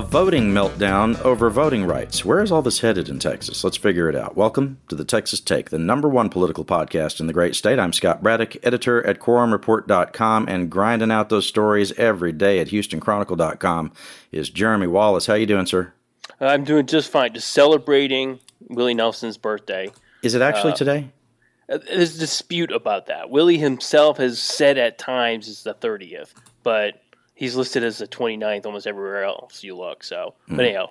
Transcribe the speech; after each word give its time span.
voting 0.00 0.54
meltdown 0.54 1.20
over 1.20 1.50
voting 1.50 1.84
rights. 1.84 2.24
Where 2.24 2.40
is 2.40 2.50
all 2.50 2.62
this 2.62 2.80
headed 2.80 3.10
in 3.10 3.18
Texas? 3.18 3.62
Let's 3.62 3.76
figure 3.76 4.08
it 4.08 4.16
out. 4.16 4.34
Welcome 4.34 4.78
to 4.88 4.94
the 4.94 5.04
Texas 5.04 5.40
Take, 5.40 5.68
the 5.68 5.78
number 5.78 6.08
one 6.08 6.30
political 6.30 6.64
podcast 6.64 7.20
in 7.20 7.26
the 7.26 7.34
great 7.34 7.54
state. 7.54 7.78
I'm 7.78 7.92
Scott 7.92 8.22
Braddock, 8.22 8.56
editor 8.64 9.06
at 9.06 9.18
quorumreport.com, 9.18 10.48
and 10.48 10.70
grinding 10.70 11.10
out 11.10 11.28
those 11.28 11.46
stories 11.46 11.92
every 11.98 12.32
day 12.32 12.60
at 12.60 12.68
houstonchronicle.com 12.68 13.92
is 14.30 14.48
Jeremy 14.48 14.86
Wallace. 14.86 15.26
How 15.26 15.34
you 15.34 15.44
doing, 15.44 15.66
sir? 15.66 15.92
I'm 16.40 16.64
doing 16.64 16.86
just 16.86 17.10
fine. 17.10 17.34
Just 17.34 17.50
celebrating 17.50 18.40
Willie 18.70 18.94
Nelson's 18.94 19.36
birthday. 19.36 19.92
Is 20.22 20.34
it 20.34 20.40
actually 20.40 20.72
uh, 20.72 20.76
today? 20.76 21.10
There's 21.68 22.16
a 22.16 22.20
dispute 22.20 22.72
about 22.72 23.06
that. 23.06 23.30
Willie 23.30 23.58
himself 23.58 24.18
has 24.18 24.38
said 24.38 24.78
at 24.78 24.98
times 24.98 25.48
it's 25.48 25.62
the 25.62 25.74
30th, 25.74 26.32
but 26.62 27.02
he's 27.34 27.56
listed 27.56 27.84
as 27.84 27.98
the 27.98 28.06
29th 28.06 28.66
almost 28.66 28.86
everywhere 28.86 29.24
else 29.24 29.62
you 29.64 29.76
look. 29.76 30.04
So, 30.04 30.34
mm. 30.48 30.56
but 30.56 30.66
anyhow, 30.66 30.90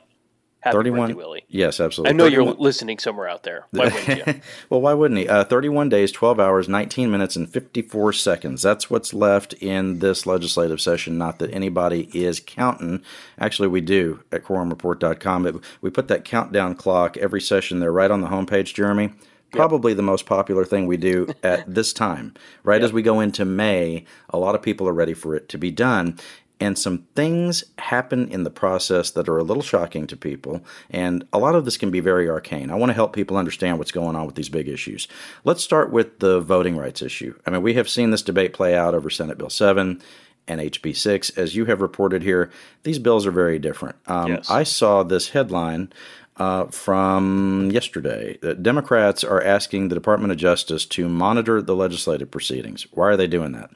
happy 0.61 0.75
31, 0.77 0.99
birthday, 0.99 1.13
Willie. 1.13 1.45
Yes, 1.49 1.79
absolutely. 1.79 2.09
I 2.09 2.13
know 2.13 2.23
31. 2.25 2.45
you're 2.45 2.55
listening 2.55 2.99
somewhere 2.99 3.27
out 3.27 3.43
there. 3.43 3.67
Why 3.71 3.85
wouldn't 3.85 4.27
you? 4.27 4.41
well, 4.69 4.81
why 4.81 4.93
wouldn't 4.93 5.19
he? 5.19 5.27
Uh, 5.27 5.43
31 5.43 5.89
days, 5.89 6.11
12 6.11 6.39
hours, 6.39 6.67
19 6.67 7.11
minutes, 7.11 7.35
and 7.35 7.51
54 7.51 8.13
seconds. 8.13 8.61
That's 8.61 8.89
what's 8.89 9.13
left 9.13 9.53
in 9.55 9.99
this 9.99 10.25
legislative 10.25 10.81
session. 10.81 11.17
Not 11.17 11.39
that 11.39 11.53
anybody 11.53 12.09
is 12.13 12.39
counting. 12.39 13.03
Actually, 13.37 13.67
we 13.67 13.81
do 13.81 14.23
at 14.31 14.43
quorumreport.com. 14.43 15.61
We 15.81 15.89
put 15.89 16.07
that 16.07 16.25
countdown 16.25 16.75
clock 16.75 17.17
every 17.17 17.41
session 17.41 17.79
there 17.79 17.91
right 17.91 18.11
on 18.11 18.21
the 18.21 18.29
homepage, 18.29 18.73
Jeremy 18.73 19.11
probably 19.51 19.91
yep. 19.91 19.97
the 19.97 20.03
most 20.03 20.25
popular 20.25 20.65
thing 20.65 20.87
we 20.87 20.97
do 20.97 21.27
at 21.43 21.73
this 21.73 21.93
time. 21.93 22.33
Right 22.63 22.81
yep. 22.81 22.85
as 22.85 22.93
we 22.93 23.01
go 23.01 23.19
into 23.19 23.45
May, 23.45 24.05
a 24.29 24.37
lot 24.37 24.55
of 24.55 24.61
people 24.61 24.87
are 24.87 24.93
ready 24.93 25.13
for 25.13 25.35
it 25.35 25.49
to 25.49 25.57
be 25.57 25.71
done 25.71 26.17
and 26.61 26.77
some 26.77 27.07
things 27.15 27.63
happen 27.79 28.29
in 28.29 28.43
the 28.43 28.51
process 28.51 29.09
that 29.11 29.27
are 29.27 29.39
a 29.39 29.43
little 29.43 29.63
shocking 29.63 30.05
to 30.05 30.15
people, 30.15 30.63
and 30.91 31.25
a 31.33 31.39
lot 31.39 31.55
of 31.55 31.65
this 31.65 31.75
can 31.75 31.89
be 31.89 31.99
very 31.99 32.29
arcane. 32.29 32.69
I 32.69 32.75
want 32.75 32.91
to 32.91 32.93
help 32.93 33.13
people 33.13 33.35
understand 33.35 33.79
what's 33.79 33.91
going 33.91 34.15
on 34.15 34.27
with 34.27 34.35
these 34.35 34.47
big 34.47 34.69
issues. 34.69 35.07
Let's 35.43 35.63
start 35.63 35.91
with 35.91 36.19
the 36.19 36.39
voting 36.39 36.77
rights 36.77 37.01
issue. 37.01 37.33
I 37.47 37.49
mean, 37.49 37.63
we 37.63 37.73
have 37.73 37.89
seen 37.89 38.11
this 38.11 38.21
debate 38.21 38.53
play 38.53 38.75
out 38.75 38.93
over 38.93 39.09
Senate 39.09 39.39
Bill 39.39 39.49
7 39.49 39.99
and 40.47 40.61
HB 40.61 40.95
6. 40.95 41.31
As 41.31 41.55
you 41.55 41.65
have 41.65 41.81
reported 41.81 42.21
here, 42.21 42.51
these 42.83 42.99
bills 42.99 43.25
are 43.25 43.31
very 43.31 43.57
different. 43.57 43.95
Um, 44.05 44.27
yes. 44.27 44.49
I 44.49 44.61
saw 44.61 45.01
this 45.01 45.29
headline. 45.29 45.91
Uh, 46.41 46.65
from 46.71 47.69
yesterday. 47.71 48.35
That 48.41 48.63
Democrats 48.63 49.23
are 49.23 49.43
asking 49.43 49.89
the 49.89 49.95
Department 49.95 50.31
of 50.31 50.39
Justice 50.39 50.87
to 50.87 51.07
monitor 51.07 51.61
the 51.61 51.75
legislative 51.75 52.31
proceedings. 52.31 52.87
Why 52.91 53.09
are 53.09 53.17
they 53.17 53.27
doing 53.27 53.51
that? 53.51 53.69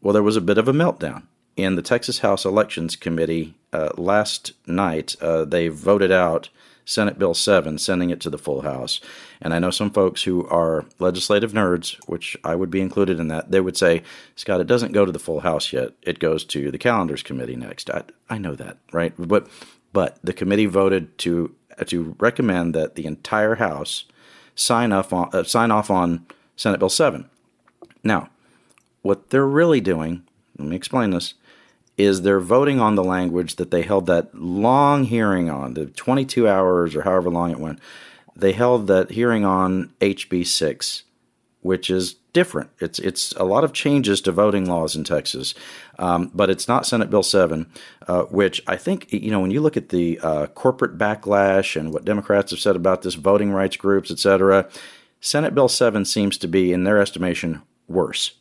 Well, 0.00 0.14
there 0.14 0.22
was 0.22 0.36
a 0.36 0.40
bit 0.40 0.56
of 0.56 0.68
a 0.68 0.72
meltdown 0.72 1.24
in 1.58 1.74
the 1.74 1.82
Texas 1.82 2.20
House 2.20 2.44
Elections 2.44 2.94
Committee 2.94 3.54
uh, 3.72 3.90
last 3.98 4.52
night, 4.66 5.16
uh, 5.20 5.44
they 5.44 5.68
voted 5.68 6.12
out 6.12 6.48
Senate 6.84 7.18
Bill 7.18 7.34
7, 7.34 7.76
sending 7.76 8.08
it 8.10 8.20
to 8.20 8.30
the 8.30 8.38
full 8.38 8.62
House. 8.62 9.00
And 9.42 9.52
I 9.52 9.58
know 9.58 9.70
some 9.70 9.90
folks 9.90 10.22
who 10.22 10.46
are 10.46 10.86
legislative 11.00 11.52
nerds, 11.52 11.96
which 12.06 12.36
I 12.44 12.54
would 12.54 12.70
be 12.70 12.80
included 12.80 13.18
in 13.20 13.28
that, 13.28 13.50
they 13.50 13.60
would 13.60 13.76
say, 13.76 14.02
Scott, 14.36 14.60
it 14.60 14.68
doesn't 14.68 14.92
go 14.92 15.04
to 15.04 15.12
the 15.12 15.18
full 15.18 15.40
House 15.40 15.72
yet. 15.72 15.90
It 16.02 16.20
goes 16.20 16.44
to 16.46 16.70
the 16.70 16.78
Calendars 16.78 17.22
Committee 17.22 17.56
next. 17.56 17.90
I, 17.90 18.04
I 18.30 18.38
know 18.38 18.54
that, 18.54 18.78
right? 18.92 19.12
But, 19.18 19.48
but 19.92 20.18
the 20.22 20.32
committee 20.32 20.66
voted 20.66 21.16
to, 21.18 21.54
to 21.86 22.16
recommend 22.18 22.74
that 22.74 22.94
the 22.94 23.06
entire 23.06 23.56
House 23.56 24.04
sign, 24.54 24.92
off 24.92 25.12
on, 25.12 25.30
uh, 25.32 25.44
sign 25.44 25.70
off 25.70 25.90
on 25.90 26.26
Senate 26.56 26.78
Bill 26.78 26.88
7. 26.88 27.28
Now, 28.02 28.30
what 29.02 29.30
they're 29.30 29.46
really 29.46 29.80
doing, 29.80 30.24
let 30.58 30.68
me 30.68 30.76
explain 30.76 31.10
this 31.10 31.34
is 31.96 32.22
they're 32.22 32.40
voting 32.40 32.78
on 32.80 32.94
the 32.94 33.04
language 33.04 33.56
that 33.56 33.72
they 33.72 33.82
held 33.82 34.06
that 34.06 34.32
long 34.34 35.04
hearing 35.04 35.50
on, 35.50 35.74
the 35.74 35.86
22 35.86 36.48
hours 36.48 36.94
or 36.94 37.02
however 37.02 37.28
long 37.28 37.50
it 37.50 37.58
went. 37.58 37.80
They 38.36 38.52
held 38.52 38.86
that 38.86 39.10
hearing 39.10 39.44
on 39.44 39.92
HB 40.00 40.46
6, 40.46 41.02
which 41.60 41.90
is 41.90 42.14
different. 42.38 42.70
It's 42.78 43.00
it's 43.00 43.32
a 43.32 43.42
lot 43.42 43.64
of 43.64 43.72
changes 43.72 44.20
to 44.20 44.30
voting 44.30 44.64
laws 44.66 44.94
in 44.94 45.02
Texas, 45.02 45.56
um, 45.98 46.30
but 46.32 46.48
it's 46.50 46.68
not 46.68 46.86
Senate 46.86 47.10
Bill 47.10 47.24
7, 47.24 47.66
uh, 48.06 48.22
which 48.26 48.62
I 48.68 48.76
think, 48.76 49.12
you 49.12 49.32
know, 49.32 49.40
when 49.40 49.50
you 49.50 49.60
look 49.60 49.76
at 49.76 49.88
the 49.88 50.20
uh, 50.22 50.46
corporate 50.46 50.96
backlash 50.96 51.74
and 51.74 51.92
what 51.92 52.04
Democrats 52.04 52.52
have 52.52 52.60
said 52.60 52.76
about 52.76 53.02
this, 53.02 53.14
voting 53.14 53.50
rights 53.50 53.76
groups, 53.76 54.12
et 54.12 54.20
cetera, 54.20 54.68
Senate 55.20 55.52
Bill 55.52 55.66
7 55.66 56.04
seems 56.04 56.38
to 56.38 56.46
be, 56.46 56.72
in 56.72 56.84
their 56.84 57.00
estimation, 57.00 57.60
worse. 57.88 58.34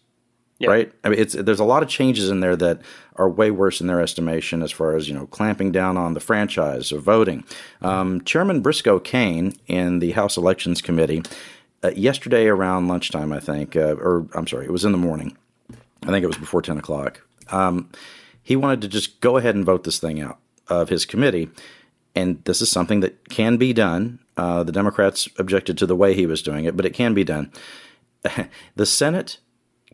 Yep. 0.59 0.69
Right. 0.69 0.93
I 1.03 1.09
mean, 1.09 1.19
it's 1.19 1.33
there's 1.33 1.59
a 1.59 1.63
lot 1.63 1.81
of 1.81 1.89
changes 1.89 2.29
in 2.29 2.39
there 2.39 2.55
that 2.55 2.81
are 3.15 3.29
way 3.29 3.49
worse 3.49 3.81
in 3.81 3.87
their 3.87 4.01
estimation 4.01 4.61
as 4.61 4.71
far 4.71 4.95
as 4.95 5.07
you 5.07 5.15
know 5.15 5.25
clamping 5.27 5.71
down 5.71 5.97
on 5.97 6.13
the 6.13 6.19
franchise 6.19 6.91
of 6.91 7.01
voting. 7.01 7.43
Um, 7.81 8.23
Chairman 8.23 8.61
Briscoe 8.61 8.99
Cain 8.99 9.55
in 9.67 9.99
the 9.99 10.11
House 10.11 10.37
Elections 10.37 10.83
Committee 10.83 11.23
uh, 11.83 11.91
yesterday 11.95 12.47
around 12.47 12.87
lunchtime, 12.87 13.31
I 13.31 13.39
think, 13.39 13.75
uh, 13.75 13.95
or 13.95 14.27
I'm 14.33 14.47
sorry, 14.47 14.65
it 14.65 14.71
was 14.71 14.85
in 14.85 14.91
the 14.91 14.97
morning. 14.97 15.37
I 16.03 16.07
think 16.07 16.23
it 16.23 16.27
was 16.27 16.37
before 16.37 16.61
ten 16.61 16.77
o'clock. 16.77 17.21
Um, 17.49 17.89
he 18.43 18.55
wanted 18.55 18.81
to 18.81 18.87
just 18.87 19.19
go 19.21 19.37
ahead 19.37 19.55
and 19.55 19.65
vote 19.65 19.83
this 19.83 19.99
thing 19.99 20.21
out 20.21 20.39
of 20.67 20.89
his 20.89 21.05
committee, 21.05 21.49
and 22.15 22.43
this 22.45 22.61
is 22.61 22.69
something 22.71 23.01
that 23.01 23.29
can 23.29 23.57
be 23.57 23.73
done. 23.73 24.19
Uh, 24.35 24.63
the 24.63 24.71
Democrats 24.71 25.27
objected 25.37 25.77
to 25.77 25.85
the 25.85 25.95
way 25.95 26.13
he 26.13 26.25
was 26.25 26.41
doing 26.41 26.65
it, 26.65 26.77
but 26.77 26.85
it 26.85 26.93
can 26.93 27.13
be 27.13 27.23
done. 27.23 27.51
the 28.75 28.85
Senate 28.85 29.39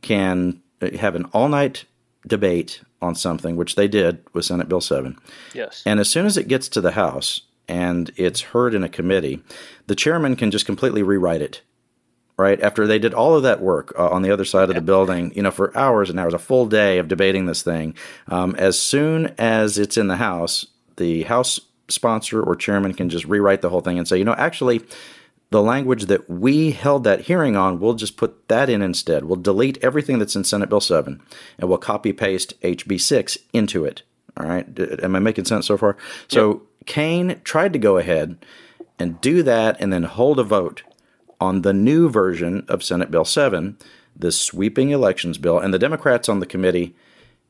can 0.02 0.62
have 0.82 1.16
an 1.16 1.26
all 1.34 1.50
night 1.50 1.86
debate 2.28 2.82
on 3.02 3.16
something, 3.16 3.56
which 3.56 3.76
they 3.76 3.88
did 3.88 4.24
with 4.34 4.46
Senate 4.46 4.70
Bill 4.70 4.82
7. 4.82 5.18
Yes. 5.54 5.84
And 5.86 6.00
as 6.00 6.10
soon 6.10 6.26
as 6.26 6.38
it 6.38 6.48
gets 6.48 6.70
to 6.70 6.82
the 6.82 6.92
House 6.92 7.42
and 7.68 8.12
it's 8.16 8.42
heard 8.42 8.74
in 8.74 8.84
a 8.84 8.90
committee, 8.90 9.42
the 9.88 9.96
chairman 9.96 10.36
can 10.36 10.52
just 10.52 10.66
completely 10.66 11.04
rewrite 11.04 11.42
it. 11.42 11.62
Right 12.36 12.60
after 12.62 12.88
they 12.88 12.98
did 12.98 13.14
all 13.14 13.36
of 13.36 13.44
that 13.44 13.62
work 13.62 13.94
uh, 13.98 14.10
on 14.10 14.24
the 14.24 14.32
other 14.32 14.44
side 14.44 14.70
of 14.70 14.76
the 14.76 14.82
building, 14.82 15.32
you 15.36 15.44
know, 15.44 15.52
for 15.52 15.76
hours 15.78 16.10
and 16.10 16.20
hours, 16.20 16.34
a 16.34 16.40
full 16.40 16.66
day 16.66 16.98
of 16.98 17.08
debating 17.08 17.46
this 17.46 17.62
thing. 17.62 17.94
Um, 18.28 18.56
as 18.56 18.82
soon 18.82 19.36
as 19.38 19.78
it's 19.78 19.98
in 19.98 20.08
the 20.08 20.16
House, 20.16 20.66
the 20.98 21.24
House 21.24 21.60
sponsor 21.90 22.42
or 22.42 22.56
chairman 22.56 22.96
can 22.96 23.10
just 23.10 23.26
rewrite 23.26 23.62
the 23.62 23.70
whole 23.70 23.82
thing 23.82 24.00
and 24.00 24.08
say, 24.08 24.18
you 24.18 24.26
know, 24.26 24.34
actually, 24.34 24.82
the 25.54 25.62
language 25.62 26.08
that 26.08 26.28
we 26.28 26.72
held 26.72 27.04
that 27.04 27.22
hearing 27.22 27.56
on, 27.56 27.80
we'll 27.80 27.94
just 27.94 28.18
put 28.18 28.48
that 28.48 28.70
in 28.70 28.82
instead. 28.82 29.26
We'll 29.26 29.36
delete 29.36 29.78
everything 29.84 30.18
that's 30.18 30.36
in 30.36 30.44
Senate 30.44 30.68
Bill 30.68 30.82
7 30.82 31.22
and 31.60 31.70
we'll 31.70 31.78
copy 31.78 32.12
paste 32.12 32.60
HB 32.62 33.00
6 33.00 33.38
into 33.54 33.86
it. 33.86 34.02
All 34.36 34.48
right. 34.48 34.68
Am 35.04 35.16
I 35.16 35.20
making 35.20 35.46
sense 35.46 35.68
so 35.68 35.78
far? 35.78 35.96
So 36.28 36.50
yep. 36.50 36.62
Cain 36.88 37.42
tried 37.44 37.72
to 37.74 37.80
go 37.80 37.98
ahead 37.98 38.44
and 38.98 39.22
do 39.22 39.44
that 39.44 39.78
and 39.80 39.94
then 39.94 40.04
hold 40.04 40.40
a 40.40 40.44
vote 40.44 40.82
on 41.40 41.62
the 41.62 41.74
new 41.74 42.10
version 42.10 42.66
of 42.68 42.84
Senate 42.84 43.12
Bill 43.12 43.26
7, 43.26 43.78
this 44.16 44.40
sweeping 44.40 44.92
elections 44.92 45.38
bill. 45.38 45.60
And 45.60 45.74
the 45.74 45.80
Democrats 45.80 46.30
on 46.30 46.40
the 46.40 46.46
committee 46.46 46.96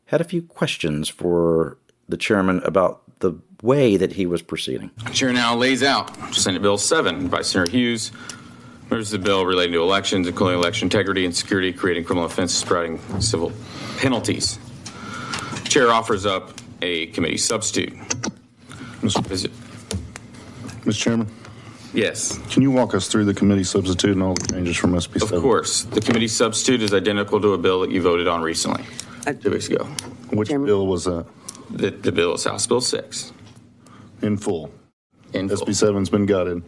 had 0.06 0.22
a 0.22 0.24
few 0.24 0.42
questions 0.42 1.10
for 1.10 1.78
the 2.08 2.18
chairman 2.18 2.62
about 2.64 3.02
the 3.20 3.34
way 3.62 3.98
that 3.98 4.14
he 4.14 4.26
was 4.26 4.42
proceeding. 4.42 4.92
The 5.06 5.12
chair 5.12 5.34
now 5.34 5.56
lays 5.56 5.82
out 5.84 6.36
Senate 6.36 6.62
Bill 6.62 6.78
7 6.78 7.28
by 7.30 7.42
Senator 7.42 7.72
Hughes. 7.72 8.12
Members 8.90 9.10
the 9.10 9.18
bill 9.18 9.46
relating 9.46 9.74
to 9.74 9.82
elections, 9.82 10.28
including 10.28 10.60
election 10.60 10.88
integrity 10.88 11.26
and 11.26 11.36
security, 11.36 11.72
creating 11.72 12.04
criminal 12.04 12.26
offenses, 12.26 12.58
spreading 12.58 13.00
civil 13.22 13.52
penalties. 13.98 14.60
The 15.64 15.70
chair 15.70 15.92
offers 15.92 16.26
up 16.26 16.60
a 16.82 17.08
committee 17.08 17.38
substitute. 17.38 17.94
Mr. 19.02 19.26
President. 19.26 19.60
Mr. 20.82 20.98
Chairman? 20.98 21.28
Yes. 21.94 22.40
Can 22.50 22.62
you 22.64 22.72
walk 22.72 22.96
us 22.96 23.08
through 23.08 23.26
the 23.26 23.34
committee 23.34 23.64
substitute 23.64 24.12
and 24.14 24.24
all 24.24 24.34
the 24.34 24.48
changes 24.48 24.78
from 24.78 24.94
SB 24.94 25.20
7? 25.20 25.38
Of 25.38 25.44
course. 25.44 25.84
The 25.84 26.02
committee 26.02 26.28
substitute 26.28 26.82
is 26.82 26.94
identical 26.94 27.40
to 27.42 27.54
a 27.54 27.58
bill 27.58 27.82
that 27.82 27.92
you 27.92 28.02
voted 28.02 28.28
on 28.28 28.42
recently, 28.42 28.84
uh, 29.28 29.34
two 29.34 29.52
weeks 29.52 29.68
ago. 29.68 29.86
Which 30.32 30.50
Chairman? 30.50 30.66
bill 30.66 30.88
was 30.88 31.06
that? 31.06 31.26
The, 31.70 31.92
the 31.92 32.12
bill 32.12 32.34
is 32.34 32.44
House 32.44 32.66
Bill 32.68 32.82
6. 32.82 33.32
In 34.22 34.38
full. 34.38 34.72
In 35.34 35.50
full. 35.50 35.58
SB 35.58 35.70
7's 35.70 36.10
been 36.10 36.26
gutted. 36.26 36.64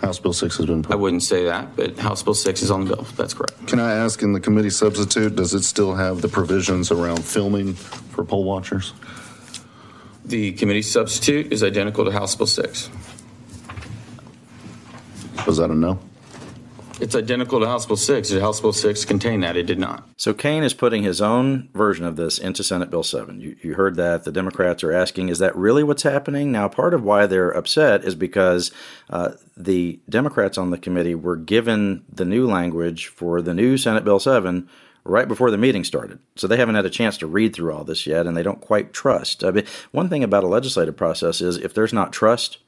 House 0.00 0.18
Bill 0.18 0.32
6 0.32 0.56
has 0.56 0.66
been 0.66 0.82
put. 0.82 0.92
I 0.92 0.96
wouldn't 0.96 1.22
say 1.22 1.44
that, 1.44 1.76
but 1.76 1.96
House 1.96 2.24
Bill 2.24 2.34
6 2.34 2.62
is 2.62 2.72
on 2.72 2.84
the 2.84 2.96
bill. 2.96 3.06
That's 3.16 3.34
correct. 3.34 3.68
Can 3.68 3.78
I 3.78 3.92
ask 3.92 4.20
in 4.22 4.32
the 4.32 4.40
committee 4.40 4.70
substitute, 4.70 5.36
does 5.36 5.54
it 5.54 5.62
still 5.62 5.94
have 5.94 6.22
the 6.22 6.28
provisions 6.28 6.90
around 6.90 7.24
filming 7.24 7.74
for 7.74 8.24
poll 8.24 8.42
watchers? 8.42 8.94
The 10.24 10.52
committee 10.52 10.82
substitute 10.82 11.52
is 11.52 11.62
identical 11.62 12.04
to 12.04 12.10
House 12.10 12.34
Bill 12.34 12.48
6. 12.48 12.90
Was 15.46 15.56
that 15.58 15.70
a 15.70 15.74
no? 15.74 15.98
It's 17.02 17.16
identical 17.16 17.58
to 17.58 17.66
House 17.66 17.84
Bill 17.84 17.96
6. 17.96 18.28
Did 18.28 18.40
House 18.40 18.60
Bill 18.60 18.72
6 18.72 19.04
contain 19.06 19.40
that? 19.40 19.56
It 19.56 19.64
did 19.64 19.80
not. 19.80 20.08
So 20.16 20.32
Cain 20.32 20.62
is 20.62 20.72
putting 20.72 21.02
his 21.02 21.20
own 21.20 21.68
version 21.74 22.04
of 22.04 22.14
this 22.14 22.38
into 22.38 22.62
Senate 22.62 22.90
Bill 22.90 23.02
7. 23.02 23.40
You, 23.40 23.56
you 23.60 23.74
heard 23.74 23.96
that. 23.96 24.22
The 24.22 24.30
Democrats 24.30 24.84
are 24.84 24.92
asking, 24.92 25.28
is 25.28 25.40
that 25.40 25.56
really 25.56 25.82
what's 25.82 26.04
happening? 26.04 26.52
Now, 26.52 26.68
part 26.68 26.94
of 26.94 27.02
why 27.02 27.26
they're 27.26 27.50
upset 27.50 28.04
is 28.04 28.14
because 28.14 28.70
uh, 29.10 29.32
the 29.56 29.98
Democrats 30.08 30.56
on 30.56 30.70
the 30.70 30.78
committee 30.78 31.16
were 31.16 31.34
given 31.34 32.04
the 32.08 32.24
new 32.24 32.46
language 32.46 33.08
for 33.08 33.42
the 33.42 33.52
new 33.52 33.76
Senate 33.76 34.04
Bill 34.04 34.20
7 34.20 34.68
right 35.04 35.26
before 35.26 35.50
the 35.50 35.58
meeting 35.58 35.82
started. 35.82 36.20
So 36.36 36.46
they 36.46 36.56
haven't 36.56 36.76
had 36.76 36.86
a 36.86 36.90
chance 36.90 37.18
to 37.18 37.26
read 37.26 37.52
through 37.52 37.72
all 37.72 37.82
this 37.82 38.06
yet, 38.06 38.28
and 38.28 38.36
they 38.36 38.44
don't 38.44 38.60
quite 38.60 38.92
trust. 38.92 39.42
I 39.42 39.50
mean, 39.50 39.64
one 39.90 40.08
thing 40.08 40.22
about 40.22 40.44
a 40.44 40.48
legislative 40.48 40.96
process 40.96 41.40
is 41.40 41.56
if 41.56 41.74
there's 41.74 41.92
not 41.92 42.12
trust, 42.12 42.58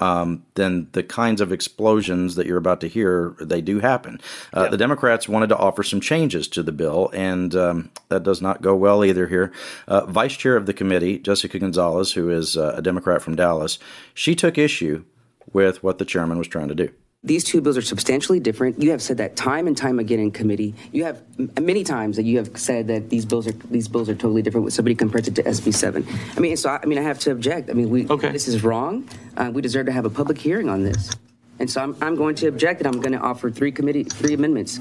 um, 0.00 0.44
then 0.54 0.88
the 0.92 1.02
kinds 1.02 1.40
of 1.40 1.52
explosions 1.52 2.34
that 2.34 2.46
you're 2.46 2.58
about 2.58 2.80
to 2.80 2.88
hear 2.88 3.36
they 3.40 3.60
do 3.60 3.80
happen. 3.80 4.20
Uh, 4.54 4.64
yeah. 4.64 4.68
The 4.70 4.76
Democrats 4.76 5.28
wanted 5.28 5.48
to 5.48 5.56
offer 5.56 5.82
some 5.82 6.00
changes 6.00 6.48
to 6.48 6.62
the 6.62 6.72
bill, 6.72 7.10
and 7.12 7.54
um, 7.54 7.90
that 8.08 8.22
does 8.22 8.42
not 8.42 8.62
go 8.62 8.74
well 8.74 9.04
either 9.04 9.28
here. 9.28 9.52
Uh, 9.86 10.06
Vice 10.06 10.36
Chair 10.36 10.56
of 10.56 10.66
the 10.66 10.74
committee, 10.74 11.18
Jessica 11.18 11.58
Gonzalez, 11.58 12.12
who 12.12 12.30
is 12.30 12.56
uh, 12.56 12.74
a 12.76 12.82
Democrat 12.82 13.22
from 13.22 13.36
Dallas, 13.36 13.78
she 14.12 14.34
took 14.34 14.58
issue 14.58 15.04
with 15.52 15.82
what 15.82 15.98
the 15.98 16.04
chairman 16.04 16.38
was 16.38 16.48
trying 16.48 16.68
to 16.68 16.74
do. 16.74 16.90
These 17.24 17.44
two 17.44 17.62
bills 17.62 17.78
are 17.78 17.82
substantially 17.82 18.38
different. 18.38 18.82
You 18.82 18.90
have 18.90 19.00
said 19.00 19.16
that 19.16 19.34
time 19.34 19.66
and 19.66 19.74
time 19.74 19.98
again 19.98 20.20
in 20.20 20.30
committee. 20.30 20.74
You 20.92 21.04
have 21.04 21.22
many 21.58 21.82
times 21.82 22.16
that 22.16 22.24
you 22.24 22.36
have 22.36 22.56
said 22.58 22.86
that 22.88 23.08
these 23.08 23.24
bills 23.24 23.46
are 23.46 23.52
these 23.52 23.88
bills 23.88 24.10
are 24.10 24.14
totally 24.14 24.42
different. 24.42 24.66
With 24.66 24.74
somebody 24.74 24.94
compares 24.94 25.26
it 25.26 25.34
to 25.36 25.42
SB 25.42 25.72
seven. 25.72 26.06
I 26.36 26.40
mean, 26.40 26.54
so 26.58 26.68
I, 26.68 26.80
I, 26.82 26.86
mean, 26.86 26.98
I 26.98 27.02
have 27.02 27.18
to 27.20 27.30
object. 27.30 27.70
I 27.70 27.72
mean, 27.72 27.88
we 27.88 28.06
okay. 28.08 28.30
this 28.30 28.46
is 28.46 28.62
wrong. 28.62 29.08
Uh, 29.38 29.50
we 29.52 29.62
deserve 29.62 29.86
to 29.86 29.92
have 29.92 30.04
a 30.04 30.10
public 30.10 30.36
hearing 30.36 30.68
on 30.68 30.84
this, 30.84 31.12
and 31.58 31.70
so 31.70 31.82
I'm, 31.82 31.96
I'm 32.02 32.14
going 32.14 32.34
to 32.36 32.46
object, 32.48 32.82
and 32.82 32.86
I'm 32.94 33.00
going 33.00 33.12
to 33.12 33.20
offer 33.20 33.50
three 33.50 33.72
committee 33.72 34.04
three 34.04 34.34
amendments. 34.34 34.78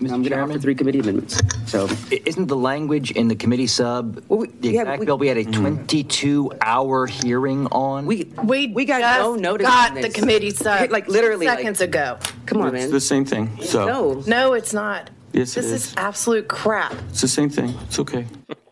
Mr. 0.00 0.12
I'm 0.12 0.22
going 0.22 0.30
to 0.32 0.40
offer 0.40 0.58
three 0.60 0.76
committee 0.76 1.00
amendments. 1.00 1.40
So, 1.66 1.88
isn't 2.10 2.46
the 2.46 2.56
language 2.56 3.10
in 3.10 3.26
the 3.26 3.34
committee 3.34 3.66
sub 3.66 4.22
well, 4.28 4.40
we, 4.40 4.46
the 4.46 4.68
exact 4.68 4.88
yeah, 4.88 4.96
we, 4.98 5.06
bill 5.06 5.18
we 5.18 5.26
had 5.26 5.38
a 5.38 5.44
mm-hmm. 5.44 5.84
22-hour 5.84 7.06
hearing 7.06 7.66
on? 7.66 8.06
We 8.06 8.32
we 8.44 8.68
we 8.68 8.84
got 8.84 9.00
no 9.00 9.34
notice. 9.34 9.66
Got 9.66 9.94
the 10.00 10.08
committee 10.08 10.50
sub 10.50 10.90
like 10.90 11.08
literally 11.08 11.46
seconds 11.46 11.80
like, 11.80 11.88
ago. 11.88 12.18
Come 12.46 12.60
on, 12.62 12.76
it's 12.76 12.84
man. 12.84 12.92
the 12.92 13.00
same 13.00 13.24
thing. 13.24 13.60
So 13.62 13.86
no, 13.86 14.22
no, 14.26 14.52
it's 14.52 14.72
not. 14.72 15.10
Yes, 15.32 15.54
this 15.54 15.66
is. 15.66 15.72
is 15.72 15.94
absolute 15.96 16.46
crap. 16.46 16.92
It's 17.10 17.20
the 17.20 17.28
same 17.28 17.50
thing. 17.50 17.74
It's 17.86 17.98
okay. 17.98 18.26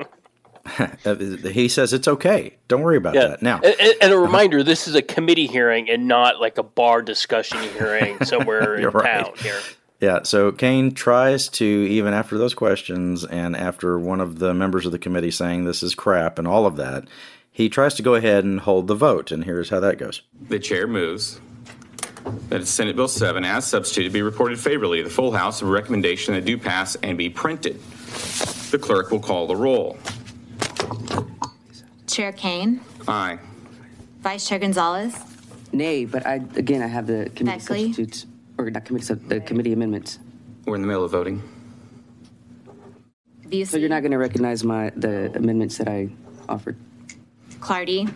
Uh, 1.05 1.15
he 1.15 1.69
says 1.69 1.93
it's 1.93 2.09
okay. 2.09 2.57
Don't 2.69 2.83
worry 2.83 2.97
about 2.97 3.15
yeah. 3.15 3.29
that. 3.29 3.43
Now, 3.43 3.61
and, 3.61 3.77
and 3.81 4.13
a 4.13 4.17
uh-huh. 4.17 4.17
reminder: 4.17 4.63
this 4.63 4.89
is 4.89 4.95
a 4.95 5.01
committee 5.01 5.47
hearing 5.47 5.89
and 5.89 6.09
not 6.09 6.41
like 6.41 6.59
a 6.59 6.63
bar 6.63 7.03
discussion 7.03 7.59
hearing 7.79 8.19
somewhere 8.25 8.75
in 8.75 8.89
right. 8.89 9.25
town 9.25 9.33
here. 9.39 9.61
Yeah, 10.01 10.25
so 10.25 10.53
Cain 10.53 10.93
tries 10.93 11.49
to, 11.51 11.65
even 11.65 12.13
after 12.13 12.37
those 12.37 12.53
questions 12.55 13.25
and 13.25 13.57
after 13.57 13.99
one 13.99 14.21
of 14.21 14.39
the 14.39 14.53
members 14.53 14.85
of 14.85 14.93
the 14.93 14.99
committee 14.99 15.31
saying 15.31 15.65
this 15.65 15.83
is 15.83 15.95
crap 15.95 16.39
and 16.39 16.47
all 16.47 16.67
of 16.67 16.77
that, 16.77 17.05
he 17.51 17.71
tries 17.71 17.95
to 17.95 18.03
go 18.03 18.15
ahead 18.15 18.45
and 18.45 18.61
hold 18.61 18.89
the 18.89 18.95
vote. 18.95 19.33
And 19.33 19.45
here's 19.45 19.71
how 19.71 19.81
that 19.81 19.97
goes 19.97 20.21
The 20.49 20.59
chair 20.59 20.87
moves 20.87 21.41
that 22.51 22.67
Senate 22.67 22.97
Bill 22.97 23.09
7, 23.09 23.45
as 23.45 23.67
substituted, 23.67 24.13
be 24.13 24.21
reported 24.21 24.61
favorably 24.61 24.99
to 24.99 25.05
the 25.05 25.15
full 25.15 25.33
House 25.33 25.63
of 25.63 25.69
recommendation 25.69 26.35
that 26.35 26.45
do 26.45 26.59
pass 26.59 26.97
and 26.97 27.17
be 27.17 27.31
printed. 27.31 27.81
The 28.71 28.79
clerk 28.79 29.11
will 29.11 29.21
call 29.21 29.47
the 29.47 29.57
roll. 29.57 29.97
Chair 32.07 32.33
Cain. 32.33 32.81
Aye. 33.09 33.39
Vice 34.21 34.47
Chair 34.49 34.59
Gonzalez. 34.59 35.17
Nay, 35.73 36.05
but 36.05 36.27
I 36.27 36.35
again 36.57 36.83
I 36.83 36.87
have 36.87 37.07
the 37.07 37.31
committee 37.35 37.59
Beckley. 37.59 37.87
substitutes 37.87 38.27
or 38.59 38.71
not 38.71 38.85
committee, 38.85 39.15
the 39.15 39.41
committee 39.41 39.73
amendments. 39.73 40.19
We're 40.65 40.77
in 40.77 40.81
the 40.83 40.89
middle 40.89 41.05
of 41.05 41.11
voting. 41.11 41.43
So 43.65 43.77
you're 43.77 43.89
not 43.89 44.01
going 44.01 44.11
to 44.13 44.19
recognize 44.19 44.65
my, 44.65 44.91
the 44.97 45.33
amendments 45.37 45.79
that 45.79 45.89
I 45.89 46.09
offered? 46.49 46.77
Clardy. 47.61 48.13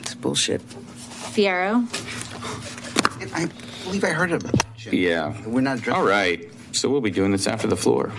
It's 0.00 0.14
bullshit. 0.14 0.60
Fierro. 0.68 1.84
I 3.34 3.48
believe 3.84 4.04
I 4.04 4.10
heard 4.10 4.32
it. 4.32 4.44
Yeah. 4.92 5.34
We're 5.46 5.62
not. 5.62 5.88
All 5.88 6.04
right. 6.04 6.48
So 6.72 6.88
we'll 6.88 7.00
be 7.00 7.10
doing 7.10 7.32
this 7.32 7.46
after 7.46 7.66
the 7.66 7.76
floor. 7.76 8.12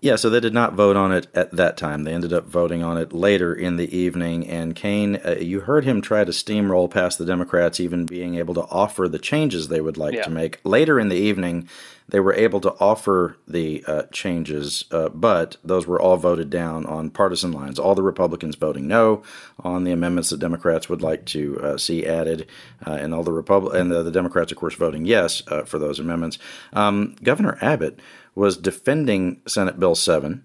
Yeah, 0.00 0.16
so 0.16 0.30
they 0.30 0.40
did 0.40 0.54
not 0.54 0.74
vote 0.74 0.96
on 0.96 1.12
it 1.12 1.26
at 1.34 1.52
that 1.52 1.76
time. 1.76 2.04
They 2.04 2.12
ended 2.12 2.32
up 2.32 2.46
voting 2.46 2.82
on 2.82 2.98
it 2.98 3.12
later 3.12 3.54
in 3.54 3.76
the 3.76 3.96
evening. 3.96 4.46
And 4.46 4.74
Cain, 4.74 5.20
uh, 5.24 5.36
you 5.40 5.60
heard 5.60 5.84
him 5.84 6.00
try 6.00 6.24
to 6.24 6.32
steamroll 6.32 6.90
past 6.90 7.18
the 7.18 7.24
Democrats, 7.24 7.80
even 7.80 8.06
being 8.06 8.36
able 8.36 8.54
to 8.54 8.62
offer 8.64 9.08
the 9.08 9.18
changes 9.18 9.68
they 9.68 9.80
would 9.80 9.96
like 9.96 10.14
yeah. 10.14 10.22
to 10.22 10.30
make. 10.30 10.60
Later 10.64 11.00
in 11.00 11.08
the 11.08 11.16
evening, 11.16 11.68
they 12.08 12.20
were 12.20 12.34
able 12.34 12.60
to 12.60 12.72
offer 12.78 13.36
the 13.48 13.82
uh, 13.86 14.02
changes, 14.12 14.84
uh, 14.92 15.08
but 15.08 15.56
those 15.64 15.86
were 15.86 16.00
all 16.00 16.16
voted 16.16 16.50
down 16.50 16.86
on 16.86 17.10
partisan 17.10 17.50
lines. 17.50 17.78
All 17.78 17.96
the 17.96 18.02
Republicans 18.02 18.54
voting 18.54 18.86
no 18.86 19.22
on 19.58 19.84
the 19.84 19.90
amendments 19.90 20.30
that 20.30 20.38
Democrats 20.38 20.88
would 20.88 21.02
like 21.02 21.24
to 21.26 21.58
uh, 21.60 21.76
see 21.76 22.06
added, 22.06 22.46
uh, 22.86 22.92
and 22.92 23.12
all 23.12 23.24
the 23.24 23.32
Repub- 23.32 23.74
and 23.74 23.90
the, 23.90 24.04
the, 24.04 24.12
Democrats, 24.12 24.52
of 24.52 24.58
course, 24.58 24.74
voting 24.74 25.04
yes 25.04 25.42
uh, 25.48 25.64
for 25.64 25.78
those 25.78 25.98
amendments. 25.98 26.38
Um, 26.72 27.16
Governor 27.22 27.58
Abbott 27.60 27.98
was 28.36 28.56
defending 28.56 29.40
Senate 29.48 29.80
Bill 29.80 29.96
7. 29.96 30.44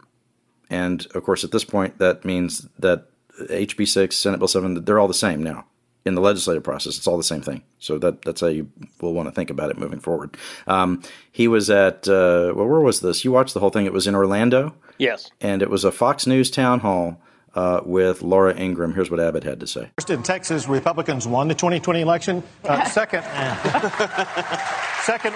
And 0.72 1.06
of 1.14 1.24
course, 1.24 1.44
at 1.44 1.52
this 1.52 1.66
point, 1.66 2.00
that 2.00 2.26
means 2.26 2.68
that 2.80 3.08
HB 3.40 3.88
6, 3.88 4.16
Senate 4.16 4.40
Bill 4.40 4.48
7, 4.48 4.84
they're 4.86 4.98
all 4.98 5.08
the 5.08 5.14
same 5.14 5.44
now. 5.44 5.66
In 6.04 6.16
the 6.16 6.22
legislative 6.22 6.64
process, 6.64 6.98
it's 6.98 7.06
all 7.06 7.18
the 7.18 7.24
same 7.24 7.44
thing. 7.44 7.62
So 7.78 8.00
that, 8.00 8.24
that's 8.24 8.42
how 8.42 8.48
you 8.48 8.72
will 9.02 9.14
want 9.14 9.28
to 9.28 9.32
think 9.32 9.52
about 9.52 9.70
it 9.70 9.78
moving 9.78 10.00
forward. 10.00 10.36
Um, 10.66 11.04
he 11.32 11.48
was 11.48 11.70
at, 11.70 12.08
uh, 12.08 12.54
well, 12.56 12.66
where 12.66 12.80
was 12.80 13.02
this? 13.02 13.24
You 13.24 13.32
watched 13.32 13.54
the 13.54 13.60
whole 13.60 13.70
thing. 13.70 13.86
It 13.86 13.94
was 13.94 14.08
in 14.08 14.16
Orlando. 14.16 14.74
Yes. 14.98 15.30
And 15.42 15.62
it 15.62 15.70
was 15.70 15.84
a 15.84 15.92
Fox 15.92 16.26
News 16.26 16.50
town 16.50 16.80
hall. 16.80 17.22
Uh, 17.54 17.82
with 17.84 18.22
Laura 18.22 18.58
Ingraham. 18.58 18.94
Here's 18.94 19.12
what 19.12 19.20
Abbott 19.20 19.44
had 19.44 19.60
to 19.60 19.68
say. 19.68 19.90
First, 19.98 20.10
in 20.10 20.24
Texas, 20.24 20.70
Republicans 20.70 21.28
won 21.28 21.50
the 21.50 21.54
2020 21.54 22.00
election. 22.00 22.44
Uh, 22.64 22.86
second, 22.90 23.24
second, 25.04 25.36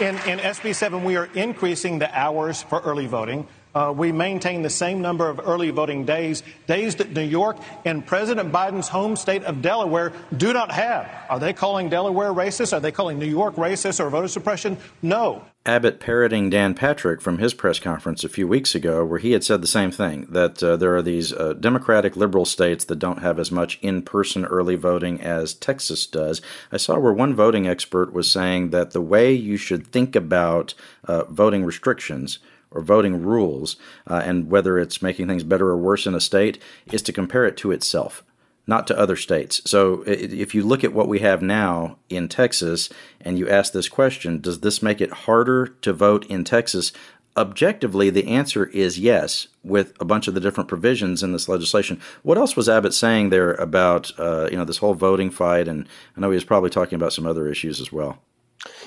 in, 0.00 0.16
in 0.26 0.38
SB 0.38 0.74
7, 0.74 1.04
we 1.04 1.16
are 1.16 1.28
increasing 1.34 1.98
the 1.98 2.18
hours 2.18 2.62
for 2.62 2.80
early 2.80 3.06
voting. 3.06 3.46
Uh, 3.74 3.92
we 3.96 4.12
maintain 4.12 4.62
the 4.62 4.70
same 4.70 5.00
number 5.00 5.28
of 5.28 5.40
early 5.44 5.70
voting 5.70 6.04
days, 6.04 6.42
days 6.66 6.96
that 6.96 7.12
New 7.12 7.22
York 7.22 7.56
and 7.84 8.04
President 8.04 8.52
Biden's 8.52 8.88
home 8.88 9.16
state 9.16 9.44
of 9.44 9.62
Delaware 9.62 10.12
do 10.36 10.52
not 10.52 10.72
have. 10.72 11.08
Are 11.28 11.38
they 11.38 11.52
calling 11.52 11.88
Delaware 11.88 12.32
racist? 12.32 12.72
Are 12.72 12.80
they 12.80 12.92
calling 12.92 13.18
New 13.18 13.26
York 13.26 13.54
racist 13.56 14.00
or 14.00 14.10
voter 14.10 14.28
suppression? 14.28 14.76
No. 15.02 15.44
Abbott 15.66 16.00
parroting 16.00 16.48
Dan 16.48 16.74
Patrick 16.74 17.20
from 17.20 17.36
his 17.36 17.52
press 17.52 17.78
conference 17.78 18.24
a 18.24 18.30
few 18.30 18.48
weeks 18.48 18.74
ago, 18.74 19.04
where 19.04 19.18
he 19.18 19.32
had 19.32 19.44
said 19.44 19.60
the 19.60 19.66
same 19.66 19.90
thing 19.90 20.26
that 20.30 20.62
uh, 20.62 20.76
there 20.76 20.96
are 20.96 21.02
these 21.02 21.34
uh, 21.34 21.52
Democratic 21.52 22.16
liberal 22.16 22.46
states 22.46 22.86
that 22.86 22.98
don't 22.98 23.20
have 23.20 23.38
as 23.38 23.52
much 23.52 23.78
in 23.82 24.00
person 24.00 24.46
early 24.46 24.74
voting 24.74 25.20
as 25.20 25.52
Texas 25.52 26.06
does. 26.06 26.40
I 26.72 26.78
saw 26.78 26.98
where 26.98 27.12
one 27.12 27.34
voting 27.34 27.68
expert 27.68 28.14
was 28.14 28.30
saying 28.30 28.70
that 28.70 28.92
the 28.92 29.02
way 29.02 29.34
you 29.34 29.58
should 29.58 29.86
think 29.86 30.16
about 30.16 30.72
uh, 31.04 31.24
voting 31.24 31.62
restrictions 31.64 32.38
or 32.70 32.80
voting 32.80 33.22
rules 33.22 33.76
uh, 34.06 34.22
and 34.24 34.50
whether 34.50 34.78
it's 34.78 35.02
making 35.02 35.26
things 35.26 35.44
better 35.44 35.68
or 35.68 35.76
worse 35.76 36.06
in 36.06 36.14
a 36.14 36.20
state 36.20 36.60
is 36.92 37.02
to 37.02 37.12
compare 37.12 37.44
it 37.44 37.56
to 37.56 37.72
itself 37.72 38.22
not 38.70 38.86
to 38.86 38.98
other 38.98 39.16
states. 39.16 39.60
So 39.64 40.04
if 40.06 40.54
you 40.54 40.62
look 40.62 40.84
at 40.84 40.92
what 40.92 41.08
we 41.08 41.18
have 41.18 41.42
now 41.42 41.98
in 42.08 42.28
Texas 42.28 42.88
and 43.20 43.36
you 43.36 43.48
ask 43.48 43.72
this 43.72 43.88
question, 43.88 44.40
does 44.40 44.60
this 44.60 44.80
make 44.80 45.00
it 45.00 45.10
harder 45.10 45.66
to 45.82 45.92
vote 45.92 46.24
in 46.26 46.44
Texas? 46.44 46.92
Objectively, 47.36 48.10
the 48.10 48.28
answer 48.28 48.66
is 48.66 48.98
yes, 48.98 49.48
with 49.64 49.92
a 50.00 50.04
bunch 50.04 50.28
of 50.28 50.34
the 50.34 50.40
different 50.40 50.68
provisions 50.68 51.22
in 51.22 51.32
this 51.32 51.48
legislation. 51.48 52.00
What 52.22 52.38
else 52.38 52.54
was 52.54 52.68
Abbott 52.68 52.94
saying 52.94 53.30
there 53.30 53.54
about 53.54 54.12
uh, 54.18 54.48
you 54.50 54.56
know 54.56 54.64
this 54.64 54.78
whole 54.78 54.94
voting 54.94 55.30
fight? 55.30 55.66
And 55.66 55.88
I 56.16 56.20
know 56.20 56.30
he 56.30 56.34
was 56.34 56.44
probably 56.44 56.70
talking 56.70 56.96
about 56.96 57.12
some 57.12 57.26
other 57.26 57.48
issues 57.48 57.80
as 57.80 57.92
well. 57.92 58.18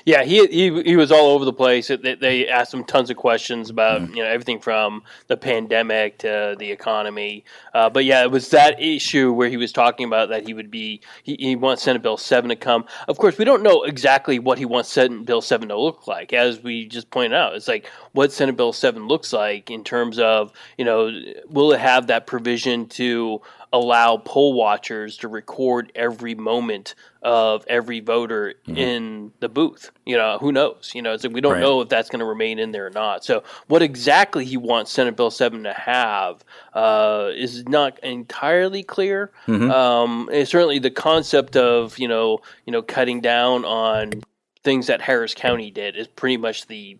Yeah, 0.05 0.23
he, 0.23 0.45
he 0.47 0.83
he 0.83 0.95
was 0.95 1.11
all 1.11 1.27
over 1.27 1.45
the 1.45 1.53
place. 1.53 1.87
They, 1.87 2.15
they 2.15 2.47
asked 2.47 2.73
him 2.73 2.83
tons 2.83 3.09
of 3.09 3.17
questions 3.17 3.69
about 3.69 4.01
mm. 4.01 4.09
you 4.15 4.23
know 4.23 4.29
everything 4.29 4.59
from 4.59 5.03
the 5.27 5.37
pandemic 5.37 6.19
to 6.19 6.55
the 6.59 6.71
economy. 6.71 7.43
Uh, 7.73 7.89
but 7.89 8.05
yeah, 8.05 8.21
it 8.21 8.29
was 8.29 8.49
that 8.49 8.79
issue 8.81 9.31
where 9.31 9.49
he 9.49 9.57
was 9.57 9.71
talking 9.71 10.05
about 10.05 10.29
that 10.29 10.45
he 10.45 10.53
would 10.53 10.69
be 10.69 11.01
he, 11.23 11.35
he 11.39 11.55
wants 11.55 11.83
Senate 11.83 12.03
Bill 12.03 12.17
seven 12.17 12.49
to 12.49 12.55
come. 12.55 12.85
Of 13.07 13.17
course, 13.17 13.37
we 13.37 13.45
don't 13.45 13.63
know 13.63 13.83
exactly 13.83 14.37
what 14.37 14.59
he 14.59 14.65
wants 14.65 14.89
Senate 14.89 15.25
Bill 15.25 15.41
seven 15.41 15.69
to 15.69 15.79
look 15.79 16.05
like. 16.05 16.33
As 16.33 16.61
we 16.61 16.85
just 16.85 17.09
pointed 17.09 17.33
out, 17.33 17.55
it's 17.55 17.67
like 17.67 17.89
what 18.11 18.31
Senate 18.31 18.57
Bill 18.57 18.73
seven 18.73 19.07
looks 19.07 19.33
like 19.33 19.71
in 19.71 19.83
terms 19.83 20.19
of 20.19 20.51
you 20.77 20.85
know 20.85 21.11
will 21.47 21.71
it 21.71 21.79
have 21.79 22.07
that 22.07 22.27
provision 22.27 22.87
to 22.89 23.41
allow 23.73 24.17
poll 24.17 24.53
watchers 24.53 25.17
to 25.17 25.27
record 25.27 25.91
every 25.95 26.35
moment 26.35 26.93
of 27.23 27.65
every 27.67 27.99
voter 27.99 28.53
mm-hmm. 28.67 28.77
in 28.77 29.31
the 29.39 29.49
booth. 29.49 29.91
You 30.05 30.15
know, 30.15 30.37
who 30.39 30.51
knows? 30.51 30.91
You 30.93 31.01
know, 31.01 31.17
so 31.17 31.27
we 31.27 31.41
don't 31.41 31.53
right. 31.53 31.61
know 31.61 31.81
if 31.81 31.89
that's 31.89 32.09
going 32.09 32.19
to 32.19 32.25
remain 32.25 32.59
in 32.59 32.71
there 32.71 32.85
or 32.85 32.91
not. 32.91 33.25
So, 33.25 33.43
what 33.67 33.81
exactly 33.81 34.45
he 34.45 34.57
wants 34.57 34.91
Senate 34.91 35.17
Bill 35.17 35.31
7 35.31 35.63
to 35.63 35.73
have 35.73 36.45
uh, 36.73 37.31
is 37.35 37.67
not 37.67 37.97
entirely 38.03 38.83
clear. 38.83 39.31
Mm-hmm. 39.47 39.71
Um, 39.71 40.29
certainly 40.31 40.77
the 40.77 40.91
concept 40.91 41.57
of, 41.57 41.97
you 41.97 42.07
know, 42.07 42.39
you 42.65 42.71
know, 42.71 42.83
cutting 42.83 43.21
down 43.21 43.65
on 43.65 44.21
things 44.63 44.87
that 44.87 45.01
Harris 45.01 45.33
County 45.33 45.71
did 45.71 45.97
is 45.97 46.07
pretty 46.07 46.37
much 46.37 46.67
the, 46.67 46.97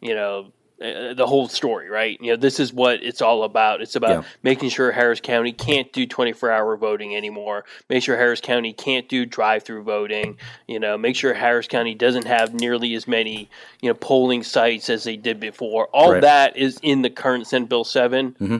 you 0.00 0.14
know, 0.14 0.52
uh, 0.80 1.12
the 1.12 1.26
whole 1.26 1.46
story, 1.46 1.90
right? 1.90 2.18
You 2.20 2.32
know, 2.32 2.36
this 2.36 2.58
is 2.58 2.72
what 2.72 3.02
it's 3.02 3.20
all 3.20 3.44
about. 3.44 3.82
It's 3.82 3.96
about 3.96 4.10
yeah. 4.10 4.22
making 4.42 4.70
sure 4.70 4.90
Harris 4.92 5.20
County 5.20 5.52
can't 5.52 5.92
do 5.92 6.06
24 6.06 6.50
hour 6.50 6.76
voting 6.76 7.14
anymore. 7.14 7.64
Make 7.88 8.02
sure 8.02 8.16
Harris 8.16 8.40
County 8.40 8.72
can't 8.72 9.08
do 9.08 9.26
drive 9.26 9.62
through 9.62 9.82
voting. 9.82 10.38
You 10.66 10.80
know, 10.80 10.96
make 10.96 11.16
sure 11.16 11.34
Harris 11.34 11.68
County 11.68 11.94
doesn't 11.94 12.26
have 12.26 12.54
nearly 12.54 12.94
as 12.94 13.06
many, 13.06 13.50
you 13.82 13.90
know, 13.90 13.94
polling 13.94 14.42
sites 14.42 14.88
as 14.88 15.04
they 15.04 15.16
did 15.16 15.38
before. 15.38 15.88
All 15.92 16.12
right. 16.12 16.22
that 16.22 16.56
is 16.56 16.78
in 16.82 17.02
the 17.02 17.10
current 17.10 17.46
Senate 17.46 17.68
Bill 17.68 17.84
7, 17.84 18.32
mm-hmm. 18.32 18.56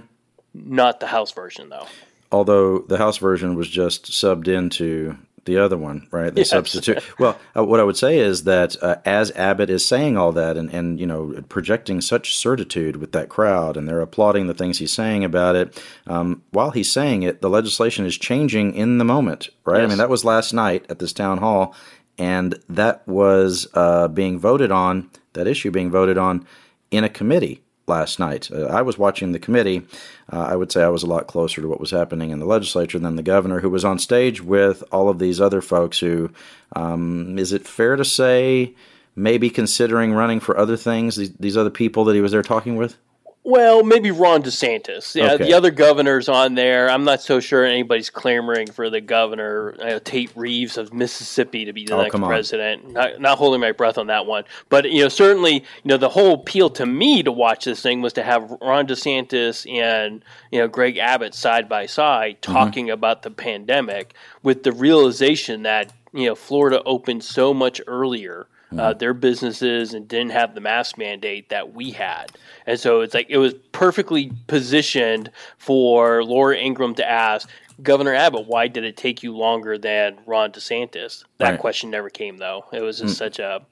not 0.55 1.01
the 1.01 1.07
House 1.07 1.33
version, 1.33 1.71
though. 1.71 1.87
Although 2.31 2.81
the 2.81 2.99
House 2.99 3.17
version 3.17 3.55
was 3.55 3.69
just 3.69 4.11
subbed 4.11 4.47
into 4.47 5.17
the 5.45 5.59
other 5.59 5.77
one, 5.77 6.07
right? 6.11 6.35
The 6.35 6.43
yes. 6.43 6.51
substitute. 6.51 7.03
Well, 7.19 7.39
uh, 7.57 7.65
what 7.65 7.81
I 7.81 7.85
would 7.85 7.97
say 7.97 8.19
is 8.19 8.45
that 8.45 8.77
uh, 8.83 8.97
as 9.05 9.31
Abbott 9.33 9.71
is 9.71 9.87
saying 9.87 10.17
all 10.17 10.33
that 10.33 10.57
and, 10.57 10.73
and, 10.73 11.01
you 11.01 11.07
know, 11.07 11.43
projecting 11.49 12.01
such 12.01 12.37
certitude 12.37 12.97
with 12.97 13.13
that 13.13 13.29
crowd 13.29 13.77
and 13.77 13.89
they're 13.89 14.01
applauding 14.01 14.47
the 14.47 14.55
things 14.55 14.79
he's 14.79 14.93
saying 14.93 15.25
about 15.25 15.57
it, 15.57 15.83
um, 16.07 16.43
while 16.51 16.71
he's 16.71 16.91
saying 16.91 17.23
it, 17.23 17.41
the 17.41 17.51
legislation 17.51 18.05
is 18.05 18.17
changing 18.17 18.75
in 18.75 18.99
the 18.99 19.05
moment, 19.05 19.49
right? 19.65 19.81
Yes. 19.81 19.85
I 19.85 19.89
mean, 19.89 19.99
that 19.99 20.11
was 20.11 20.25
last 20.25 20.53
night 20.53 20.87
at 20.89 20.99
this 20.99 21.13
town 21.13 21.39
hall, 21.39 21.75
and 22.19 22.59
that 22.69 23.07
was 23.09 23.67
uh, 23.75 24.09
being 24.09 24.39
voted 24.39 24.71
on, 24.71 25.11
that 25.33 25.47
issue 25.47 25.71
being 25.71 25.91
voted 25.91 26.19
on 26.19 26.47
in 26.91 27.05
a 27.05 27.09
committee 27.09 27.63
last 27.87 28.19
night. 28.19 28.51
Uh, 28.51 28.67
I 28.67 28.83
was 28.83 28.99
watching 28.99 29.33
the 29.33 29.39
committee. 29.39 29.87
Uh, 30.33 30.43
I 30.43 30.55
would 30.55 30.71
say 30.71 30.83
I 30.83 30.89
was 30.89 31.03
a 31.03 31.09
lot 31.09 31.27
closer 31.27 31.61
to 31.61 31.69
what 31.69 31.81
was 31.81 31.91
happening 31.91 32.31
in 32.31 32.39
the 32.39 32.47
legislature 32.47 32.99
than 32.99 33.17
the 33.17 33.23
governor, 33.23 33.61
who 33.61 33.71
was 33.71 33.85
on 33.85 33.99
stage 33.99 34.41
with 34.41 34.85
all 34.93 35.09
of 35.09 35.19
these 35.19 35.41
other 35.41 35.61
folks 35.61 35.99
who, 35.99 36.31
um, 36.77 37.39
is 37.39 37.53
it 37.53 37.67
fair 37.67 37.97
to 37.97 38.05
say, 38.05 38.75
maybe 39.17 39.51
considering 39.51 40.13
running 40.13 40.39
for 40.39 40.57
other 40.57 40.77
things, 40.77 41.17
these, 41.17 41.35
these 41.35 41.57
other 41.57 41.71
people 41.71 42.05
that 42.05 42.15
he 42.15 42.21
was 42.21 42.33
there 42.33 42.43
talking 42.43 42.77
with? 42.77 42.97
Well, 43.43 43.83
maybe 43.83 44.11
Ron 44.11 44.43
DeSantis. 44.43 45.15
Yeah, 45.15 45.33
okay. 45.33 45.45
the 45.45 45.55
other 45.55 45.71
governors 45.71 46.29
on 46.29 46.57
there. 46.57 46.91
I'm 46.91 47.05
not 47.05 47.23
so 47.23 47.41
sure 47.41 47.65
anybody's 47.65 48.11
clamoring 48.11 48.71
for 48.71 48.91
the 48.91 49.01
governor 49.01 49.75
uh, 49.81 49.99
Tate 50.05 50.31
Reeves 50.37 50.77
of 50.77 50.93
Mississippi 50.93 51.65
to 51.65 51.73
be 51.73 51.87
the 51.87 51.95
oh, 51.95 52.03
next 52.03 52.17
president. 52.17 52.93
Not, 52.93 53.19
not, 53.19 53.39
holding 53.39 53.63
my 53.63 53.73
breath 53.73 53.97
on 53.97 54.09
that 54.09 54.27
one, 54.27 54.45
but 54.69 54.91
you 54.91 55.03
know, 55.03 55.09
certainly, 55.09 55.55
you 55.55 55.63
know, 55.87 55.97
the 55.97 56.11
whole 56.11 56.35
appeal 56.35 56.69
to 56.71 56.85
me 56.85 57.23
to 57.23 57.33
watch 57.33 57.65
this 57.65 57.81
thing 57.81 58.03
was 58.03 58.13
to 58.15 58.23
have 58.23 58.51
Ron 58.61 58.87
DeSantis 58.87 59.71
and 59.73 60.23
you 60.51 60.59
know 60.59 60.69
Greg 60.69 60.99
Abbott 60.99 61.35
side 61.35 61.67
by 61.67 61.87
side 61.87 62.43
mm-hmm. 62.43 62.53
talking 62.53 62.87
mm-hmm. 62.87 62.95
about 62.95 63.23
the 63.23 63.31
pandemic 63.31 64.15
with 64.43 64.65
the 64.65 64.73
realization 64.73 65.63
that 65.63 65.95
you 66.13 66.27
know 66.27 66.35
Florida 66.35 66.83
opened 66.85 67.25
so 67.25 67.55
much 67.55 67.81
earlier 67.87 68.49
uh, 68.79 68.93
their 68.93 69.15
businesses 69.15 69.95
and 69.95 70.07
didn't 70.07 70.31
have 70.31 70.55
the 70.55 70.61
mask 70.61 70.97
mandate 70.97 71.49
that 71.49 71.75
we 71.75 71.91
had. 71.91 72.27
And 72.67 72.79
so 72.79 73.01
it's 73.01 73.15
like 73.15 73.27
it 73.29 73.39
was 73.39 73.55
perfectly 73.73 74.33
positioned 74.47 75.31
for 75.59 76.23
Laura 76.25 76.57
Ingraham 76.57 76.95
to 76.97 77.09
ask 77.09 77.49
Governor 77.83 78.15
Abbott, 78.15 78.47
why 78.47 78.69
did 78.69 78.85
it 78.85 78.97
take 78.97 79.23
you 79.23 79.37
longer 79.37 79.79
than 79.79 80.19
Ron 80.27 80.53
DeSantis? 80.53 81.25
That 81.39 81.51
right. 81.53 81.61
question 81.61 81.91
never 81.91 82.11
came, 82.11 82.37
though. 82.37 82.65
It 82.73 82.83
was 82.83 83.01
just 83.01 83.15
mm. 83.15 83.19
such 83.19 83.39
a 83.39 83.63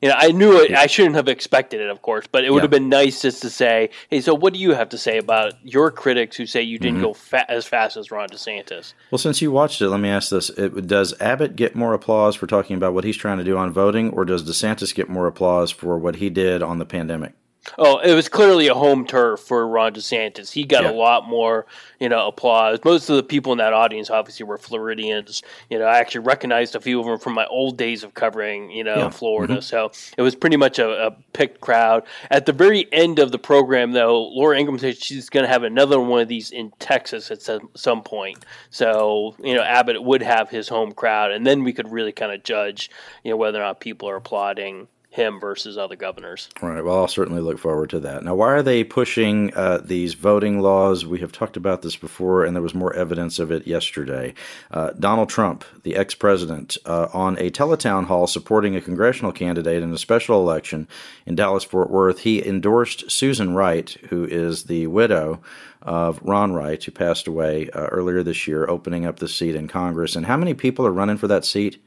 you 0.00 0.08
know, 0.08 0.14
I 0.16 0.32
knew 0.32 0.58
it. 0.58 0.72
I 0.72 0.86
shouldn't 0.86 1.14
have 1.14 1.28
expected 1.28 1.80
it, 1.80 1.90
of 1.90 2.00
course, 2.00 2.26
but 2.30 2.44
it 2.44 2.50
would 2.50 2.58
yeah. 2.58 2.62
have 2.62 2.70
been 2.70 2.88
nice 2.88 3.20
just 3.20 3.42
to 3.42 3.50
say, 3.50 3.90
"Hey, 4.08 4.20
so 4.20 4.34
what 4.34 4.54
do 4.54 4.58
you 4.58 4.72
have 4.72 4.88
to 4.90 4.98
say 4.98 5.18
about 5.18 5.54
your 5.62 5.90
critics 5.90 6.36
who 6.36 6.46
say 6.46 6.62
you 6.62 6.78
didn't 6.78 6.96
mm-hmm. 6.96 7.06
go 7.06 7.14
fa- 7.14 7.50
as 7.50 7.66
fast 7.66 7.96
as 7.96 8.10
Ron 8.10 8.28
DeSantis?" 8.28 8.94
Well, 9.10 9.18
since 9.18 9.42
you 9.42 9.52
watched 9.52 9.82
it, 9.82 9.88
let 9.90 10.00
me 10.00 10.08
ask 10.08 10.30
this: 10.30 10.48
it, 10.50 10.86
Does 10.86 11.18
Abbott 11.20 11.54
get 11.54 11.74
more 11.74 11.92
applause 11.92 12.34
for 12.34 12.46
talking 12.46 12.76
about 12.76 12.94
what 12.94 13.04
he's 13.04 13.16
trying 13.16 13.38
to 13.38 13.44
do 13.44 13.58
on 13.58 13.72
voting, 13.72 14.10
or 14.10 14.24
does 14.24 14.42
DeSantis 14.42 14.94
get 14.94 15.08
more 15.08 15.26
applause 15.26 15.70
for 15.70 15.98
what 15.98 16.16
he 16.16 16.30
did 16.30 16.62
on 16.62 16.78
the 16.78 16.86
pandemic? 16.86 17.34
Oh, 17.78 17.98
it 17.98 18.14
was 18.14 18.28
clearly 18.28 18.68
a 18.68 18.74
home 18.74 19.06
turf 19.06 19.40
for 19.40 19.68
Ron 19.68 19.92
DeSantis. 19.92 20.50
He 20.50 20.64
got 20.64 20.84
yeah. 20.84 20.90
a 20.90 20.92
lot 20.92 21.28
more, 21.28 21.66
you 21.98 22.08
know, 22.08 22.26
applause. 22.26 22.78
Most 22.84 23.08
of 23.10 23.16
the 23.16 23.22
people 23.22 23.52
in 23.52 23.58
that 23.58 23.72
audience 23.72 24.08
obviously 24.08 24.44
were 24.44 24.56
Floridians. 24.56 25.42
You 25.68 25.78
know, 25.78 25.84
I 25.84 25.98
actually 25.98 26.22
recognized 26.22 26.74
a 26.74 26.80
few 26.80 26.98
of 27.00 27.06
them 27.06 27.18
from 27.18 27.34
my 27.34 27.46
old 27.46 27.76
days 27.76 28.02
of 28.02 28.14
covering, 28.14 28.70
you 28.70 28.82
know, 28.82 28.96
yeah. 28.96 29.10
Florida. 29.10 29.54
Mm-hmm. 29.54 29.62
So 29.62 29.92
it 30.16 30.22
was 30.22 30.34
pretty 30.34 30.56
much 30.56 30.78
a, 30.78 31.06
a, 31.06 31.10
picked 31.32 31.60
crowd. 31.60 32.04
At 32.30 32.46
the 32.46 32.52
very 32.52 32.90
end 32.92 33.18
of 33.18 33.30
the 33.30 33.38
program, 33.38 33.92
though, 33.92 34.28
Laura 34.28 34.58
Ingraham 34.58 34.78
said 34.78 34.96
she's 34.96 35.28
going 35.28 35.44
to 35.44 35.52
have 35.52 35.62
another 35.62 36.00
one 36.00 36.20
of 36.20 36.28
these 36.28 36.50
in 36.50 36.72
Texas 36.78 37.30
at 37.30 37.42
some, 37.42 37.68
some 37.74 38.02
point. 38.02 38.44
So 38.70 39.36
you 39.38 39.54
know, 39.54 39.62
Abbott 39.62 40.02
would 40.02 40.22
have 40.22 40.48
his 40.48 40.68
home 40.68 40.92
crowd, 40.92 41.30
and 41.30 41.46
then 41.46 41.62
we 41.62 41.72
could 41.72 41.92
really 41.92 42.12
kind 42.12 42.32
of 42.32 42.42
judge, 42.42 42.90
you 43.22 43.30
know, 43.30 43.36
whether 43.36 43.60
or 43.60 43.64
not 43.64 43.80
people 43.80 44.08
are 44.08 44.16
applauding 44.16 44.88
him 45.10 45.40
versus 45.40 45.76
other 45.76 45.96
governors. 45.96 46.48
All 46.62 46.68
right. 46.68 46.84
Well, 46.84 46.98
I'll 47.00 47.08
certainly 47.08 47.42
look 47.42 47.58
forward 47.58 47.90
to 47.90 48.00
that. 48.00 48.22
Now, 48.22 48.36
why 48.36 48.52
are 48.52 48.62
they 48.62 48.84
pushing 48.84 49.52
uh, 49.54 49.78
these 49.78 50.14
voting 50.14 50.60
laws? 50.60 51.04
We 51.04 51.18
have 51.18 51.32
talked 51.32 51.56
about 51.56 51.82
this 51.82 51.96
before, 51.96 52.44
and 52.44 52.54
there 52.54 52.62
was 52.62 52.74
more 52.74 52.94
evidence 52.94 53.40
of 53.40 53.50
it 53.50 53.66
yesterday. 53.66 54.34
Uh, 54.70 54.92
Donald 54.92 55.28
Trump, 55.28 55.64
the 55.82 55.96
ex 55.96 56.14
president, 56.14 56.78
uh, 56.86 57.08
on 57.12 57.36
a 57.38 57.50
teletown 57.50 58.04
hall 58.06 58.28
supporting 58.28 58.76
a 58.76 58.80
congressional 58.80 59.32
candidate 59.32 59.82
in 59.82 59.92
a 59.92 59.98
special 59.98 60.40
election 60.40 60.86
in 61.26 61.34
Dallas 61.34 61.64
Fort 61.64 61.90
Worth, 61.90 62.20
he 62.20 62.46
endorsed 62.46 63.10
Susan 63.10 63.52
Wright, 63.52 63.90
who 64.10 64.24
is 64.24 64.64
the 64.64 64.86
widow 64.86 65.40
of 65.82 66.20
Ron 66.22 66.52
Wright, 66.52 66.82
who 66.82 66.92
passed 66.92 67.26
away 67.26 67.68
uh, 67.70 67.86
earlier 67.86 68.22
this 68.22 68.46
year, 68.46 68.68
opening 68.68 69.06
up 69.06 69.18
the 69.18 69.26
seat 69.26 69.56
in 69.56 69.66
Congress. 69.66 70.14
And 70.14 70.26
how 70.26 70.36
many 70.36 70.54
people 70.54 70.86
are 70.86 70.92
running 70.92 71.16
for 71.16 71.26
that 71.26 71.44
seat? 71.44 71.82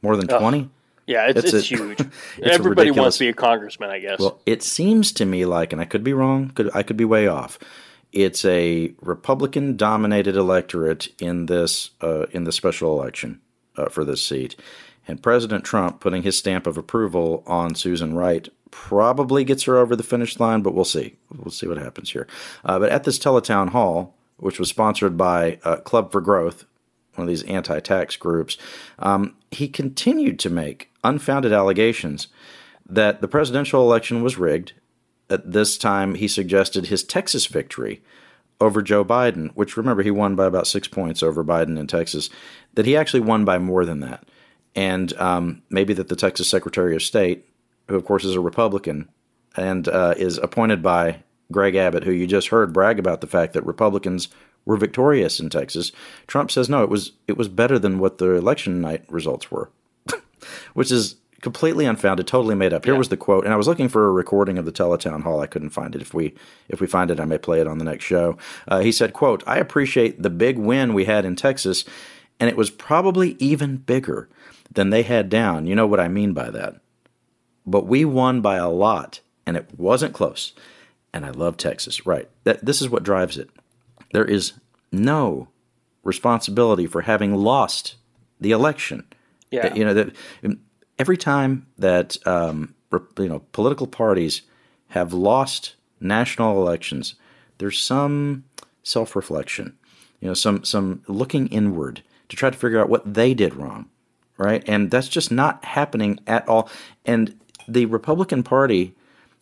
More 0.00 0.16
than 0.16 0.28
20? 0.28 0.70
Yeah, 1.08 1.28
it's, 1.28 1.38
it's, 1.38 1.54
it's 1.54 1.68
huge. 1.70 2.00
it's 2.36 2.54
Everybody 2.54 2.90
wants 2.90 3.16
to 3.16 3.24
be 3.24 3.28
a 3.28 3.32
congressman, 3.32 3.88
I 3.88 3.98
guess. 3.98 4.20
Well, 4.20 4.40
it 4.44 4.62
seems 4.62 5.10
to 5.12 5.24
me 5.24 5.46
like, 5.46 5.72
and 5.72 5.80
I 5.80 5.86
could 5.86 6.04
be 6.04 6.12
wrong, 6.12 6.50
could 6.50 6.70
I 6.74 6.82
could 6.82 6.98
be 6.98 7.06
way 7.06 7.26
off. 7.26 7.58
It's 8.12 8.44
a 8.44 8.92
Republican-dominated 9.00 10.36
electorate 10.36 11.08
in 11.18 11.46
this 11.46 11.90
uh, 12.02 12.26
in 12.32 12.44
the 12.44 12.52
special 12.52 13.00
election 13.00 13.40
uh, 13.76 13.88
for 13.88 14.04
this 14.04 14.22
seat, 14.22 14.54
and 15.06 15.22
President 15.22 15.64
Trump 15.64 16.00
putting 16.00 16.22
his 16.22 16.36
stamp 16.36 16.66
of 16.66 16.76
approval 16.76 17.42
on 17.46 17.74
Susan 17.74 18.14
Wright 18.14 18.46
probably 18.70 19.44
gets 19.44 19.64
her 19.64 19.78
over 19.78 19.96
the 19.96 20.02
finish 20.02 20.38
line, 20.38 20.60
but 20.60 20.74
we'll 20.74 20.84
see. 20.84 21.16
We'll 21.34 21.50
see 21.50 21.66
what 21.66 21.78
happens 21.78 22.10
here. 22.10 22.26
Uh, 22.66 22.78
but 22.78 22.90
at 22.90 23.04
this 23.04 23.18
teletown 23.18 23.70
hall, 23.70 24.14
which 24.36 24.58
was 24.58 24.68
sponsored 24.68 25.16
by 25.16 25.58
uh, 25.64 25.76
Club 25.76 26.12
for 26.12 26.20
Growth, 26.20 26.66
one 27.18 27.26
of 27.26 27.28
these 27.28 27.42
anti 27.44 27.80
tax 27.80 28.16
groups, 28.16 28.56
um, 28.98 29.34
he 29.50 29.68
continued 29.68 30.38
to 30.40 30.50
make 30.50 30.90
unfounded 31.04 31.52
allegations 31.52 32.28
that 32.88 33.20
the 33.20 33.28
presidential 33.28 33.82
election 33.82 34.22
was 34.22 34.38
rigged. 34.38 34.72
At 35.28 35.52
this 35.52 35.76
time, 35.76 36.14
he 36.14 36.28
suggested 36.28 36.86
his 36.86 37.04
Texas 37.04 37.46
victory 37.46 38.00
over 38.60 38.82
Joe 38.82 39.04
Biden, 39.04 39.50
which 39.54 39.76
remember 39.76 40.02
he 40.02 40.10
won 40.10 40.34
by 40.34 40.46
about 40.46 40.66
six 40.66 40.88
points 40.88 41.22
over 41.22 41.44
Biden 41.44 41.78
in 41.78 41.86
Texas, 41.86 42.30
that 42.74 42.86
he 42.86 42.96
actually 42.96 43.20
won 43.20 43.44
by 43.44 43.58
more 43.58 43.84
than 43.84 44.00
that. 44.00 44.24
And 44.74 45.12
um, 45.14 45.62
maybe 45.70 45.92
that 45.94 46.08
the 46.08 46.16
Texas 46.16 46.48
Secretary 46.48 46.94
of 46.94 47.02
State, 47.02 47.46
who 47.88 47.96
of 47.96 48.04
course 48.04 48.24
is 48.24 48.34
a 48.34 48.40
Republican 48.40 49.08
and 49.56 49.88
uh, 49.88 50.14
is 50.16 50.38
appointed 50.38 50.82
by 50.82 51.22
Greg 51.50 51.74
Abbott, 51.74 52.04
who 52.04 52.12
you 52.12 52.26
just 52.26 52.48
heard 52.48 52.72
brag 52.72 52.98
about 52.98 53.20
the 53.20 53.26
fact 53.26 53.54
that 53.54 53.64
Republicans 53.64 54.28
were 54.68 54.76
victorious 54.76 55.40
in 55.40 55.48
Texas. 55.48 55.92
Trump 56.26 56.50
says 56.50 56.68
no, 56.68 56.84
it 56.84 56.90
was 56.90 57.12
it 57.26 57.38
was 57.38 57.48
better 57.48 57.78
than 57.78 57.98
what 57.98 58.18
the 58.18 58.32
election 58.32 58.82
night 58.82 59.02
results 59.08 59.50
were, 59.50 59.70
which 60.74 60.92
is 60.92 61.16
completely 61.40 61.86
unfounded, 61.86 62.26
totally 62.26 62.54
made 62.54 62.74
up. 62.74 62.84
Here 62.84 62.92
yeah. 62.92 62.98
was 62.98 63.08
the 63.08 63.16
quote, 63.16 63.44
and 63.44 63.54
I 63.54 63.56
was 63.56 63.66
looking 63.66 63.88
for 63.88 64.06
a 64.06 64.12
recording 64.12 64.58
of 64.58 64.66
the 64.66 64.72
teletown 64.72 65.22
hall. 65.22 65.40
I 65.40 65.46
couldn't 65.46 65.70
find 65.70 65.96
it. 65.96 66.02
If 66.02 66.12
we 66.12 66.34
if 66.68 66.82
we 66.82 66.86
find 66.86 67.10
it, 67.10 67.18
I 67.18 67.24
may 67.24 67.38
play 67.38 67.62
it 67.62 67.66
on 67.66 67.78
the 67.78 67.84
next 67.86 68.04
show. 68.04 68.36
Uh, 68.68 68.80
he 68.80 68.92
said, 68.92 69.14
"quote 69.14 69.42
I 69.46 69.56
appreciate 69.56 70.22
the 70.22 70.30
big 70.30 70.58
win 70.58 70.92
we 70.92 71.06
had 71.06 71.24
in 71.24 71.34
Texas, 71.34 71.86
and 72.38 72.50
it 72.50 72.56
was 72.56 72.68
probably 72.68 73.36
even 73.38 73.78
bigger 73.78 74.28
than 74.70 74.90
they 74.90 75.02
had 75.02 75.30
down. 75.30 75.66
You 75.66 75.76
know 75.76 75.86
what 75.86 75.98
I 76.00 76.08
mean 76.08 76.34
by 76.34 76.50
that. 76.50 76.74
But 77.66 77.86
we 77.86 78.04
won 78.04 78.42
by 78.42 78.56
a 78.56 78.68
lot, 78.68 79.20
and 79.46 79.56
it 79.56 79.70
wasn't 79.78 80.12
close." 80.12 80.52
And 81.14 81.24
I 81.24 81.30
love 81.30 81.56
Texas. 81.56 82.04
Right. 82.04 82.28
That, 82.44 82.62
this 82.62 82.82
is 82.82 82.90
what 82.90 83.02
drives 83.02 83.38
it. 83.38 83.48
There 84.12 84.24
is 84.24 84.52
no 84.90 85.48
responsibility 86.04 86.86
for 86.86 87.02
having 87.02 87.34
lost 87.34 87.96
the 88.40 88.52
election. 88.52 89.04
Yeah. 89.50 89.74
You 89.74 89.84
know 89.84 89.94
that 89.94 90.14
every 90.98 91.16
time 91.16 91.66
that 91.78 92.16
um, 92.26 92.74
you 92.92 93.28
know 93.28 93.42
political 93.52 93.86
parties 93.86 94.42
have 94.88 95.12
lost 95.12 95.74
national 96.00 96.60
elections, 96.60 97.14
there's 97.58 97.78
some 97.78 98.44
self-reflection. 98.82 99.76
you 100.20 100.28
know, 100.28 100.34
some 100.34 100.64
some 100.64 101.02
looking 101.06 101.48
inward 101.48 102.02
to 102.28 102.36
try 102.36 102.50
to 102.50 102.58
figure 102.58 102.80
out 102.80 102.88
what 102.88 103.14
they 103.14 103.34
did 103.34 103.54
wrong, 103.54 103.86
right? 104.36 104.62
And 104.66 104.90
that's 104.90 105.08
just 105.08 105.30
not 105.30 105.64
happening 105.64 106.18
at 106.26 106.46
all. 106.48 106.68
And 107.04 107.38
the 107.66 107.86
Republican 107.86 108.42
Party 108.42 108.94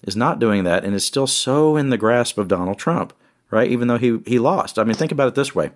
is 0.03 0.17
not 0.17 0.39
doing 0.39 0.65
that 0.65 0.85
and 0.85 0.95
is 0.95 1.05
still 1.05 1.27
so 1.27 1.77
in 1.77 1.91
the 1.91 1.99
grasp 1.99 2.39
of 2.39 2.49
Donald 2.49 2.79
Trump, 2.79 3.13
right? 3.51 3.71
Even 3.71 3.89
though 3.89 3.99
he 3.99 4.19
he 4.27 4.39
lost. 4.39 4.79
I 4.79 4.85
mean, 4.85 4.95
think 4.95 5.13
about 5.13 5.29
it 5.29 5.35
this 5.35 5.55
way: 5.55 5.71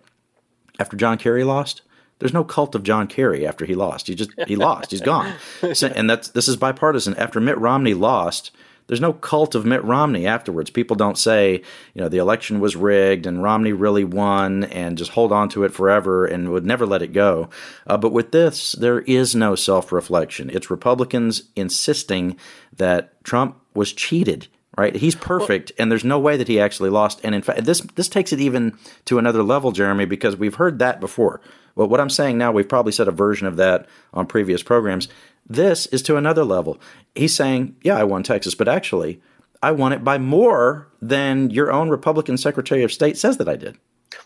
after 0.78 0.96
John 0.96 1.18
Kerry 1.18 1.44
lost, 1.44 1.82
there's 2.18 2.34
no 2.34 2.44
cult 2.44 2.74
of 2.74 2.82
John 2.82 3.06
Kerry 3.06 3.46
after 3.46 3.64
he 3.64 3.74
lost. 3.74 4.06
He 4.06 4.14
just 4.14 4.30
he 4.46 4.56
lost. 4.56 4.90
He's 4.90 5.00
gone. 5.00 5.34
So, 5.74 5.88
and 5.88 6.08
that's 6.08 6.28
this 6.28 6.48
is 6.48 6.56
bipartisan. 6.56 7.16
After 7.16 7.40
Mitt 7.40 7.58
Romney 7.58 7.94
lost, 7.94 8.50
there's 8.90 9.00
no 9.00 9.12
cult 9.12 9.54
of 9.54 9.64
Mitt 9.64 9.84
Romney 9.84 10.26
afterwards. 10.26 10.68
People 10.68 10.96
don't 10.96 11.16
say, 11.16 11.62
you 11.94 12.02
know, 12.02 12.08
the 12.08 12.18
election 12.18 12.58
was 12.58 12.74
rigged 12.74 13.24
and 13.24 13.40
Romney 13.40 13.72
really 13.72 14.02
won 14.02 14.64
and 14.64 14.98
just 14.98 15.12
hold 15.12 15.30
on 15.30 15.48
to 15.50 15.62
it 15.62 15.72
forever 15.72 16.26
and 16.26 16.50
would 16.50 16.66
never 16.66 16.84
let 16.86 17.00
it 17.00 17.12
go. 17.12 17.48
Uh, 17.86 17.96
but 17.96 18.12
with 18.12 18.32
this, 18.32 18.72
there 18.72 19.02
is 19.02 19.36
no 19.36 19.54
self 19.54 19.92
reflection. 19.92 20.50
It's 20.50 20.70
Republicans 20.70 21.44
insisting 21.54 22.36
that 22.76 23.22
Trump 23.22 23.60
was 23.74 23.92
cheated 23.92 24.48
right? 24.80 24.96
He's 24.96 25.14
perfect, 25.14 25.72
and 25.78 25.92
there's 25.92 26.04
no 26.04 26.18
way 26.18 26.38
that 26.38 26.48
he 26.48 26.58
actually 26.58 26.88
lost. 26.88 27.20
And 27.22 27.34
in 27.34 27.42
fact, 27.42 27.66
this 27.66 27.82
this 27.96 28.08
takes 28.08 28.32
it 28.32 28.40
even 28.40 28.78
to 29.04 29.18
another 29.18 29.42
level, 29.42 29.72
Jeremy, 29.72 30.06
because 30.06 30.36
we've 30.36 30.54
heard 30.54 30.78
that 30.78 31.00
before. 31.00 31.42
But 31.76 31.88
what 31.88 32.00
I'm 32.00 32.08
saying 32.08 32.38
now, 32.38 32.50
we've 32.50 32.68
probably 32.68 32.92
said 32.92 33.06
a 33.06 33.12
version 33.12 33.46
of 33.46 33.56
that 33.56 33.86
on 34.14 34.26
previous 34.26 34.62
programs. 34.62 35.08
This 35.46 35.84
is 35.86 36.00
to 36.04 36.16
another 36.16 36.44
level. 36.44 36.80
He's 37.14 37.34
saying, 37.34 37.76
yeah, 37.82 37.96
I 37.96 38.04
won 38.04 38.22
Texas, 38.22 38.54
but 38.54 38.68
actually, 38.68 39.20
I 39.62 39.72
won 39.72 39.92
it 39.92 40.02
by 40.02 40.16
more 40.16 40.88
than 41.02 41.50
your 41.50 41.70
own 41.70 41.90
Republican 41.90 42.38
Secretary 42.38 42.82
of 42.82 42.90
State 42.90 43.18
says 43.18 43.36
that 43.36 43.48
I 43.48 43.56
did. 43.56 43.76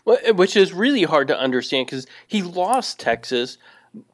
Well, 0.05 0.17
which 0.35 0.55
is 0.55 0.71
really 0.71 1.03
hard 1.03 1.27
to 1.27 1.37
understand 1.37 1.87
because 1.87 2.07
he 2.25 2.41
lost 2.41 2.97
Texas 2.97 3.57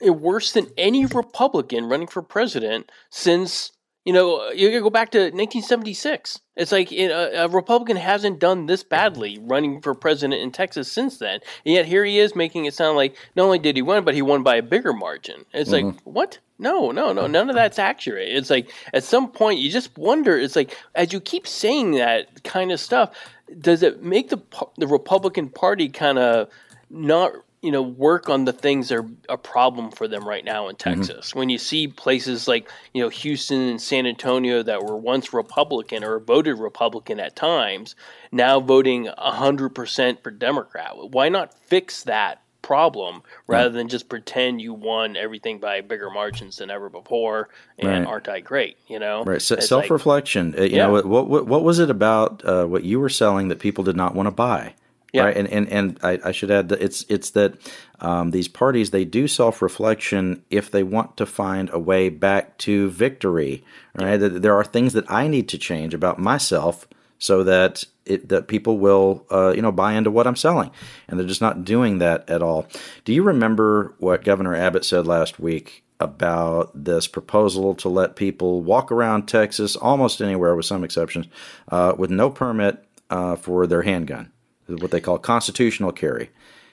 eh, 0.01 0.09
worse 0.09 0.51
than 0.53 0.71
any 0.75 1.05
Republican 1.05 1.85
running 1.85 2.07
for 2.07 2.23
president 2.23 2.91
since 3.11 3.73
you 4.05 4.13
know, 4.13 4.49
you 4.51 4.79
go 4.81 4.89
back 4.89 5.11
to 5.11 5.19
1976. 5.19 6.39
It's 6.55 6.71
like 6.71 6.91
a, 6.91 7.43
a, 7.43 7.47
Republican 7.47 7.97
hasn't 7.97 8.39
done 8.39 8.65
this 8.65 8.83
badly 8.83 9.37
running 9.41 9.79
for 9.81 9.93
president 9.93 10.41
in 10.41 10.51
Texas 10.51 10.91
since 10.91 11.17
then. 11.17 11.39
And 11.65 11.75
yet 11.75 11.85
here 11.85 12.03
he 12.03 12.17
is 12.17 12.35
making 12.35 12.65
it 12.65 12.73
sound 12.73 12.97
like 12.97 13.15
not 13.35 13.43
only 13.43 13.59
did 13.59 13.75
he 13.75 13.83
win, 13.83 14.03
but 14.03 14.15
he 14.15 14.23
won 14.23 14.41
by 14.41 14.55
a 14.55 14.63
bigger 14.63 14.93
margin. 14.93 15.45
It's 15.53 15.71
mm-hmm. 15.71 15.89
like, 15.89 16.01
what? 16.03 16.39
No, 16.57 16.91
no, 16.91 17.13
no, 17.13 17.27
none 17.27 17.49
of 17.49 17.55
that's 17.55 17.79
accurate. 17.79 18.29
It's 18.29 18.49
like 18.49 18.71
at 18.93 19.03
some 19.03 19.31
point 19.31 19.59
you 19.59 19.71
just 19.71 19.95
wonder. 19.97 20.37
It's 20.37 20.55
like 20.55 20.77
as 20.95 21.13
you 21.13 21.19
keep 21.19 21.47
saying 21.47 21.91
that 21.91 22.43
kind 22.43 22.71
of 22.71 22.79
stuff, 22.79 23.15
does 23.59 23.81
it 23.81 24.03
make 24.03 24.29
the 24.29 24.39
the 24.77 24.87
Republican 24.87 25.49
Party 25.49 25.89
kind 25.89 26.19
of 26.19 26.49
not 26.91 27.33
you 27.61 27.71
know 27.71 27.81
work 27.81 28.29
on 28.29 28.45
the 28.45 28.53
things 28.53 28.89
that 28.89 28.97
are 28.97 29.09
a 29.29 29.37
problem 29.37 29.91
for 29.91 30.07
them 30.07 30.27
right 30.27 30.43
now 30.43 30.67
in 30.67 30.75
mm-hmm. 30.75 30.95
Texas. 31.01 31.29
Mm-hmm. 31.29 31.39
When 31.39 31.49
you 31.49 31.57
see 31.57 31.87
places 31.87 32.47
like 32.47 32.69
you 32.93 33.01
know 33.01 33.09
Houston 33.09 33.61
and 33.61 33.81
San 33.81 34.05
Antonio 34.05 34.63
that 34.63 34.83
were 34.83 34.97
once 34.97 35.33
Republican 35.33 36.03
or 36.03 36.19
voted 36.19 36.57
Republican 36.57 37.19
at 37.19 37.35
times, 37.35 37.95
now 38.31 38.59
voting 38.59 39.09
hundred 39.17 39.69
percent 39.69 40.23
for 40.23 40.31
Democrat. 40.31 40.91
Why 41.11 41.29
not 41.29 41.53
fix 41.67 42.03
that 42.03 42.41
problem 42.61 43.23
rather 43.47 43.69
right. 43.69 43.73
than 43.73 43.87
just 43.87 44.07
pretend 44.07 44.61
you 44.61 44.73
won 44.73 45.17
everything 45.17 45.59
by 45.59 45.81
bigger 45.81 46.09
margins 46.09 46.57
than 46.57 46.69
ever 46.69 46.89
before 46.89 47.49
and 47.79 47.89
right. 47.89 48.05
aren't 48.05 48.29
I 48.29 48.39
great? 48.39 48.77
You 48.87 48.99
know, 48.99 49.23
right? 49.23 49.41
So 49.41 49.59
self 49.59 49.89
reflection. 49.89 50.51
Like, 50.51 50.59
uh, 50.59 50.63
you 50.63 50.77
yeah. 50.77 50.87
know, 50.87 51.01
what, 51.03 51.27
what 51.27 51.47
what 51.47 51.63
was 51.63 51.79
it 51.79 51.89
about 51.89 52.43
uh, 52.43 52.65
what 52.65 52.83
you 52.83 52.99
were 52.99 53.09
selling 53.09 53.49
that 53.49 53.59
people 53.59 53.83
did 53.83 53.95
not 53.95 54.15
want 54.15 54.27
to 54.27 54.31
buy? 54.31 54.73
Yeah. 55.13 55.23
Right. 55.23 55.37
And 55.37 55.47
and, 55.49 55.69
and 55.69 55.99
I, 56.01 56.19
I 56.25 56.31
should 56.31 56.51
add 56.51 56.69
that 56.69 56.81
it's 56.81 57.05
it's 57.09 57.31
that 57.31 57.55
um, 57.99 58.31
these 58.31 58.47
parties 58.47 58.91
they 58.91 59.05
do 59.05 59.27
self 59.27 59.61
reflection 59.61 60.43
if 60.49 60.71
they 60.71 60.83
want 60.83 61.17
to 61.17 61.25
find 61.25 61.69
a 61.73 61.79
way 61.79 62.09
back 62.09 62.57
to 62.59 62.89
victory. 62.89 63.63
Right. 63.93 64.19
Yeah. 64.19 64.29
There 64.29 64.55
are 64.55 64.63
things 64.63 64.93
that 64.93 65.09
I 65.11 65.27
need 65.27 65.49
to 65.49 65.57
change 65.57 65.93
about 65.93 66.17
myself 66.17 66.87
so 67.19 67.43
that 67.43 67.83
it, 68.05 68.29
that 68.29 68.47
people 68.47 68.79
will 68.79 69.25
uh, 69.31 69.53
you 69.55 69.61
know 69.61 69.71
buy 69.71 69.93
into 69.93 70.11
what 70.11 70.27
I'm 70.27 70.35
selling, 70.35 70.71
and 71.07 71.19
they're 71.19 71.27
just 71.27 71.41
not 71.41 71.63
doing 71.63 71.99
that 71.99 72.29
at 72.29 72.41
all. 72.41 72.67
Do 73.05 73.13
you 73.13 73.23
remember 73.23 73.95
what 73.99 74.23
Governor 74.23 74.55
Abbott 74.55 74.85
said 74.85 75.05
last 75.07 75.39
week 75.39 75.83
about 75.99 76.71
this 76.73 77.07
proposal 77.07 77.75
to 77.75 77.87
let 77.87 78.15
people 78.15 78.63
walk 78.63 78.91
around 78.91 79.27
Texas 79.27 79.75
almost 79.75 80.19
anywhere, 80.19 80.55
with 80.55 80.65
some 80.65 80.83
exceptions, 80.83 81.27
uh, 81.69 81.93
with 81.95 82.09
no 82.09 82.29
permit 82.29 82.83
uh, 83.09 83.35
for 83.35 83.67
their 83.67 83.83
handgun? 83.83 84.31
What 84.79 84.91
they 84.91 85.01
call 85.01 85.17
constitutional 85.17 85.91
carry. 85.91 86.29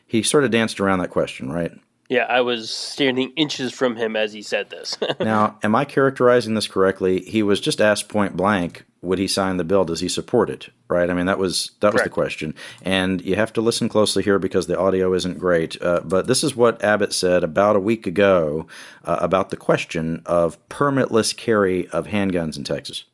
He 0.06 0.22
sort 0.22 0.44
of 0.44 0.50
danced 0.50 0.80
around 0.80 1.00
that 1.00 1.10
question, 1.10 1.50
right? 1.50 1.72
Yeah, 2.08 2.24
I 2.24 2.40
was 2.40 2.70
standing 2.70 3.32
inches 3.36 3.72
from 3.72 3.96
him 3.96 4.16
as 4.16 4.32
he 4.32 4.40
said 4.40 4.70
this. 4.70 4.96
now, 5.20 5.58
am 5.62 5.74
I 5.74 5.84
characterizing 5.84 6.54
this 6.54 6.66
correctly? 6.66 7.20
He 7.20 7.42
was 7.42 7.60
just 7.60 7.82
asked 7.82 8.08
point 8.08 8.34
blank, 8.34 8.84
would 9.02 9.18
he 9.18 9.28
sign 9.28 9.58
the 9.58 9.64
bill? 9.64 9.84
Does 9.84 10.00
he 10.00 10.08
support 10.08 10.48
it? 10.48 10.70
Right? 10.88 11.10
I 11.10 11.14
mean, 11.14 11.26
that 11.26 11.38
was 11.38 11.72
that 11.80 11.92
Correct. 11.92 11.94
was 11.94 12.02
the 12.04 12.10
question. 12.10 12.54
And 12.82 13.20
you 13.20 13.36
have 13.36 13.52
to 13.52 13.60
listen 13.60 13.90
closely 13.90 14.22
here 14.22 14.38
because 14.38 14.66
the 14.66 14.78
audio 14.78 15.12
isn't 15.12 15.38
great. 15.38 15.80
Uh, 15.82 16.00
but 16.02 16.26
this 16.26 16.42
is 16.42 16.56
what 16.56 16.82
Abbott 16.82 17.12
said 17.12 17.44
about 17.44 17.76
a 17.76 17.80
week 17.80 18.06
ago 18.06 18.66
uh, 19.04 19.18
about 19.20 19.50
the 19.50 19.56
question 19.56 20.22
of 20.24 20.58
permitless 20.70 21.36
carry 21.36 21.88
of 21.88 22.06
handguns 22.06 22.56
in 22.56 22.64
Texas. 22.64 23.04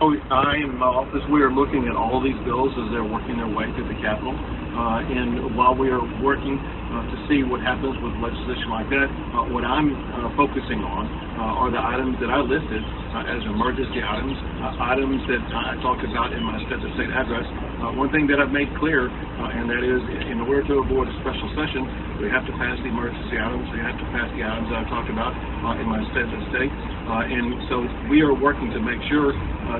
Oh, 0.00 0.14
I 0.30 0.56
in 0.56 0.76
my 0.76 0.86
office, 0.86 1.22
we 1.30 1.42
are 1.42 1.52
looking 1.52 1.86
at 1.88 1.96
all 1.96 2.22
these 2.22 2.42
bills 2.44 2.74
as 2.78 2.92
they're 2.92 3.04
working 3.04 3.38
their 3.38 3.48
way 3.48 3.66
through 3.74 3.88
the 3.88 3.96
Capitol. 3.96 4.40
Uh, 4.74 5.06
and 5.06 5.54
while 5.54 5.70
we 5.70 5.86
are 5.86 6.02
working 6.18 6.58
uh, 6.58 7.06
to 7.06 7.16
see 7.30 7.46
what 7.46 7.62
happens 7.62 7.94
with 8.02 8.10
legislation 8.18 8.74
like 8.74 8.90
that, 8.90 9.06
uh, 9.06 9.46
what 9.54 9.62
I'm 9.62 9.94
uh, 9.94 10.34
focusing 10.34 10.82
on 10.82 11.06
uh, 11.38 11.62
are 11.62 11.70
the 11.70 11.78
items 11.78 12.18
that 12.18 12.26
I 12.26 12.42
listed 12.42 12.82
uh, 12.82 13.34
as 13.38 13.38
emergency 13.46 14.02
items, 14.02 14.34
items 14.82 15.22
that 15.30 15.42
I 15.54 15.78
talked 15.78 16.02
about 16.02 16.34
in 16.34 16.42
my 16.42 16.58
state 16.66 16.82
to 16.82 16.90
state 16.98 17.10
address. 17.14 17.46
one 17.94 18.10
thing 18.10 18.26
that 18.34 18.42
I've 18.42 18.50
made 18.50 18.66
clear, 18.82 19.06
and 19.06 19.70
that 19.70 19.82
is 19.86 20.02
in 20.26 20.42
order 20.42 20.66
to 20.74 20.82
avoid 20.82 21.06
a 21.06 21.14
special 21.22 21.46
session, 21.54 21.86
we 22.18 22.26
have 22.26 22.42
to 22.42 22.54
pass 22.58 22.74
the 22.82 22.90
emergency 22.90 23.38
items. 23.38 23.70
We 23.70 23.78
have 23.78 23.94
to 23.94 24.06
pass 24.10 24.26
the 24.34 24.42
items 24.42 24.74
that 24.74 24.82
I 24.82 24.86
talked 24.90 25.10
about 25.10 25.38
in 25.78 25.86
my 25.86 26.02
state 26.10 26.26
to 26.26 26.38
state. 26.50 26.70
and 26.70 27.46
so 27.70 27.86
we 28.10 28.26
are 28.26 28.34
working 28.34 28.74
to 28.74 28.82
make 28.82 28.98
sure 29.06 29.30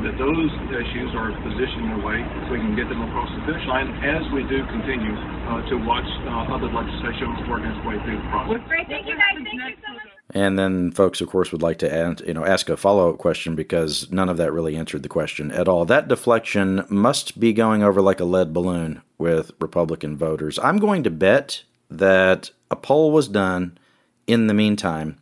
that 0.06 0.14
those 0.18 0.50
issues 0.70 1.10
are 1.18 1.34
positioned 1.42 1.90
in 1.90 1.94
a 1.98 2.02
way 2.02 2.18
so 2.46 2.54
we 2.54 2.62
can 2.62 2.74
get 2.78 2.86
them 2.86 3.02
across 3.02 3.30
the 3.34 3.42
finish 3.46 3.66
line 3.66 3.90
as 4.02 4.22
we 4.34 4.46
do 4.46 4.62
continue 4.84 5.14
continue 5.14 5.48
uh, 5.48 5.68
to 5.68 5.76
watch 5.76 6.04
uh, 6.26 6.54
other 6.54 6.66
legislation 6.66 7.48
work 7.48 7.62
its 7.64 7.86
way 7.86 7.96
through 8.04 8.16
the 8.16 8.28
process. 8.28 8.68
Great, 8.68 8.86
thank 8.86 9.06
you 9.06 9.14
guys. 9.14 9.34
Thank 9.34 9.46
you 9.46 9.76
so 9.86 9.92
much. 9.94 10.02
And 10.30 10.58
then 10.58 10.90
folks, 10.90 11.20
of 11.20 11.28
course, 11.28 11.52
would 11.52 11.62
like 11.62 11.78
to 11.78 11.92
add, 11.92 12.22
you 12.26 12.34
know, 12.34 12.44
ask 12.44 12.68
a 12.68 12.76
follow 12.76 13.10
up 13.10 13.18
question 13.18 13.54
because 13.54 14.10
none 14.10 14.28
of 14.28 14.36
that 14.38 14.52
really 14.52 14.76
answered 14.76 15.02
the 15.02 15.08
question 15.08 15.50
at 15.52 15.68
all. 15.68 15.84
That 15.84 16.08
deflection 16.08 16.84
must 16.88 17.38
be 17.38 17.52
going 17.52 17.82
over 17.82 18.00
like 18.00 18.20
a 18.20 18.24
lead 18.24 18.52
balloon 18.52 19.02
with 19.18 19.52
Republican 19.60 20.16
voters. 20.16 20.58
I'm 20.58 20.78
going 20.78 21.02
to 21.04 21.10
bet 21.10 21.62
that 21.90 22.50
a 22.70 22.76
poll 22.76 23.12
was 23.12 23.28
done 23.28 23.78
in 24.26 24.46
the 24.46 24.54
meantime 24.54 25.18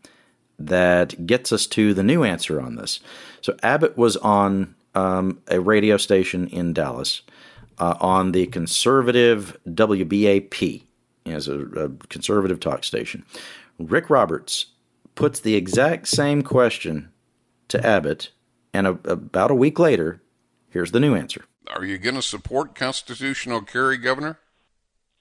that 0.59 1.27
gets 1.27 1.53
us 1.53 1.67
to 1.67 1.93
the 1.93 2.05
new 2.05 2.23
answer 2.23 2.61
on 2.61 2.77
this. 2.77 3.01
So 3.41 3.57
Abbott 3.63 3.99
was 3.99 4.17
on 4.19 4.75
um, 4.95 5.41
a 5.49 5.61
radio 5.61 5.97
station 5.97 6.47
in 6.49 6.73
Dallas 6.73 7.23
uh, 7.83 7.97
on 8.01 8.31
the 8.31 8.47
conservative 8.47 9.59
WBAP 9.67 10.85
as 11.27 11.49
a, 11.49 11.59
a 11.59 11.89
conservative 12.09 12.61
talk 12.61 12.85
station. 12.85 13.25
Rick 13.77 14.09
Roberts 14.09 14.67
puts 15.17 15.41
the 15.41 15.57
exact 15.57 16.07
same 16.07 16.43
question 16.43 17.11
to 17.67 17.85
Abbott, 17.85 18.31
and 18.73 18.87
a, 18.87 18.91
about 19.05 19.51
a 19.51 19.57
week 19.57 19.81
later, 19.81 20.23
here's 20.71 20.93
the 20.93 21.01
new 21.01 21.17
answer. 21.17 21.45
Are 21.75 21.85
you 21.85 21.99
going 21.99 22.15
to 22.15 22.23
support 22.23 22.77
constitutional 22.77 23.63
carry, 23.63 23.99
Governor? 23.99 24.39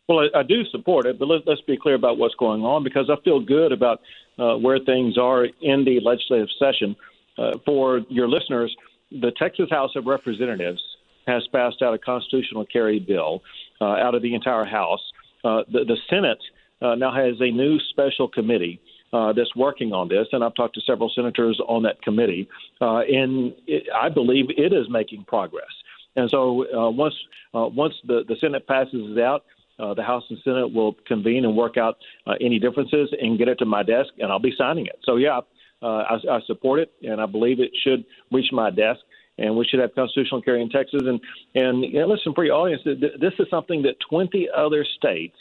Well, 0.07 0.19
I, 0.19 0.41
I 0.41 0.43
do 0.43 0.63
support 0.65 1.07
it, 1.07 1.17
but 1.17 1.29
let, 1.29 1.47
us 1.47 1.61
be 1.65 1.77
clear 1.77 1.95
about 1.95 2.19
what's 2.19 2.35
going 2.35 2.61
on 2.61 2.83
because 2.83 3.09
I 3.09 3.19
feel 3.23 3.39
good 3.39 3.71
about 3.71 4.01
uh, 4.37 4.55
where 4.57 4.77
things 4.77 5.17
are 5.17 5.45
in 5.45 5.83
the 5.83 5.99
legislative 5.99 6.49
session. 6.59 6.95
Uh, 7.39 7.53
for 7.65 8.01
your 8.09 8.27
listeners, 8.27 8.75
the 9.09 9.31
Texas 9.31 9.69
House 9.71 9.95
of 9.95 10.05
Representatives 10.05 10.81
has 11.27 11.47
passed 11.51 11.81
out 11.81 11.93
a 11.93 11.97
constitutional 11.97 12.65
carry 12.65 12.99
bill 12.99 13.41
uh, 13.79 13.85
out 13.85 14.15
of 14.15 14.21
the 14.21 14.33
entire 14.35 14.65
House. 14.65 15.01
Uh, 15.43 15.63
the, 15.71 15.83
the, 15.85 15.97
Senate 16.09 16.41
uh, 16.81 16.95
now 16.95 17.13
has 17.13 17.35
a 17.39 17.51
new 17.51 17.79
special 17.89 18.27
committee 18.27 18.79
uh, 19.13 19.33
that's 19.33 19.55
working 19.55 19.91
on 19.91 20.07
this, 20.07 20.27
and 20.31 20.43
I've 20.43 20.55
talked 20.55 20.75
to 20.75 20.81
several 20.81 21.11
senators 21.13 21.59
on 21.67 21.83
that 21.83 22.01
committee, 22.01 22.47
uh, 22.79 22.99
and 22.99 23.53
it, 23.67 23.83
I 23.93 24.09
believe 24.09 24.45
it 24.49 24.71
is 24.73 24.87
making 24.89 25.25
progress. 25.25 25.71
And 26.15 26.29
so 26.29 26.65
uh, 26.73 26.89
once 26.89 27.15
once 27.53 27.93
the, 28.05 28.23
the 28.27 28.35
Senate 28.39 28.67
passes 28.67 29.17
it 29.17 29.19
out, 29.19 29.45
the 29.77 30.03
House 30.03 30.23
and 30.29 30.37
Senate 30.43 30.71
will 30.71 30.95
convene 31.07 31.43
and 31.43 31.55
work 31.55 31.77
out 31.77 31.97
any 32.39 32.59
differences 32.59 33.09
and 33.19 33.37
get 33.37 33.47
it 33.47 33.55
to 33.59 33.65
my 33.65 33.83
desk, 33.83 34.09
and 34.19 34.31
I'll 34.31 34.39
be 34.39 34.53
signing 34.57 34.85
it. 34.85 34.99
So 35.03 35.15
yeah, 35.15 35.39
I, 35.81 36.17
I 36.29 36.39
support 36.45 36.79
it, 36.79 36.91
and 37.01 37.19
I 37.19 37.25
believe 37.25 37.59
it 37.59 37.71
should 37.83 38.05
reach 38.31 38.51
my 38.51 38.69
desk 38.69 38.99
and 39.41 39.55
we 39.55 39.65
should 39.65 39.79
have 39.79 39.93
constitutional 39.95 40.41
carry 40.41 40.61
in 40.61 40.69
Texas. 40.69 41.01
And 41.05 41.19
and 41.55 41.83
you 41.83 41.99
know, 41.99 42.07
listen, 42.07 42.33
for 42.33 42.45
your 42.45 42.55
audience, 42.55 42.81
this 42.85 43.33
is 43.39 43.47
something 43.49 43.81
that 43.83 43.95
20 44.09 44.47
other 44.55 44.85
states 44.97 45.35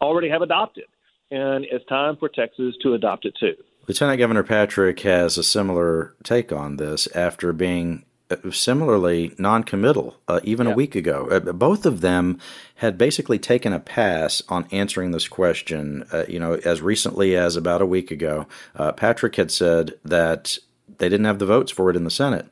already 0.00 0.28
have 0.28 0.42
adopted. 0.42 0.84
And 1.30 1.64
it's 1.70 1.84
time 1.86 2.16
for 2.16 2.28
Texas 2.28 2.74
to 2.82 2.94
adopt 2.94 3.24
it 3.24 3.34
too. 3.38 3.54
Lieutenant 3.86 4.18
Governor 4.18 4.42
Patrick 4.42 5.00
has 5.00 5.38
a 5.38 5.42
similar 5.42 6.14
take 6.22 6.52
on 6.52 6.76
this 6.76 7.06
after 7.14 7.52
being 7.52 8.04
uh, 8.30 8.36
similarly 8.50 9.34
non-committal 9.38 10.16
uh, 10.28 10.40
even 10.44 10.66
a 10.66 10.74
week 10.74 10.94
ago. 10.94 11.28
Uh, 11.30 11.52
both 11.52 11.86
of 11.86 12.00
them 12.00 12.38
had 12.76 12.98
basically 12.98 13.38
taken 13.38 13.72
a 13.72 13.80
pass 13.80 14.42
on 14.48 14.66
answering 14.70 15.10
this 15.10 15.28
question. 15.28 16.04
Uh, 16.12 16.24
you 16.28 16.38
know, 16.38 16.54
as 16.64 16.82
recently 16.82 17.36
as 17.36 17.56
about 17.56 17.82
a 17.82 17.86
week 17.86 18.10
ago, 18.10 18.46
uh, 18.76 18.92
Patrick 18.92 19.36
had 19.36 19.50
said 19.50 19.94
that 20.04 20.58
they 20.98 21.08
didn't 21.08 21.26
have 21.26 21.38
the 21.38 21.46
votes 21.46 21.72
for 21.72 21.90
it 21.90 21.96
in 21.96 22.04
the 22.04 22.10
Senate. 22.10 22.46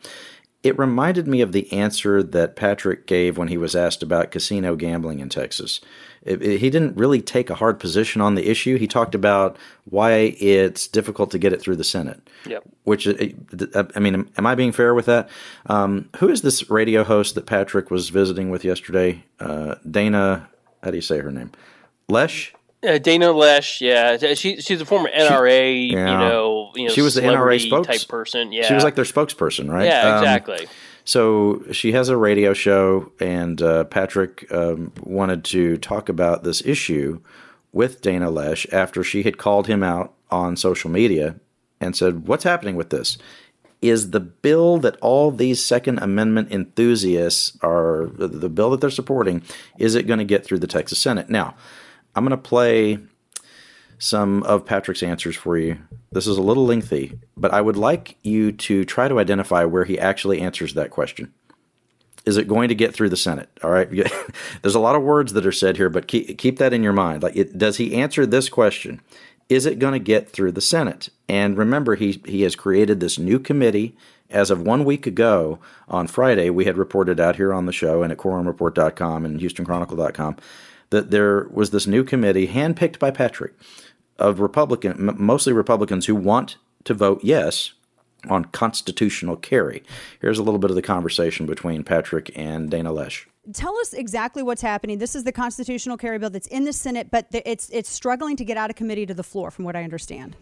It 0.63 0.77
reminded 0.77 1.29
me 1.29 1.41
of 1.41 1.53
the 1.53 1.73
answer 1.73 2.21
that 2.23 2.57
Patrick 2.57 3.07
gave 3.07 3.39
when 3.39 3.49
he 3.49 3.57
was 3.57 3.77
asked 3.77 4.03
about 4.03 4.33
casino 4.33 4.75
gambling 4.75 5.21
in 5.21 5.29
Texas. 5.29 5.81
It, 6.23 6.43
it, 6.43 6.59
he 6.59 6.69
didn't 6.69 6.97
really 6.97 7.23
take 7.23 7.49
a 7.49 7.55
hard 7.55 7.79
position 7.79 8.21
on 8.21 8.35
the 8.35 8.51
issue. 8.51 8.77
He 8.77 8.89
talked 8.89 9.15
about 9.15 9.57
why 9.85 10.35
it's 10.41 10.89
difficult 10.89 11.31
to 11.31 11.39
get 11.39 11.53
it 11.53 11.61
through 11.61 11.77
the 11.77 11.85
Senate. 11.85 12.29
Yep. 12.45 12.65
Which 12.83 13.07
uh, 13.07 13.85
I 13.95 14.01
mean, 14.01 14.29
am 14.37 14.47
I 14.47 14.57
being 14.57 14.73
fair 14.73 14.95
with 14.95 15.07
that? 15.07 15.29
Um, 15.67 16.09
who 16.17 16.29
is 16.29 16.43
this 16.43 16.69
radio 16.69 17.05
host 17.05 17.37
that 17.37 17.47
Patrick 17.47 17.91
was 17.91 18.09
visiting 18.09 18.51
with 18.51 18.65
yesterday? 18.65 19.25
Uh, 19.39 19.77
Dana. 19.89 20.49
How 20.83 20.91
do 20.91 20.97
you 20.97 21.03
say 21.03 21.19
her 21.19 21.31
name? 21.31 21.53
Loesch. 22.09 22.53
Uh, 22.87 22.99
Dana 22.99 23.27
Loesch, 23.27 23.81
yeah, 23.81 24.35
she 24.35 24.61
she's 24.61 24.81
a 24.81 24.85
former 24.85 25.11
NRA, 25.11 25.73
she, 25.73 25.93
yeah. 25.93 26.13
you 26.13 26.19
know, 26.19 26.71
you 26.77 26.87
know, 26.87 26.95
she 26.95 27.03
was 27.03 27.15
the 27.15 27.23
NRA 27.23 27.61
spokes, 27.61 27.89
type 27.89 28.07
person. 28.09 28.53
Yeah, 28.53 28.67
she 28.67 28.75
was 28.75 28.85
like 28.85 28.95
their 28.95 29.05
spokesperson, 29.05 29.69
right? 29.69 29.87
Yeah, 29.87 30.15
um, 30.15 30.19
exactly. 30.19 30.69
So 31.05 31.65
she 31.73 31.91
has 31.93 32.09
a 32.09 32.17
radio 32.17 32.53
show, 32.53 33.11
and 33.19 33.61
uh, 33.61 33.85
Patrick 33.85 34.47
um, 34.53 34.93
wanted 35.03 35.43
to 35.47 35.77
talk 35.79 36.09
about 36.09 36.45
this 36.45 36.65
issue 36.65 37.21
with 37.73 38.01
Dana 38.01 38.31
Loesch 38.31 38.73
after 38.73 39.03
she 39.03 39.25
had 39.25 39.39
called 39.39 39.67
him 39.67 39.83
out 39.83 40.15
on 40.31 40.57
social 40.57 40.91
media 40.91 41.35
and 41.81 41.97
said, 41.97 42.29
"What's 42.29 42.45
happening 42.45 42.77
with 42.77 42.91
this?" 42.91 43.19
Is 43.83 44.11
the 44.11 44.21
bill 44.21 44.79
that 44.79 44.97
all 45.01 45.33
these 45.33 45.65
Second 45.65 45.99
Amendment 45.99 46.53
enthusiasts 46.53 47.57
are 47.61 48.07
the 48.13 48.49
bill 48.49 48.71
that 48.71 48.81
they're 48.81 48.91
supporting? 48.91 49.43
Is 49.79 49.97
it 49.97 50.07
going 50.07 50.19
to 50.19 50.25
get 50.25 50.45
through 50.45 50.59
the 50.59 50.67
Texas 50.69 51.01
Senate 51.01 51.29
now? 51.29 51.57
I'm 52.19 52.25
going 52.25 52.31
to 52.31 52.37
play 52.37 52.99
some 53.99 54.43
of 54.43 54.67
Patrick's 54.67 55.05
answers 55.05 55.37
for 55.37 55.57
you. 55.57 55.79
This 56.11 56.27
is 56.27 56.37
a 56.37 56.43
little 56.43 56.67
lengthy, 56.67 57.17
but 57.37 57.55
I 57.55 57.61
would 57.61 57.77
like 57.77 58.17
you 58.25 58.51
to 58.51 58.85
try 58.85 59.07
to 59.07 59.21
identify 59.21 59.65
where 59.65 59.85
he 59.85 60.01
actually 60.01 60.41
answers 60.41 60.75
that 60.75 60.91
question. 60.91 61.33
Is 62.27 62.37
it 62.37 62.49
going 62.49 62.71
to 62.71 62.75
get 62.75 62.93
through 62.93 63.11
the 63.11 63.17
Senate? 63.17 63.49
All 63.63 63.71
right. 63.71 63.89
There's 64.63 64.75
a 64.75 64.81
lot 64.81 64.97
of 64.97 65.03
words 65.03 65.33
that 65.35 65.47
are 65.47 65.53
said 65.53 65.77
here, 65.77 65.89
but 65.89 66.09
keep, 66.09 66.37
keep 66.39 66.59
that 66.59 66.73
in 66.73 66.83
your 66.83 66.93
mind. 66.93 67.23
Like, 67.23 67.37
it, 67.37 67.57
does 67.57 67.77
he 67.77 67.95
answer 67.95 68.27
this 68.27 68.49
question? 68.49 69.01
Is 69.49 69.65
it 69.65 69.79
going 69.79 69.93
to 69.93 70.01
get 70.01 70.29
through 70.29 70.53
the 70.53 70.61
Senate? 70.61 71.11
And 71.29 71.57
remember, 71.57 71.95
he 71.95 72.21
he 72.27 72.43
has 72.43 72.57
created 72.57 72.99
this 72.99 73.17
new 73.17 73.39
committee. 73.39 73.97
As 74.29 74.51
of 74.51 74.61
one 74.61 74.85
week 74.85 75.07
ago 75.07 75.61
on 75.89 76.09
Friday, 76.09 76.51
we 76.51 76.65
had 76.65 76.77
reported 76.77 77.21
out 77.21 77.37
here 77.37 77.55
on 77.55 77.65
the 77.65 77.73
show 77.73 78.03
and 78.03 78.13
at 78.13 78.19
quorumreport.com 78.19 79.25
and 79.25 79.41
HoustonChronicle.com 79.41 80.37
that 80.91 81.11
there 81.11 81.49
was 81.51 81.71
this 81.71 81.87
new 81.87 82.05
committee 82.05 82.49
handpicked 82.49 82.99
by 82.99 83.11
Patrick 83.11 83.55
of 84.19 84.41
Republican, 84.41 85.15
mostly 85.19 85.53
Republicans 85.53 86.07
who 86.07 86.15
want 86.15 86.57
to 86.85 86.95
vote 86.95 87.21
yes 87.23 87.73
on 88.29 88.45
constitutional 88.47 89.37
carry. 89.37 89.83
Here's 90.21 90.39
a 90.39 90.43
little 90.43 90.59
bit 90.59 90.71
of 90.71 90.77
the 90.77 90.83
conversation 90.83 91.47
between 91.47 91.85
Patrick 91.85 92.31
and 92.35 92.71
Dana 92.71 92.93
Loesch. 92.93 93.27
Tell 93.53 93.79
us 93.79 93.93
exactly 93.93 94.43
what's 94.43 94.61
happening. 94.61 94.99
This 94.99 95.15
is 95.15 95.25
the 95.25 95.33
constitutional 95.33 95.97
carry 95.97 96.19
bill 96.19 96.31
that's 96.31 96.49
in 96.49 96.65
the 96.65 96.73
Senate, 96.73 97.11
but 97.11 97.27
it's 97.31 97.71
it's 97.71 97.89
struggling 97.89 98.37
to 98.37 98.45
get 98.45 98.57
out 98.57 98.69
of 98.69 98.77
committee 98.77 99.07
to 99.07 99.15
the 99.15 99.23
floor, 99.23 99.51
from 99.51 99.65
what 99.65 99.75
I 99.75 99.85
understand. 99.85 100.37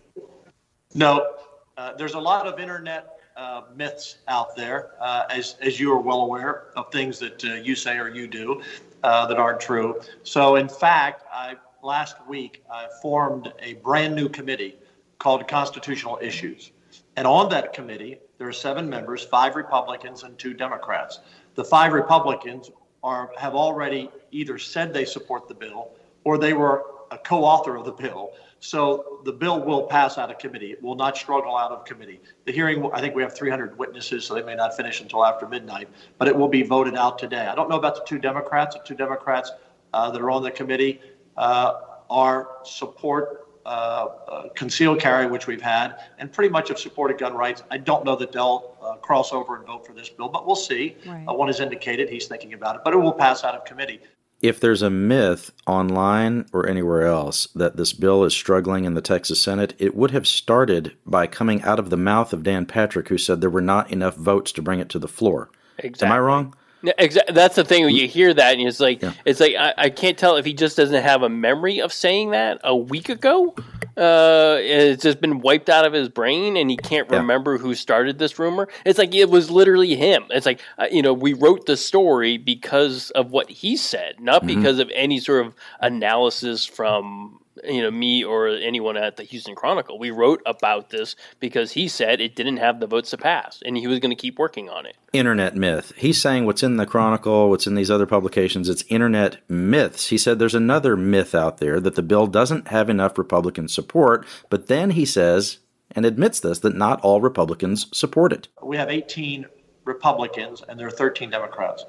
No, 0.95 1.35
uh, 1.77 1.93
there's 1.93 2.15
a 2.15 2.21
lot 2.21 2.47
of 2.47 2.59
internet 2.59 3.21
uh, 3.37 3.63
myths 3.77 4.19
out 4.27 4.57
there, 4.57 4.93
uh, 5.01 5.25
as 5.31 5.57
as 5.61 5.79
you 5.79 5.93
are 5.93 6.01
well 6.01 6.23
aware 6.23 6.69
of 6.75 6.91
things 6.91 7.19
that 7.21 7.45
uh, 7.45 7.55
you 7.55 7.77
say 7.77 7.97
or 7.99 8.09
you 8.09 8.27
do 8.27 8.61
uh, 9.03 9.27
that 9.27 9.39
aren't 9.39 9.61
true. 9.61 10.01
So, 10.23 10.57
in 10.57 10.69
fact, 10.69 11.25
I 11.33 11.57
last 11.83 12.17
week 12.27 12.65
I 12.71 12.89
formed 13.03 13.53
a 13.61 13.75
brand 13.75 14.15
new 14.15 14.29
committee 14.29 14.77
called 15.19 15.47
Constitutional 15.49 16.19
Issues, 16.21 16.73
and 17.17 17.27
on 17.27 17.49
that 17.51 17.73
committee 17.73 18.19
there 18.39 18.49
are 18.49 18.53
seven 18.53 18.89
members, 18.89 19.25
five 19.25 19.57
Republicans 19.57 20.23
and 20.23 20.39
two 20.39 20.55
Democrats. 20.55 21.21
The 21.55 21.65
five 21.65 21.93
Republicans 21.93 22.71
are 23.03 23.31
have 23.39 23.55
already 23.55 24.11
either 24.33 24.59
said 24.59 24.93
they 24.93 25.05
support 25.05 25.49
the 25.49 25.55
bill 25.55 25.91
or 26.25 26.39
they 26.39 26.53
were 26.53 26.85
a 27.11 27.19
co-author 27.19 27.77
of 27.77 27.85
the 27.85 27.93
bill. 27.93 28.33
So 28.61 29.21
the 29.25 29.33
bill 29.33 29.61
will 29.61 29.85
pass 29.85 30.19
out 30.19 30.31
of 30.31 30.39
committee. 30.39 30.73
It 30.73 30.83
will 30.83 30.95
not 30.95 31.17
struggle 31.17 31.57
out 31.57 31.73
of 31.73 31.85
committee. 31.85 32.21
The 32.47 32.53
hearing, 32.53 32.89
I 32.93 33.01
think 33.01 33.15
we 33.15 33.23
have 33.23 33.35
300 33.35 33.79
witnesses, 33.79 34.25
so 34.25 34.35
they 34.35 34.43
may 34.43 34.55
not 34.55 34.77
finish 34.77 35.01
until 35.01 35.25
after 35.25 35.47
midnight, 35.47 35.89
but 36.19 36.27
it 36.27 36.37
will 36.37 36.49
be 36.49 36.63
voted 36.63 36.97
out 36.97 37.19
today. 37.19 37.47
I 37.47 37.55
don't 37.55 37.69
know 37.69 37.79
about 37.79 37.95
the 37.97 38.03
two 38.07 38.19
Democrats. 38.19 38.75
The 38.75 38.83
two 38.83 38.95
Democrats 38.95 39.53
uh, 39.93 40.11
that 40.11 40.21
are 40.21 40.31
on 40.31 40.43
the 40.43 40.51
committee 40.51 41.01
uh, 41.37 41.75
are 42.09 42.49
support 42.65 43.43
uh, 43.67 44.09
uh 44.29 44.49
concealed 44.51 45.01
carry, 45.01 45.27
which 45.27 45.49
we've 45.49 45.61
had, 45.61 45.97
and 46.19 46.33
pretty 46.33 46.49
much 46.49 46.69
have 46.69 46.79
supported 46.79 47.19
gun 47.19 47.35
rights. 47.35 47.65
I 47.69 47.79
don't 47.79 48.05
know 48.05 48.15
that 48.15 48.31
they'll 48.31 48.77
uh, 48.81 48.95
cross 48.97 49.33
over 49.33 49.57
and 49.57 49.67
vote 49.67 49.85
for 49.85 49.93
this 49.93 50.09
bill, 50.09 50.29
but 50.29 50.47
we'll 50.47 50.55
see. 50.55 50.97
Right. 51.05 51.25
Uh, 51.29 51.35
one 51.35 51.49
has 51.49 51.59
indicated 51.59 52.09
he's 52.09 52.29
thinking 52.29 52.55
about 52.55 52.77
it, 52.77 52.83
but 52.85 52.95
it 52.95 52.97
will 52.97 53.13
pass 53.13 53.43
out 53.43 53.57
of 53.57 53.65
committee 53.65 54.01
if 54.49 54.61
there's 54.61 54.83
a 54.83 54.91
myth 54.91 55.53
online 55.67 56.47
or 56.53 56.69
anywhere 56.69 57.03
else 57.03 57.47
that 57.55 57.77
this 57.77 57.93
bill 57.93 58.25
is 58.25 58.35
struggling 58.35 58.85
in 58.85 58.95
the 58.95 59.01
Texas 59.01 59.41
Senate, 59.41 59.75
it 59.79 59.95
would 59.95 60.11
have 60.11 60.27
started 60.27 60.97
by 61.05 61.27
coming 61.27 61.63
out 61.63 61.79
of 61.79 61.91
the 61.91 61.97
mouth 61.97 62.33
of 62.33 62.43
Dan 62.43 62.67
Patrick, 62.67 63.09
who 63.09 63.19
said 63.19 63.41
there 63.41 63.51
were 63.51 63.61
not 63.61 63.91
enough 63.91 64.17
votes 64.17 64.53
to 64.53 64.63
bring 64.63 64.81
it 64.81 64.89
to 64.91 64.99
the 64.99 65.09
floor. 65.09 65.51
Exactly. 65.79 66.07
Am 66.07 66.13
I 66.13 66.19
wrong? 66.19 66.55
Exactly. 66.83 67.35
That's 67.35 67.57
the 67.57 67.65
thing 67.65 67.85
when 67.85 67.95
you 67.95 68.07
hear 68.07 68.33
that, 68.35 68.59
and 68.59 68.67
it's 68.67 68.81
like 68.81 69.03
yeah. 69.03 69.13
it's 69.25 69.41
like 69.41 69.55
I, 69.55 69.75
I, 69.77 69.91
can't 69.91 70.17
tell 70.19 70.37
if 70.37 70.45
he 70.45 70.53
just 70.53 70.77
doesn't 70.77 71.03
have 71.03 71.23
a 71.23 71.29
memory 71.29 71.81
of 71.81 71.93
saying 71.93 72.31
that 72.31 72.61
a 72.63 72.77
week 72.77 73.09
ago. 73.09 73.55
Uh, 73.97 74.59
it's 74.61 75.03
just 75.03 75.23
been 75.23 75.41
wiped 75.41 75.71
out 75.71 75.87
of 75.87 75.95
his 75.95 76.09
brain, 76.11 76.57
and 76.57 76.71
he 76.71 76.77
can't 76.77 77.11
yeah. 77.11 77.17
remember 77.17 77.57
who 77.57 77.75
started 77.75 78.19
this 78.19 78.39
rumor. 78.39 78.69
It's 78.85 78.99
like 78.99 79.15
it 79.15 79.31
was 79.31 79.51
literally 79.51 79.97
him. 79.97 80.27
It's 80.31 80.45
like 80.45 80.61
uh, 80.79 80.87
you 80.91 81.03
know 81.03 81.15
we 81.15 81.33
wrote 81.33 81.67
the 81.67 81.77
story 81.77 82.37
because 82.37 83.11
of 83.13 83.31
what 83.31 83.49
he 83.49 83.77
said, 83.77 84.21
not 84.21 84.43
mm-hmm. 84.43 84.59
because 84.59 84.79
of 84.79 84.91
any 84.95 85.19
sort 85.19 85.47
of 85.47 85.55
analysis 85.81 86.67
from 86.67 87.41
you 87.65 87.83
know 87.83 87.91
me 87.91 88.25
or 88.25 88.49
anyone 88.49 88.97
at 88.97 89.17
the 89.17 89.23
Houston 89.25 89.55
Chronicle. 89.55 89.99
We 89.99 90.11
wrote 90.11 90.43
about 90.47 90.91
this 90.91 91.17
because 91.41 91.73
he 91.73 91.89
said 91.89 92.21
it 92.21 92.37
didn't 92.37 92.59
have 92.59 92.81
the 92.81 92.87
votes 92.87 93.11
to 93.11 93.19
pass, 93.19 93.63
and 93.65 93.77
he 93.77 93.87
was 93.87 93.99
going 93.99 94.11
to 94.11 94.21
keep 94.21 94.39
working 94.39 94.69
on 94.69 94.87
it. 94.87 94.97
Internet 95.13 95.57
myth. 95.57 95.93
He's 95.97 96.21
saying 96.21 96.47
what's 96.47 96.63
in 96.63 96.77
the 96.77 96.87
Chronicle, 96.87 97.51
what's 97.51 97.67
in 97.67 97.75
these 97.75 97.91
other 97.91 98.07
publications, 98.07 98.69
it's 98.69 98.85
internet 98.89 99.39
myths. 99.49 100.09
He 100.09 100.19
said 100.19 100.39
there's 100.39 100.55
another 100.55 100.97
myth 100.97 101.35
out 101.35 101.59
there 101.59 101.81
that 101.81 101.95
the 101.95 102.03
bill 102.03 102.27
doesn't 102.27 102.69
have 102.69 102.91
enough 102.91 103.19
Republican 103.19 103.69
support, 103.69 104.27
but 104.51 104.67
then 104.67 104.91
he 104.91 105.05
says 105.05 105.59
and 105.93 106.05
admits 106.05 106.41
this 106.41 106.59
that 106.61 106.75
not 106.75 107.01
all 107.01 107.21
Republicans 107.21 107.87
support 107.97 108.33
it. 108.33 108.49
We 108.63 108.77
have 108.77 108.91
18 108.91 109.47
Republicans 109.85 110.63
and 110.69 110.79
there 110.79 110.87
are 110.87 110.91
13 110.91 111.31
Democrats. 111.31 111.85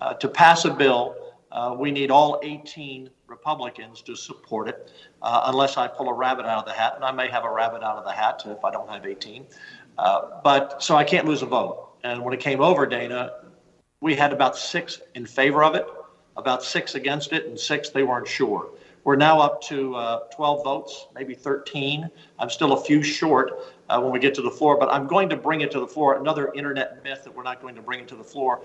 Uh, 0.00 0.14
to 0.14 0.28
pass 0.28 0.64
a 0.64 0.72
bill, 0.72 1.14
uh, 1.52 1.74
we 1.78 1.90
need 1.90 2.10
all 2.10 2.40
18 2.42 3.10
Republicans 3.32 4.02
to 4.02 4.14
support 4.14 4.68
it, 4.68 4.92
uh, 5.22 5.44
unless 5.46 5.78
I 5.78 5.88
pull 5.88 6.08
a 6.08 6.12
rabbit 6.12 6.44
out 6.44 6.58
of 6.58 6.66
the 6.66 6.72
hat, 6.72 6.92
and 6.94 7.04
I 7.04 7.10
may 7.10 7.28
have 7.28 7.44
a 7.44 7.50
rabbit 7.50 7.82
out 7.82 7.96
of 7.96 8.04
the 8.04 8.12
hat 8.12 8.42
if 8.44 8.62
I 8.62 8.70
don't 8.70 8.88
have 8.90 9.06
18. 9.06 9.46
Uh, 9.98 10.40
but 10.44 10.82
so 10.82 10.96
I 10.96 11.04
can't 11.04 11.26
lose 11.26 11.42
a 11.42 11.46
vote. 11.46 11.96
And 12.04 12.22
when 12.22 12.34
it 12.34 12.40
came 12.40 12.60
over, 12.60 12.86
Dana, 12.86 13.32
we 14.02 14.14
had 14.14 14.32
about 14.32 14.56
six 14.56 15.00
in 15.14 15.24
favor 15.24 15.64
of 15.64 15.74
it, 15.74 15.86
about 16.36 16.62
six 16.62 16.94
against 16.94 17.32
it, 17.32 17.46
and 17.46 17.58
six 17.58 17.88
they 17.88 18.02
weren't 18.02 18.28
sure. 18.28 18.70
We're 19.04 19.16
now 19.16 19.40
up 19.40 19.62
to 19.62 19.96
uh, 19.96 20.18
12 20.36 20.62
votes, 20.62 21.06
maybe 21.14 21.34
13. 21.34 22.08
I'm 22.38 22.50
still 22.50 22.74
a 22.74 22.80
few 22.84 23.02
short 23.02 23.50
uh, 23.88 24.00
when 24.00 24.12
we 24.12 24.20
get 24.20 24.34
to 24.34 24.42
the 24.42 24.50
floor, 24.50 24.78
but 24.78 24.88
I'm 24.90 25.06
going 25.06 25.28
to 25.30 25.36
bring 25.36 25.62
it 25.62 25.70
to 25.72 25.80
the 25.80 25.88
floor. 25.88 26.18
Another 26.20 26.52
internet 26.52 27.02
myth 27.02 27.24
that 27.24 27.34
we're 27.34 27.42
not 27.42 27.60
going 27.60 27.74
to 27.74 27.82
bring 27.82 28.00
it 28.00 28.08
to 28.08 28.16
the 28.16 28.24
floor 28.24 28.62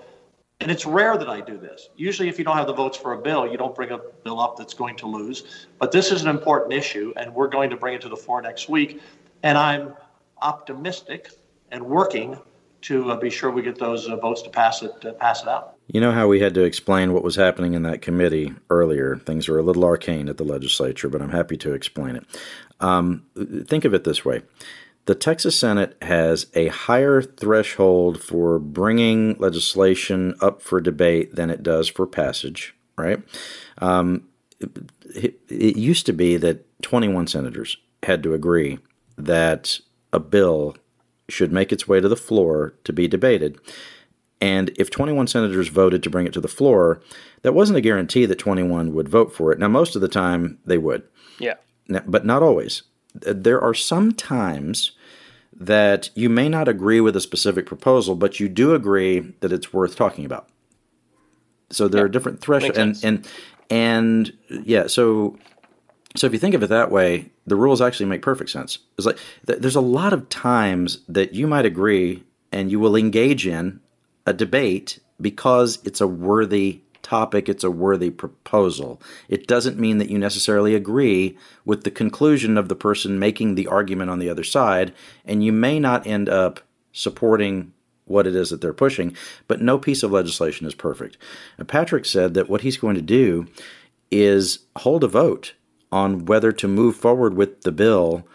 and 0.59 0.71
it's 0.71 0.85
rare 0.85 1.17
that 1.17 1.29
I 1.29 1.41
do 1.41 1.57
this. 1.57 1.89
Usually, 1.95 2.29
if 2.29 2.39
you 2.39 2.45
don't 2.45 2.57
have 2.57 2.67
the 2.67 2.73
votes 2.73 2.97
for 2.97 3.13
a 3.13 3.17
bill, 3.17 3.45
you 3.47 3.57
don't 3.57 3.75
bring 3.75 3.91
a 3.91 3.99
bill 4.23 4.39
up 4.39 4.57
that's 4.57 4.73
going 4.73 4.95
to 4.97 5.07
lose. 5.07 5.67
But 5.79 5.91
this 5.91 6.11
is 6.11 6.23
an 6.23 6.29
important 6.29 6.73
issue, 6.73 7.13
and 7.15 7.33
we're 7.33 7.47
going 7.47 7.69
to 7.69 7.77
bring 7.77 7.93
it 7.93 8.01
to 8.01 8.09
the 8.09 8.17
floor 8.17 8.41
next 8.41 8.67
week. 8.67 9.01
And 9.43 9.57
I'm 9.57 9.93
optimistic 10.41 11.31
and 11.71 11.83
working 11.83 12.39
to 12.81 13.11
uh, 13.11 13.15
be 13.15 13.29
sure 13.29 13.51
we 13.51 13.61
get 13.61 13.77
those 13.77 14.07
uh, 14.07 14.15
votes 14.15 14.41
to 14.43 14.49
pass 14.49 14.81
it 14.81 14.91
uh, 15.05 15.11
pass 15.13 15.41
it 15.41 15.47
out. 15.47 15.75
You 15.87 16.01
know 16.01 16.11
how 16.11 16.27
we 16.27 16.39
had 16.39 16.53
to 16.55 16.63
explain 16.63 17.13
what 17.13 17.23
was 17.23 17.35
happening 17.35 17.73
in 17.73 17.83
that 17.83 18.01
committee 18.01 18.53
earlier. 18.69 19.17
Things 19.17 19.47
are 19.49 19.57
a 19.57 19.63
little 19.63 19.83
arcane 19.83 20.29
at 20.29 20.37
the 20.37 20.43
legislature, 20.43 21.09
but 21.09 21.21
I'm 21.21 21.31
happy 21.31 21.57
to 21.57 21.73
explain 21.73 22.15
it. 22.15 22.25
Um, 22.79 23.25
think 23.65 23.85
of 23.85 23.93
it 23.93 24.03
this 24.03 24.23
way: 24.23 24.41
the 25.07 25.15
Texas 25.15 25.57
Senate 25.57 25.97
has 26.01 26.47
a 26.53 26.67
higher 26.67 27.21
threshold 27.21 28.21
for 28.21 28.59
bringing 28.59 29.35
legislation 29.39 30.35
up 30.41 30.61
for 30.61 30.81
debate 30.81 31.35
than 31.35 31.49
it 31.49 31.63
does 31.63 31.87
for 31.87 32.05
passage, 32.05 32.75
right? 32.97 33.21
Um, 33.77 34.27
it, 34.59 35.39
it 35.47 35.77
used 35.77 36.05
to 36.07 36.13
be 36.13 36.35
that 36.37 36.65
21 36.81 37.27
senators 37.27 37.77
had 38.03 38.21
to 38.23 38.33
agree 38.33 38.79
that 39.17 39.79
a 40.11 40.19
bill 40.19 40.75
should 41.29 41.53
make 41.53 41.71
its 41.71 41.87
way 41.87 42.01
to 42.01 42.09
the 42.09 42.15
floor 42.17 42.73
to 42.83 42.91
be 42.91 43.07
debated. 43.07 43.57
And 44.41 44.71
if 44.77 44.89
21 44.89 45.27
senators 45.27 45.69
voted 45.69 46.03
to 46.03 46.09
bring 46.09 46.27
it 46.27 46.33
to 46.33 46.41
the 46.41 46.49
floor, 46.49 47.01
that 47.43 47.53
wasn't 47.53 47.77
a 47.77 47.81
guarantee 47.81 48.25
that 48.25 48.39
21 48.39 48.93
would 48.93 49.07
vote 49.07 49.33
for 49.33 49.53
it. 49.53 49.59
Now, 49.59 49.69
most 49.69 49.95
of 49.95 50.01
the 50.01 50.09
time 50.09 50.59
they 50.65 50.77
would. 50.77 51.03
Yeah. 51.39 51.55
Now, 51.87 52.03
but 52.05 52.25
not 52.25 52.43
always. 52.43 52.83
There 53.21 53.61
are 53.61 53.73
some 53.73 54.13
times 54.13 54.91
that 55.59 56.09
you 56.15 56.29
may 56.29 56.49
not 56.49 56.67
agree 56.67 57.01
with 57.01 57.15
a 57.15 57.21
specific 57.21 57.65
proposal, 57.65 58.15
but 58.15 58.39
you 58.39 58.47
do 58.47 58.75
agree 58.75 59.19
that 59.39 59.51
it's 59.51 59.73
worth 59.73 59.95
talking 59.95 60.25
about. 60.25 60.47
So 61.69 61.87
there 61.87 62.01
yeah. 62.01 62.05
are 62.05 62.09
different 62.09 62.41
thresholds, 62.41 62.77
and 62.77 62.97
and 63.03 63.27
and 63.69 64.33
yeah. 64.49 64.87
So 64.87 65.37
so 66.15 66.27
if 66.27 66.33
you 66.33 66.39
think 66.39 66.55
of 66.55 66.63
it 66.63 66.67
that 66.67 66.91
way, 66.91 67.31
the 67.45 67.55
rules 67.55 67.81
actually 67.81 68.07
make 68.07 68.21
perfect 68.21 68.49
sense. 68.49 68.79
It's 68.97 69.05
like 69.05 69.19
th- 69.45 69.59
there's 69.59 69.75
a 69.75 69.81
lot 69.81 70.13
of 70.13 70.29
times 70.29 70.99
that 71.07 71.33
you 71.33 71.47
might 71.47 71.65
agree 71.65 72.23
and 72.51 72.71
you 72.71 72.79
will 72.79 72.95
engage 72.95 73.45
in 73.45 73.79
a 74.25 74.33
debate 74.33 74.99
because 75.19 75.79
it's 75.83 76.01
a 76.01 76.07
worthy 76.07 76.81
topic, 77.07 77.47
it's 77.47 77.63
a 77.63 77.71
worthy 77.71 78.09
proposal. 78.09 79.01
It 79.29 79.47
doesn't 79.47 79.79
mean 79.79 79.97
that 79.97 80.09
you 80.09 80.17
necessarily 80.17 80.75
agree 80.75 81.37
with 81.63 81.83
the 81.83 81.91
conclusion 81.91 82.57
of 82.57 82.67
the 82.67 82.75
person 82.75 83.17
making 83.17 83.55
the 83.55 83.67
argument 83.67 84.11
on 84.11 84.19
the 84.19 84.29
other 84.29 84.43
side, 84.43 84.93
and 85.23 85.43
you 85.43 85.53
may 85.53 85.79
not 85.79 86.05
end 86.05 86.27
up 86.27 86.59
supporting 86.91 87.71
what 88.03 88.27
it 88.27 88.35
is 88.35 88.49
that 88.49 88.59
they're 88.59 88.73
pushing, 88.73 89.15
but 89.47 89.61
no 89.61 89.77
piece 89.77 90.03
of 90.03 90.11
legislation 90.11 90.67
is 90.67 90.75
perfect. 90.75 91.17
Patrick 91.67 92.05
said 92.05 92.33
that 92.33 92.49
what 92.49 92.61
he's 92.61 92.77
going 92.77 92.95
to 92.95 93.01
do 93.01 93.47
is 94.11 94.59
hold 94.77 95.03
a 95.03 95.07
vote 95.07 95.53
on 95.91 96.25
whether 96.25 96.51
to 96.51 96.67
move 96.67 96.95
forward 96.95 97.35
with 97.35 97.61
the 97.61 97.71
bill, 97.71 98.27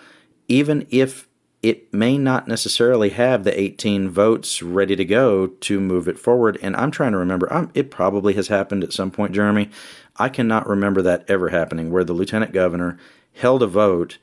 even 0.49 0.87
if 0.91 1.29
it 1.62 1.94
may 1.94 2.18
not 2.18 2.48
necessarily 2.48 3.11
have 3.11 3.44
the 3.44 3.59
18 3.59 4.11
votes 4.11 4.62
ready 4.62 4.96
to 4.96 5.05
go 5.05 5.46
to 5.46 5.81
move 5.81 6.09
it 6.09 6.18
forward. 6.18 6.59
And 6.61 6.75
I'm 6.75 6.90
trying 6.90 7.12
to 7.12 7.18
remember, 7.18 7.51
I'm, 7.53 7.70
it 7.72 7.90
probably 7.90 8.35
has 8.35 8.48
happened 8.48 8.83
at 8.83 8.92
some 8.92 9.12
point, 9.12 9.33
Jeremy. 9.33 9.70
I 10.16 10.29
cannot 10.29 10.68
remember 10.68 11.03
that 11.03 11.25
ever 11.29 11.51
happening 11.51 11.90
where 11.90 12.05
the 12.05 12.12
lieutenant 12.12 12.53
governor 12.53 12.98
held 13.35 13.62
a 13.62 13.68
vote 13.68 14.18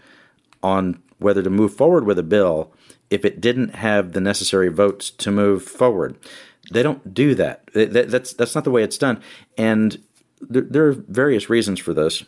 on 0.61 1.01
whether 1.17 1.41
to 1.41 1.49
move 1.49 1.73
forward 1.73 2.05
with 2.05 2.19
a 2.19 2.23
bill 2.23 2.73
if 3.09 3.23
it 3.23 3.41
didn't 3.41 3.75
have 3.75 4.11
the 4.11 4.21
necessary 4.21 4.69
votes 4.69 5.09
to 5.09 5.31
move 5.31 5.63
forward. 5.63 6.17
They 6.71 6.83
don't 6.83 7.13
do 7.13 7.35
that. 7.35 7.69
That's 7.73 8.33
that's 8.33 8.53
not 8.53 8.63
the 8.63 8.71
way 8.71 8.83
it's 8.83 8.97
done. 8.97 9.21
And 9.57 10.03
there, 10.41 10.61
there 10.61 10.87
are 10.87 10.93
various 10.93 11.49
reasons 11.49 11.79
for 11.79 11.93
this, 11.93 12.23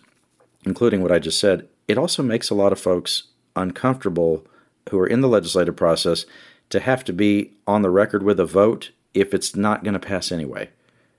including 0.65 1.01
what 1.01 1.11
I 1.11 1.19
just 1.19 1.39
said. 1.39 1.67
It 1.87 1.97
also 1.97 2.23
makes 2.23 2.49
a 2.49 2.55
lot 2.55 2.71
of 2.71 2.79
folks 2.79 3.23
uncomfortable 3.55 4.45
who 4.89 4.99
are 4.99 5.07
in 5.07 5.21
the 5.21 5.27
legislative 5.27 5.75
process 5.75 6.25
to 6.69 6.79
have 6.79 7.03
to 7.03 7.13
be 7.13 7.51
on 7.67 7.81
the 7.81 7.89
record 7.89 8.23
with 8.23 8.39
a 8.39 8.45
vote 8.45 8.91
if 9.13 9.33
it's 9.33 9.55
not 9.55 9.83
going 9.83 9.93
to 9.93 9.99
pass 9.99 10.31
anyway. 10.31 10.69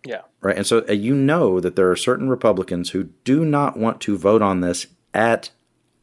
Yeah. 0.05 0.23
Right. 0.41 0.57
And 0.57 0.67
so 0.67 0.85
uh, 0.89 0.93
you 0.93 1.15
know 1.15 1.61
that 1.61 1.77
there 1.77 1.91
are 1.91 1.97
certain 1.97 2.29
Republicans 2.29 2.91
who 2.91 3.05
do 3.25 3.45
not 3.45 3.77
want 3.77 4.01
to 4.03 4.19
vote 4.19 4.43
on 4.43 4.61
this 4.61 4.87
at 5.15 5.51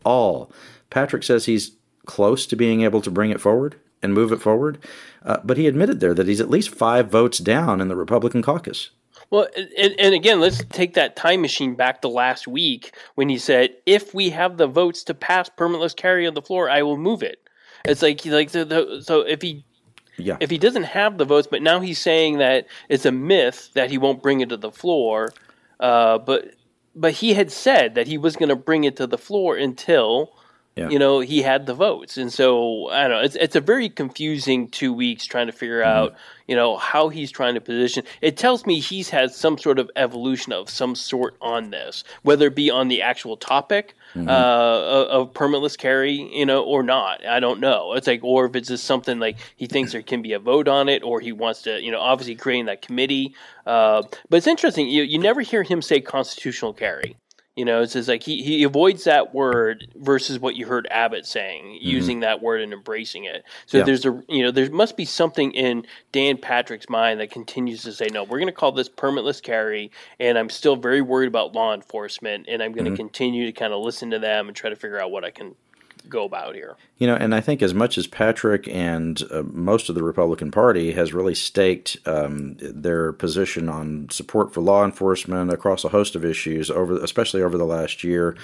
all. 0.05 0.51
Patrick 0.89 1.23
says 1.23 1.45
he's 1.45 1.71
close 2.05 2.45
to 2.47 2.55
being 2.55 2.81
able 2.81 3.01
to 3.01 3.11
bring 3.11 3.31
it 3.31 3.41
forward 3.41 3.75
and 4.01 4.13
move 4.13 4.31
it 4.31 4.41
forward, 4.41 4.79
uh, 5.23 5.37
but 5.43 5.57
he 5.57 5.67
admitted 5.67 5.99
there 5.99 6.13
that 6.13 6.27
he's 6.27 6.39
at 6.39 6.49
least 6.49 6.69
five 6.69 7.11
votes 7.11 7.37
down 7.39 7.81
in 7.81 7.89
the 7.89 7.95
Republican 7.95 8.41
caucus. 8.41 8.91
Well, 9.29 9.47
and, 9.77 9.93
and, 9.99 10.15
again, 10.15 10.39
let's 10.39 10.63
take 10.69 10.95
that 10.95 11.15
time 11.15 11.41
machine 11.41 11.75
back 11.75 12.01
to 12.01 12.07
last 12.07 12.47
week 12.47 12.95
when 13.13 13.29
he 13.29 13.37
said, 13.37 13.75
"If 13.85 14.13
we 14.13 14.31
have 14.31 14.57
the 14.57 14.65
votes 14.65 15.03
to 15.03 15.13
pass 15.13 15.49
permitless 15.49 15.95
carry 15.95 16.25
on 16.25 16.33
the 16.33 16.41
floor, 16.41 16.69
I 16.69 16.81
will 16.81 16.97
move 16.97 17.21
it." 17.21 17.39
It's 17.85 18.01
like 18.01 18.25
like 18.25 18.49
so, 18.49 18.63
the, 18.63 19.01
so 19.03 19.21
if 19.21 19.41
he 19.41 19.63
yeah. 20.17 20.37
if 20.39 20.49
he 20.49 20.57
doesn't 20.57 20.83
have 20.83 21.17
the 21.17 21.25
votes, 21.25 21.47
but 21.49 21.61
now 21.61 21.79
he's 21.79 21.99
saying 21.99 22.37
that 22.39 22.67
it's 22.89 23.05
a 23.05 23.11
myth 23.11 23.69
that 23.73 23.89
he 23.89 23.97
won't 23.97 24.21
bring 24.21 24.41
it 24.41 24.49
to 24.49 24.57
the 24.57 24.71
floor. 24.71 25.33
Uh, 25.79 26.17
but 26.17 26.53
but 26.95 27.13
he 27.13 27.33
had 27.33 27.51
said 27.51 27.95
that 27.95 28.07
he 28.07 28.17
was 28.17 28.35
going 28.35 28.49
to 28.49 28.55
bring 28.55 28.83
it 28.83 28.97
to 28.97 29.07
the 29.07 29.17
floor 29.17 29.55
until 29.55 30.33
yeah. 30.75 30.89
you 30.89 30.99
know 30.99 31.19
he 31.19 31.41
had 31.41 31.65
the 31.65 31.73
votes, 31.73 32.17
and 32.17 32.31
so 32.31 32.89
I 32.89 33.03
don't 33.03 33.11
know. 33.11 33.21
It's 33.21 33.35
it's 33.35 33.55
a 33.55 33.61
very 33.61 33.89
confusing 33.89 34.69
two 34.69 34.93
weeks 34.93 35.25
trying 35.25 35.47
to 35.47 35.53
figure 35.53 35.81
mm-hmm. 35.81 35.89
out 35.89 36.15
you 36.47 36.55
know 36.55 36.77
how 36.77 37.09
he's 37.09 37.31
trying 37.31 37.55
to 37.55 37.61
position. 37.61 38.03
It 38.21 38.37
tells 38.37 38.65
me 38.65 38.79
he's 38.79 39.09
had 39.09 39.31
some 39.31 39.57
sort 39.57 39.79
of 39.79 39.89
evolution 39.95 40.51
of 40.51 40.69
some 40.69 40.95
sort 40.95 41.35
on 41.41 41.69
this, 41.69 42.03
whether 42.23 42.47
it 42.47 42.55
be 42.55 42.69
on 42.69 42.87
the 42.87 43.01
actual 43.01 43.37
topic 43.37 43.95
mm-hmm. 44.15 44.27
uh, 44.27 45.05
of 45.05 45.33
permitless 45.33 45.77
carry, 45.77 46.13
you 46.13 46.45
know, 46.45 46.63
or 46.63 46.83
not. 46.83 47.25
I 47.25 47.39
don't 47.39 47.59
know. 47.59 47.93
It's 47.93 48.07
like, 48.07 48.23
or 48.23 48.45
if 48.45 48.55
it's 48.55 48.69
just 48.69 48.85
something 48.85 49.19
like 49.19 49.37
he 49.55 49.67
thinks 49.67 49.91
there 49.91 50.01
can 50.01 50.21
be 50.21 50.33
a 50.33 50.39
vote 50.39 50.67
on 50.67 50.89
it, 50.89 51.03
or 51.03 51.19
he 51.19 51.31
wants 51.31 51.61
to, 51.63 51.81
you 51.81 51.91
know, 51.91 51.99
obviously 51.99 52.35
creating 52.35 52.65
that 52.65 52.81
committee. 52.81 53.35
Uh, 53.65 54.03
but 54.29 54.37
it's 54.37 54.47
interesting. 54.47 54.87
You 54.87 55.03
you 55.03 55.19
never 55.19 55.41
hear 55.41 55.63
him 55.63 55.81
say 55.81 56.01
constitutional 56.01 56.73
carry. 56.73 57.17
You 57.59 57.65
know, 57.65 57.81
it's 57.81 57.91
just 57.91 58.07
like 58.07 58.23
he, 58.23 58.41
he 58.41 58.63
avoids 58.63 59.03
that 59.03 59.35
word 59.35 59.89
versus 59.97 60.39
what 60.39 60.55
you 60.55 60.65
heard 60.65 60.87
Abbott 60.89 61.25
saying, 61.25 61.65
mm-hmm. 61.65 61.85
using 61.85 62.21
that 62.21 62.41
word 62.41 62.61
and 62.61 62.71
embracing 62.71 63.25
it. 63.25 63.43
So 63.65 63.79
yeah. 63.79 63.83
there's 63.83 64.05
a 64.05 64.23
you 64.29 64.43
know 64.43 64.51
there 64.51 64.71
must 64.71 64.95
be 64.95 65.03
something 65.03 65.51
in 65.51 65.85
Dan 66.13 66.37
Patrick's 66.37 66.87
mind 66.87 67.19
that 67.19 67.31
continues 67.31 67.83
to 67.83 67.91
say, 67.91 68.07
no, 68.13 68.23
we're 68.23 68.39
going 68.39 68.47
to 68.47 68.53
call 68.53 68.71
this 68.71 68.87
permitless 68.87 69.43
carry, 69.43 69.91
and 70.21 70.37
I'm 70.37 70.49
still 70.49 70.77
very 70.77 71.01
worried 71.01 71.27
about 71.27 71.53
law 71.53 71.73
enforcement, 71.73 72.45
and 72.47 72.63
I'm 72.63 72.71
going 72.71 72.85
to 72.85 72.91
mm-hmm. 72.91 72.95
continue 72.95 73.45
to 73.47 73.51
kind 73.51 73.73
of 73.73 73.81
listen 73.81 74.09
to 74.11 74.19
them 74.19 74.47
and 74.47 74.55
try 74.55 74.69
to 74.69 74.77
figure 74.77 75.01
out 75.01 75.11
what 75.11 75.25
I 75.25 75.29
can 75.29 75.53
go 76.09 76.25
about 76.25 76.55
here. 76.55 76.75
You 76.97 77.07
know, 77.07 77.15
and 77.15 77.33
I 77.33 77.41
think 77.41 77.61
as 77.61 77.73
much 77.73 77.97
as 77.97 78.07
Patrick 78.07 78.67
and 78.67 79.21
uh, 79.31 79.43
most 79.43 79.89
of 79.89 79.95
the 79.95 80.03
Republican 80.03 80.51
Party 80.51 80.91
has 80.93 81.13
really 81.13 81.35
staked 81.35 81.97
um, 82.05 82.57
their 82.59 83.13
position 83.13 83.69
on 83.69 84.09
support 84.09 84.53
for 84.53 84.61
law 84.61 84.83
enforcement 84.83 85.51
across 85.51 85.83
a 85.83 85.89
host 85.89 86.15
of 86.15 86.25
issues 86.25 86.69
over, 86.69 86.97
especially 86.97 87.41
over 87.41 87.57
the 87.57 87.65
last 87.65 88.03
year, 88.03 88.35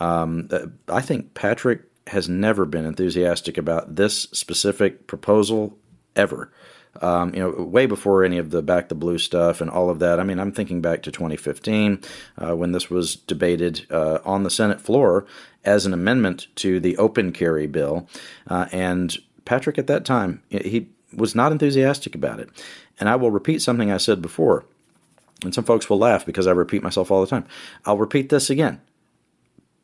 um, 0.00 0.48
I 0.88 1.00
think 1.00 1.34
Patrick 1.34 1.82
has 2.08 2.28
never 2.28 2.64
been 2.64 2.84
enthusiastic 2.84 3.56
about 3.56 3.96
this 3.96 4.22
specific 4.32 5.06
proposal 5.06 5.78
ever. 6.14 6.52
Um, 7.02 7.34
you 7.34 7.40
know, 7.40 7.64
way 7.64 7.86
before 7.86 8.22
any 8.22 8.38
of 8.38 8.50
the 8.50 8.62
back 8.62 8.88
the 8.88 8.94
blue 8.94 9.18
stuff 9.18 9.60
and 9.60 9.68
all 9.68 9.90
of 9.90 9.98
that. 9.98 10.20
I 10.20 10.22
mean, 10.22 10.38
I'm 10.38 10.52
thinking 10.52 10.80
back 10.80 11.02
to 11.02 11.10
2015 11.10 12.00
uh, 12.38 12.54
when 12.54 12.70
this 12.70 12.88
was 12.88 13.16
debated 13.16 13.84
uh, 13.90 14.20
on 14.24 14.44
the 14.44 14.50
Senate 14.50 14.80
floor 14.80 15.26
as 15.64 15.86
an 15.86 15.94
amendment 15.94 16.46
to 16.56 16.80
the 16.80 16.96
open 16.96 17.32
carry 17.32 17.66
bill. 17.66 18.08
Uh, 18.46 18.66
and 18.72 19.16
Patrick, 19.44 19.78
at 19.78 19.86
that 19.86 20.04
time, 20.04 20.42
he 20.48 20.88
was 21.12 21.34
not 21.34 21.52
enthusiastic 21.52 22.14
about 22.14 22.40
it. 22.40 22.48
And 22.98 23.08
I 23.08 23.16
will 23.16 23.30
repeat 23.30 23.62
something 23.62 23.90
I 23.90 23.96
said 23.96 24.22
before. 24.22 24.64
And 25.42 25.54
some 25.54 25.64
folks 25.64 25.90
will 25.90 25.98
laugh 25.98 26.24
because 26.24 26.46
I 26.46 26.52
repeat 26.52 26.82
myself 26.82 27.10
all 27.10 27.20
the 27.20 27.26
time. 27.26 27.44
I'll 27.84 27.98
repeat 27.98 28.28
this 28.28 28.50
again. 28.50 28.80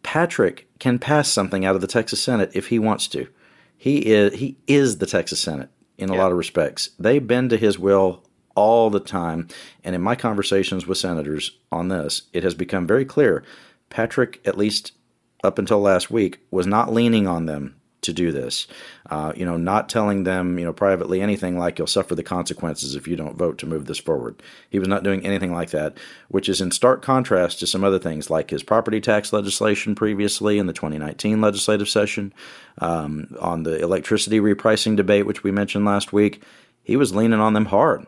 Patrick 0.03 0.69
can 0.79 0.99
pass 0.99 1.29
something 1.29 1.64
out 1.64 1.75
of 1.75 1.81
the 1.81 1.87
Texas 1.87 2.23
Senate 2.23 2.51
if 2.55 2.69
he 2.69 2.79
wants 2.79 3.07
to. 3.09 3.29
He 3.77 4.07
is 4.07 4.35
he 4.35 4.57
is 4.66 4.99
the 4.99 5.07
Texas 5.07 5.40
Senate 5.40 5.69
in 5.99 6.11
a 6.11 6.14
yeah. 6.14 6.23
lot 6.23 6.33
of 6.33 6.38
respects. 6.38 6.90
They 6.99 7.19
bend 7.19 7.51
to 7.51 7.57
his 7.57 7.79
will 7.79 8.23
all 8.55 8.90
the 8.90 9.01
time. 9.01 9.49
And 9.85 9.95
in 9.95 10.03
my 10.03 10.14
conversations 10.14 10.87
with 10.87 10.99
senators 10.99 11.59
on 11.71 11.88
this, 11.88 12.23
it 12.33 12.43
has 12.43 12.55
become 12.55 12.87
very 12.87 13.05
clear 13.05 13.45
Patrick, 13.90 14.40
at 14.47 14.57
least 14.57 14.93
up 15.42 15.59
until 15.59 15.81
last 15.81 16.11
week, 16.11 16.40
was 16.50 16.66
not 16.66 16.92
leaning 16.92 17.26
on 17.26 17.46
them 17.46 17.81
to 18.03 18.12
do 18.12 18.33
this. 18.33 18.66
Uh, 19.11 19.33
you 19.37 19.44
know, 19.44 19.57
not 19.57 19.88
telling 19.88 20.24
them, 20.24 20.59
you 20.59 20.64
know, 20.64 20.72
privately 20.72 21.20
anything 21.20 21.59
like 21.59 21.79
you'll 21.79 21.87
suffer 21.87 22.14
the 22.14 22.22
consequences 22.22 22.94
if 22.94 23.07
you 23.07 23.16
don't 23.16 23.37
vote 23.37 23.59
to 23.59 23.66
move 23.66 23.87
this 23.87 23.98
forward. 23.98 24.42
He 24.70 24.79
was 24.79 24.88
not 24.88 25.03
doing 25.03 25.24
anything 25.26 25.53
like 25.53 25.70
that, 25.70 25.98
which 26.29 26.48
is 26.48 26.61
in 26.61 26.70
stark 26.70 27.03
contrast 27.03 27.61
to 27.61 27.66
some 27.66 27.85
other 27.85 27.98
things 27.98 28.31
like 28.31 28.50
his 28.50 28.62
property 28.62 29.00
tax 29.00 29.33
legislation 29.33 29.94
previously 29.94 30.59
in 30.59 30.66
the 30.66 30.72
2019 30.72 31.40
legislative 31.40 31.88
session, 31.88 32.33
um, 32.79 33.35
on 33.40 33.64
the 33.64 33.79
electricity 33.81 34.40
repricing 34.40 34.96
debate, 34.96 35.26
which 35.26 35.42
we 35.42 35.50
mentioned 35.50 35.85
last 35.85 36.12
week. 36.12 36.42
He 36.83 36.96
was 36.96 37.14
leaning 37.14 37.40
on 37.40 37.53
them 37.53 37.66
hard 37.66 38.07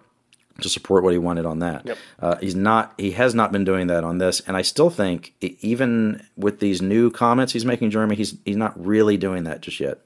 to 0.60 0.68
support 0.68 1.02
what 1.02 1.12
he 1.12 1.18
wanted 1.18 1.46
on 1.46 1.60
that. 1.60 1.86
Yep. 1.86 1.98
Uh, 2.20 2.36
he's 2.36 2.54
not. 2.54 2.94
He 2.98 3.12
has 3.12 3.34
not 3.34 3.52
been 3.52 3.64
doing 3.64 3.86
that 3.88 4.04
on 4.04 4.18
this, 4.18 4.40
and 4.40 4.56
I 4.56 4.62
still 4.62 4.90
think 4.90 5.34
even 5.40 6.24
with 6.36 6.60
these 6.60 6.82
new 6.82 7.10
comments 7.10 7.52
he's 7.52 7.64
making, 7.64 7.90
Jeremy, 7.90 8.16
he's 8.16 8.36
he's 8.44 8.56
not 8.56 8.72
really 8.84 9.16
doing 9.16 9.44
that 9.44 9.60
just 9.60 9.80
yet. 9.80 9.98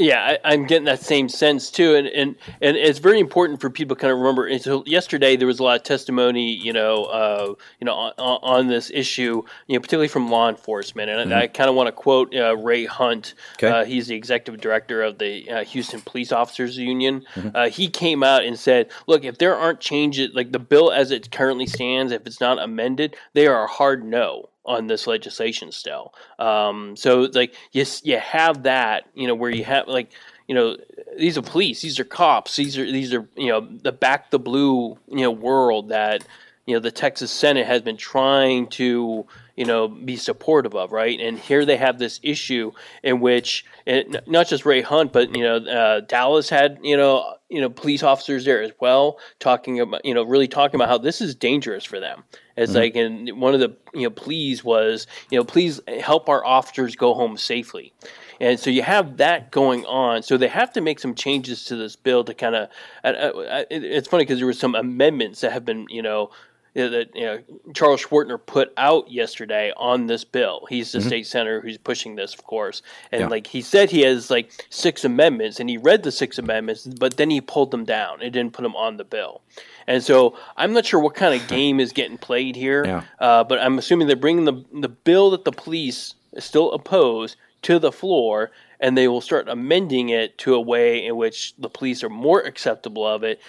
Yeah, 0.00 0.36
I, 0.44 0.54
am 0.54 0.64
getting 0.64 0.84
that 0.84 1.02
same 1.02 1.28
sense 1.28 1.72
too, 1.72 1.96
and, 1.96 2.06
and 2.06 2.36
and 2.60 2.76
it's 2.76 3.00
very 3.00 3.18
important 3.18 3.60
for 3.60 3.68
people 3.68 3.96
to 3.96 4.00
kind 4.00 4.12
of 4.12 4.18
remember. 4.18 4.56
So 4.60 4.84
yesterday 4.86 5.34
there 5.34 5.48
was 5.48 5.58
a 5.58 5.64
lot 5.64 5.74
of 5.74 5.82
testimony, 5.82 6.54
you 6.54 6.72
know, 6.72 7.04
uh, 7.06 7.54
you 7.80 7.84
know, 7.84 7.94
on, 7.94 8.12
on, 8.16 8.66
this 8.68 8.92
issue, 8.94 9.42
you 9.66 9.74
know, 9.74 9.80
particularly 9.80 10.06
from 10.06 10.30
law 10.30 10.48
enforcement, 10.48 11.10
and 11.10 11.32
mm-hmm. 11.32 11.38
I, 11.38 11.42
I 11.42 11.46
kind 11.48 11.68
of 11.68 11.74
want 11.74 11.88
to 11.88 11.92
quote 11.92 12.32
uh, 12.32 12.56
Ray 12.56 12.84
Hunt. 12.84 13.34
Okay. 13.54 13.66
Uh, 13.66 13.84
he's 13.84 14.06
the 14.06 14.14
executive 14.14 14.60
director 14.60 15.02
of 15.02 15.18
the 15.18 15.50
uh, 15.50 15.64
Houston 15.64 16.00
Police 16.00 16.30
Officers 16.30 16.78
Union. 16.78 17.24
Mm-hmm. 17.34 17.56
Uh, 17.56 17.68
he 17.68 17.88
came 17.88 18.22
out 18.22 18.44
and 18.44 18.56
said, 18.56 18.92
"Look, 19.08 19.24
if 19.24 19.38
there 19.38 19.56
aren't 19.56 19.80
changes, 19.80 20.30
like 20.32 20.52
the 20.52 20.60
bill 20.60 20.92
as 20.92 21.10
it 21.10 21.32
currently 21.32 21.66
stands, 21.66 22.12
if 22.12 22.24
it's 22.24 22.40
not 22.40 22.62
amended, 22.62 23.16
they 23.32 23.48
are 23.48 23.64
a 23.64 23.68
hard 23.68 24.04
no." 24.04 24.48
On 24.64 24.86
this 24.86 25.06
legislation 25.06 25.72
still. 25.72 26.12
Um, 26.38 26.96
so 26.96 27.28
like 27.32 27.54
yes, 27.72 28.02
you 28.04 28.18
have 28.18 28.64
that, 28.64 29.04
you 29.14 29.26
know, 29.26 29.34
where 29.34 29.50
you 29.50 29.64
have 29.64 29.88
like 29.88 30.10
you 30.46 30.54
know 30.54 30.76
these 31.16 31.38
are 31.38 31.42
police, 31.42 31.82
these 31.82 31.98
are 31.98 32.04
cops, 32.04 32.56
these 32.56 32.76
are 32.78 32.84
these 32.84 33.12
are 33.12 33.28
you 33.36 33.48
know 33.48 33.66
the 33.82 33.92
back 33.92 34.30
the 34.30 34.38
blue 34.38 34.98
you 35.08 35.22
know 35.22 35.30
world 35.30 35.88
that 35.90 36.24
you 36.68 36.74
know 36.74 36.80
the 36.80 36.90
Texas 36.90 37.30
Senate 37.30 37.66
has 37.66 37.80
been 37.80 37.96
trying 37.96 38.66
to 38.66 39.26
you 39.56 39.64
know 39.64 39.88
be 39.88 40.16
supportive 40.16 40.74
of, 40.74 40.92
right? 40.92 41.18
And 41.18 41.38
here 41.38 41.64
they 41.64 41.78
have 41.78 41.98
this 41.98 42.20
issue 42.22 42.72
in 43.02 43.20
which 43.20 43.64
it, 43.86 44.28
not 44.28 44.48
just 44.48 44.66
Ray 44.66 44.82
Hunt, 44.82 45.10
but 45.10 45.34
you 45.34 45.42
know 45.42 45.56
uh, 45.56 46.00
Dallas 46.00 46.50
had 46.50 46.78
you 46.82 46.94
know 46.94 47.36
you 47.48 47.62
know 47.62 47.70
police 47.70 48.02
officers 48.02 48.44
there 48.44 48.62
as 48.62 48.72
well, 48.80 49.18
talking 49.40 49.80
about 49.80 50.04
you 50.04 50.12
know 50.12 50.24
really 50.24 50.46
talking 50.46 50.74
about 50.74 50.90
how 50.90 50.98
this 50.98 51.22
is 51.22 51.34
dangerous 51.34 51.86
for 51.86 52.00
them. 52.00 52.24
It's 52.54 52.72
mm-hmm. 52.72 52.80
like 52.80 52.96
and 52.96 53.40
one 53.40 53.54
of 53.54 53.60
the 53.60 53.74
you 53.94 54.02
know 54.02 54.10
pleas 54.10 54.62
was 54.62 55.06
you 55.30 55.38
know 55.38 55.44
please 55.44 55.80
help 56.00 56.28
our 56.28 56.44
officers 56.44 56.96
go 56.96 57.14
home 57.14 57.38
safely. 57.38 57.94
And 58.40 58.60
so 58.60 58.70
you 58.70 58.82
have 58.82 59.16
that 59.16 59.50
going 59.50 59.84
on. 59.86 60.22
So 60.22 60.36
they 60.36 60.48
have 60.48 60.72
to 60.74 60.80
make 60.80 61.00
some 61.00 61.14
changes 61.14 61.64
to 61.64 61.76
this 61.76 61.96
bill 61.96 62.22
to 62.24 62.34
kind 62.34 62.54
of. 62.54 62.68
It's 63.02 64.06
funny 64.06 64.24
because 64.24 64.38
there 64.38 64.46
were 64.46 64.52
some 64.52 64.74
amendments 64.76 65.40
that 65.40 65.52
have 65.52 65.64
been, 65.64 65.86
you 65.88 66.02
know, 66.02 66.30
that 66.86 67.16
you 67.16 67.24
know, 67.24 67.38
Charles 67.74 68.04
Schwertner 68.04 68.38
put 68.44 68.72
out 68.76 69.10
yesterday 69.10 69.72
on 69.76 70.06
this 70.06 70.22
bill. 70.24 70.66
He's 70.68 70.92
the 70.92 70.98
mm-hmm. 70.98 71.08
state 71.08 71.26
senator 71.26 71.60
who's 71.60 71.78
pushing 71.78 72.14
this, 72.14 72.34
of 72.34 72.44
course. 72.44 72.82
And 73.10 73.22
yeah. 73.22 73.28
like 73.28 73.46
he 73.46 73.62
said, 73.62 73.90
he 73.90 74.02
has 74.02 74.30
like 74.30 74.66
six 74.70 75.04
amendments, 75.04 75.58
and 75.58 75.70
he 75.70 75.78
read 75.78 76.02
the 76.02 76.12
six 76.12 76.38
amendments, 76.38 76.86
but 76.86 77.16
then 77.16 77.30
he 77.30 77.40
pulled 77.40 77.70
them 77.70 77.84
down. 77.84 78.20
and 78.22 78.32
didn't 78.32 78.52
put 78.52 78.62
them 78.62 78.76
on 78.76 78.98
the 78.98 79.04
bill. 79.04 79.40
And 79.86 80.02
so 80.02 80.38
I'm 80.56 80.72
not 80.72 80.84
sure 80.84 81.00
what 81.00 81.14
kind 81.14 81.40
of 81.40 81.48
game 81.56 81.80
is 81.80 81.92
getting 81.92 82.18
played 82.18 82.54
here. 82.54 82.84
Yeah. 82.84 83.02
Uh, 83.18 83.44
but 83.44 83.58
I'm 83.58 83.78
assuming 83.78 84.06
they're 84.06 84.16
bringing 84.16 84.44
the 84.44 84.64
the 84.72 84.88
bill 84.88 85.30
that 85.30 85.44
the 85.44 85.52
police 85.52 86.14
still 86.38 86.72
oppose 86.72 87.36
to 87.62 87.78
the 87.78 87.92
floor, 87.92 88.50
and 88.80 88.96
they 88.96 89.08
will 89.08 89.20
start 89.20 89.48
amending 89.48 90.10
it 90.10 90.38
to 90.38 90.54
a 90.54 90.60
way 90.60 91.04
in 91.04 91.16
which 91.16 91.54
the 91.56 91.68
police 91.68 92.04
are 92.04 92.08
more 92.08 92.40
acceptable 92.40 93.06
of 93.06 93.24
it. 93.24 93.40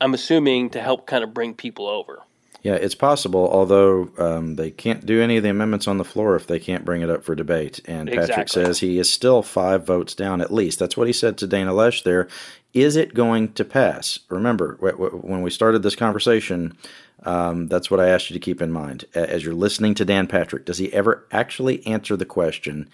I'm 0.00 0.12
assuming 0.12 0.70
to 0.70 0.82
help 0.82 1.06
kind 1.06 1.24
of 1.24 1.32
bring 1.32 1.54
people 1.54 1.86
over. 1.86 2.22
Yeah, 2.62 2.74
it's 2.74 2.94
possible, 2.94 3.48
although 3.48 4.10
um, 4.18 4.56
they 4.56 4.70
can't 4.70 5.06
do 5.06 5.22
any 5.22 5.36
of 5.36 5.44
the 5.44 5.50
amendments 5.50 5.86
on 5.86 5.98
the 5.98 6.04
floor 6.04 6.34
if 6.34 6.46
they 6.46 6.58
can't 6.58 6.84
bring 6.84 7.02
it 7.02 7.10
up 7.10 7.22
for 7.22 7.34
debate. 7.34 7.80
And 7.84 8.10
Patrick 8.10 8.48
says 8.48 8.80
he 8.80 8.98
is 8.98 9.08
still 9.08 9.42
five 9.42 9.86
votes 9.86 10.14
down 10.14 10.40
at 10.40 10.52
least. 10.52 10.78
That's 10.78 10.96
what 10.96 11.06
he 11.06 11.12
said 11.12 11.38
to 11.38 11.46
Dana 11.46 11.72
Loesch 11.72 12.02
there. 12.02 12.28
Is 12.74 12.96
it 12.96 13.14
going 13.14 13.52
to 13.52 13.64
pass? 13.64 14.18
Remember, 14.28 14.74
when 14.74 15.42
we 15.42 15.50
started 15.50 15.82
this 15.82 15.96
conversation, 15.96 16.76
um, 17.22 17.68
that's 17.68 17.90
what 17.90 18.00
I 18.00 18.08
asked 18.08 18.30
you 18.30 18.34
to 18.34 18.40
keep 18.40 18.60
in 18.60 18.70
mind. 18.72 19.04
As 19.14 19.44
you're 19.44 19.54
listening 19.54 19.94
to 19.94 20.04
Dan 20.04 20.26
Patrick, 20.26 20.64
does 20.64 20.78
he 20.78 20.92
ever 20.92 21.24
actually 21.32 21.86
answer 21.86 22.16
the 22.16 22.26
question, 22.26 22.88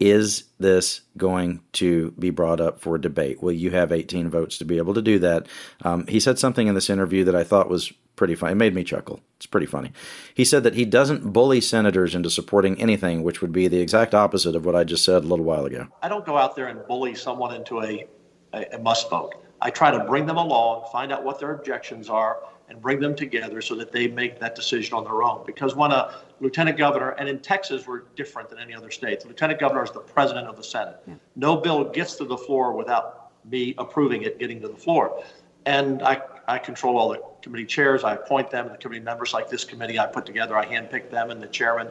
is 0.00 0.44
this 0.58 1.02
going 1.18 1.60
to 1.74 2.12
be 2.12 2.30
brought 2.30 2.60
up 2.60 2.80
for 2.80 2.96
debate? 2.96 3.42
Will 3.42 3.52
you 3.52 3.70
have 3.70 3.92
18 3.92 4.30
votes 4.30 4.56
to 4.58 4.64
be 4.64 4.78
able 4.78 4.94
to 4.94 5.02
do 5.02 5.18
that? 5.18 5.46
Um, 5.82 6.06
he 6.06 6.18
said 6.18 6.38
something 6.38 6.66
in 6.66 6.74
this 6.74 6.88
interview 6.90 7.22
that 7.24 7.36
I 7.36 7.44
thought 7.44 7.68
was 7.68 7.92
pretty 8.16 8.34
funny. 8.34 8.52
It 8.52 8.56
made 8.56 8.74
me 8.74 8.82
chuckle. 8.82 9.20
It's 9.36 9.46
pretty 9.46 9.66
funny. 9.66 9.92
He 10.34 10.44
said 10.44 10.64
that 10.64 10.74
he 10.74 10.86
doesn't 10.86 11.32
bully 11.32 11.60
senators 11.60 12.14
into 12.14 12.30
supporting 12.30 12.80
anything, 12.80 13.22
which 13.22 13.42
would 13.42 13.52
be 13.52 13.68
the 13.68 13.80
exact 13.80 14.14
opposite 14.14 14.56
of 14.56 14.64
what 14.64 14.74
I 14.74 14.84
just 14.84 15.04
said 15.04 15.22
a 15.22 15.26
little 15.26 15.44
while 15.44 15.66
ago. 15.66 15.88
I 16.02 16.08
don't 16.08 16.24
go 16.24 16.36
out 16.36 16.56
there 16.56 16.68
and 16.68 16.86
bully 16.86 17.14
someone 17.14 17.54
into 17.54 17.82
a, 17.82 18.06
a, 18.54 18.66
a 18.72 18.78
must 18.78 19.10
vote. 19.10 19.34
I 19.62 19.70
try 19.70 19.90
to 19.90 20.00
bring 20.04 20.26
them 20.26 20.36
along, 20.36 20.88
find 20.90 21.12
out 21.12 21.24
what 21.24 21.38
their 21.38 21.52
objections 21.52 22.08
are, 22.08 22.38
and 22.68 22.80
bring 22.80 23.00
them 23.00 23.14
together 23.16 23.60
so 23.60 23.74
that 23.74 23.92
they 23.92 24.06
make 24.06 24.38
that 24.40 24.54
decision 24.54 24.94
on 24.94 25.04
their 25.04 25.22
own. 25.22 25.44
Because 25.44 25.74
when 25.74 25.90
a 25.90 26.22
lieutenant 26.40 26.78
governor, 26.78 27.10
and 27.10 27.28
in 27.28 27.40
Texas, 27.40 27.86
we're 27.86 28.02
different 28.14 28.48
than 28.48 28.58
any 28.58 28.74
other 28.74 28.90
state, 28.90 29.20
the 29.20 29.28
lieutenant 29.28 29.58
governor 29.58 29.84
is 29.84 29.90
the 29.90 30.00
president 30.00 30.46
of 30.46 30.56
the 30.56 30.62
Senate. 30.62 30.96
No 31.36 31.56
bill 31.56 31.84
gets 31.84 32.14
to 32.16 32.24
the 32.24 32.38
floor 32.38 32.72
without 32.72 33.32
me 33.44 33.74
approving 33.78 34.22
it 34.22 34.38
getting 34.38 34.60
to 34.60 34.68
the 34.68 34.76
floor. 34.76 35.22
And 35.66 36.02
I, 36.02 36.22
I 36.46 36.58
control 36.58 36.98
all 36.98 37.10
the 37.10 37.22
committee 37.42 37.66
chairs. 37.66 38.04
I 38.04 38.14
appoint 38.14 38.50
them, 38.50 38.68
the 38.68 38.78
committee 38.78 39.04
members 39.04 39.32
like 39.32 39.50
this 39.50 39.64
committee 39.64 39.98
I 39.98 40.06
put 40.06 40.24
together. 40.24 40.56
I 40.56 40.64
handpick 40.64 41.10
them 41.10 41.30
and 41.30 41.42
the 41.42 41.46
chairman. 41.48 41.90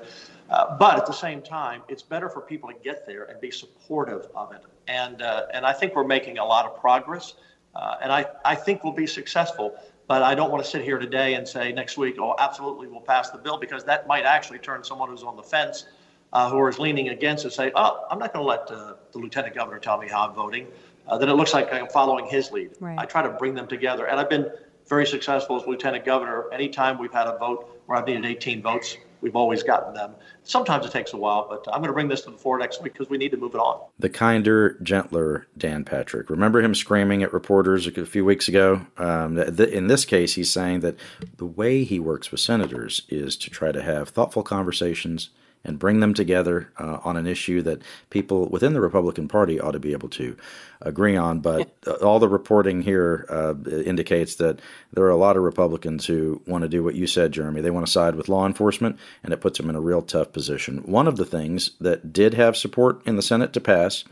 Uh, 0.49 0.77
but 0.77 0.97
at 0.97 1.05
the 1.05 1.13
same 1.13 1.41
time, 1.41 1.83
it's 1.87 2.01
better 2.01 2.29
for 2.29 2.41
people 2.41 2.69
to 2.69 2.75
get 2.83 3.05
there 3.05 3.25
and 3.25 3.39
be 3.39 3.51
supportive 3.51 4.27
of 4.35 4.51
it. 4.53 4.63
And 4.87 5.21
uh, 5.21 5.45
and 5.53 5.65
I 5.65 5.73
think 5.73 5.95
we're 5.95 6.03
making 6.03 6.39
a 6.39 6.45
lot 6.45 6.65
of 6.65 6.79
progress. 6.79 7.35
Uh, 7.75 7.95
and 8.01 8.11
I, 8.11 8.25
I 8.43 8.55
think 8.55 8.83
we'll 8.83 8.93
be 8.93 9.07
successful. 9.07 9.75
But 10.07 10.23
I 10.23 10.33
don't 10.33 10.51
want 10.51 10.63
to 10.63 10.69
sit 10.69 10.83
here 10.83 10.97
today 10.97 11.35
and 11.35 11.47
say 11.47 11.71
next 11.71 11.95
week, 11.95 12.15
oh, 12.19 12.35
absolutely, 12.39 12.87
we'll 12.87 12.99
pass 13.01 13.29
the 13.29 13.37
bill 13.37 13.57
because 13.59 13.83
that 13.83 14.07
might 14.07 14.25
actually 14.25 14.57
turn 14.57 14.83
someone 14.83 15.07
who's 15.09 15.21
on 15.21 15.35
the 15.35 15.43
fence, 15.43 15.85
uh, 16.33 16.49
who 16.49 16.65
is 16.67 16.79
leaning 16.79 17.09
against 17.09 17.45
it, 17.45 17.53
say, 17.53 17.71
oh, 17.75 18.07
I'm 18.09 18.17
not 18.17 18.33
going 18.33 18.43
to 18.43 18.47
let 18.47 18.71
uh, 18.71 18.95
the 19.11 19.19
lieutenant 19.19 19.53
governor 19.53 19.77
tell 19.77 19.99
me 19.99 20.07
how 20.07 20.27
I'm 20.27 20.33
voting. 20.33 20.65
Uh, 21.07 21.19
then 21.19 21.29
it 21.29 21.33
looks 21.33 21.53
like 21.53 21.71
I'm 21.71 21.87
following 21.87 22.25
his 22.25 22.51
lead. 22.51 22.71
Right. 22.79 22.97
I 22.97 23.05
try 23.05 23.21
to 23.21 23.29
bring 23.29 23.53
them 23.53 23.67
together, 23.67 24.07
and 24.07 24.19
I've 24.19 24.29
been 24.29 24.49
very 24.87 25.05
successful 25.05 25.61
as 25.61 25.67
lieutenant 25.67 26.05
governor. 26.05 26.51
Anytime 26.51 26.97
we've 26.97 27.13
had 27.13 27.27
a 27.27 27.37
vote 27.37 27.81
where 27.85 27.97
I've 27.99 28.07
needed 28.07 28.25
18 28.25 28.63
votes, 28.63 28.97
we've 29.21 29.35
always 29.35 29.63
gotten 29.63 29.93
them. 29.93 30.13
Sometimes 30.43 30.85
it 30.85 30.91
takes 30.91 31.13
a 31.13 31.17
while, 31.17 31.47
but 31.49 31.65
I'm 31.73 31.79
going 31.79 31.89
to 31.89 31.93
bring 31.93 32.07
this 32.07 32.21
to 32.21 32.31
the 32.31 32.37
floor 32.37 32.57
next 32.57 32.81
week 32.81 32.93
because 32.93 33.09
we 33.09 33.17
need 33.17 33.31
to 33.31 33.37
move 33.37 33.53
it 33.55 33.59
on. 33.59 33.81
The 33.99 34.09
kinder, 34.09 34.77
gentler 34.81 35.47
Dan 35.57 35.83
Patrick. 35.83 36.29
Remember 36.29 36.61
him 36.61 36.75
screaming 36.75 37.23
at 37.23 37.33
reporters 37.33 37.87
a 37.87 38.05
few 38.05 38.25
weeks 38.25 38.47
ago? 38.47 38.85
Um, 38.97 39.37
in 39.37 39.87
this 39.87 40.05
case, 40.05 40.35
he's 40.35 40.51
saying 40.51 40.81
that 40.81 40.97
the 41.37 41.45
way 41.45 41.83
he 41.83 41.99
works 41.99 42.31
with 42.31 42.39
senators 42.39 43.03
is 43.09 43.35
to 43.37 43.49
try 43.49 43.71
to 43.71 43.81
have 43.81 44.09
thoughtful 44.09 44.43
conversations 44.43 45.29
and 45.63 45.77
bring 45.77 45.99
them 45.99 46.13
together 46.13 46.71
uh, 46.79 46.99
on 47.03 47.17
an 47.17 47.27
issue 47.27 47.61
that 47.61 47.81
people 48.09 48.47
within 48.49 48.73
the 48.73 48.81
Republican 48.81 49.27
Party 49.27 49.59
ought 49.59 49.71
to 49.71 49.79
be 49.79 49.91
able 49.91 50.09
to 50.09 50.37
agree 50.81 51.17
on. 51.17 51.39
But 51.41 51.71
all 52.01 52.19
the 52.19 52.29
reporting 52.29 52.81
here 52.81 53.25
uh, 53.29 53.55
indicates 53.69 54.35
that 54.35 54.59
there 54.93 55.03
are 55.03 55.09
a 55.09 55.17
lot 55.17 55.35
of 55.35 55.43
Republicans 55.43 56.05
who 56.05 56.41
want 56.47 56.61
to 56.63 56.69
do 56.69 56.83
what 56.83 56.95
you 56.95 57.07
said, 57.07 57.31
Jeremy. 57.31 57.61
They 57.61 57.71
want 57.71 57.85
to 57.85 57.91
side 57.91 58.15
with 58.15 58.29
law 58.29 58.45
enforcement, 58.45 58.97
and 59.23 59.33
it 59.33 59.41
puts 59.41 59.57
them 59.57 59.69
in 59.69 59.75
a 59.75 59.81
real 59.81 60.01
tough 60.01 60.31
position. 60.31 60.79
One 60.79 61.07
of 61.07 61.17
the 61.17 61.25
things 61.25 61.71
that 61.81 62.13
did 62.13 62.33
have 62.35 62.55
support 62.55 63.05
in 63.05 63.15
the 63.15 63.21
Senate 63.21 63.53
to 63.53 63.61
pass 63.61 64.05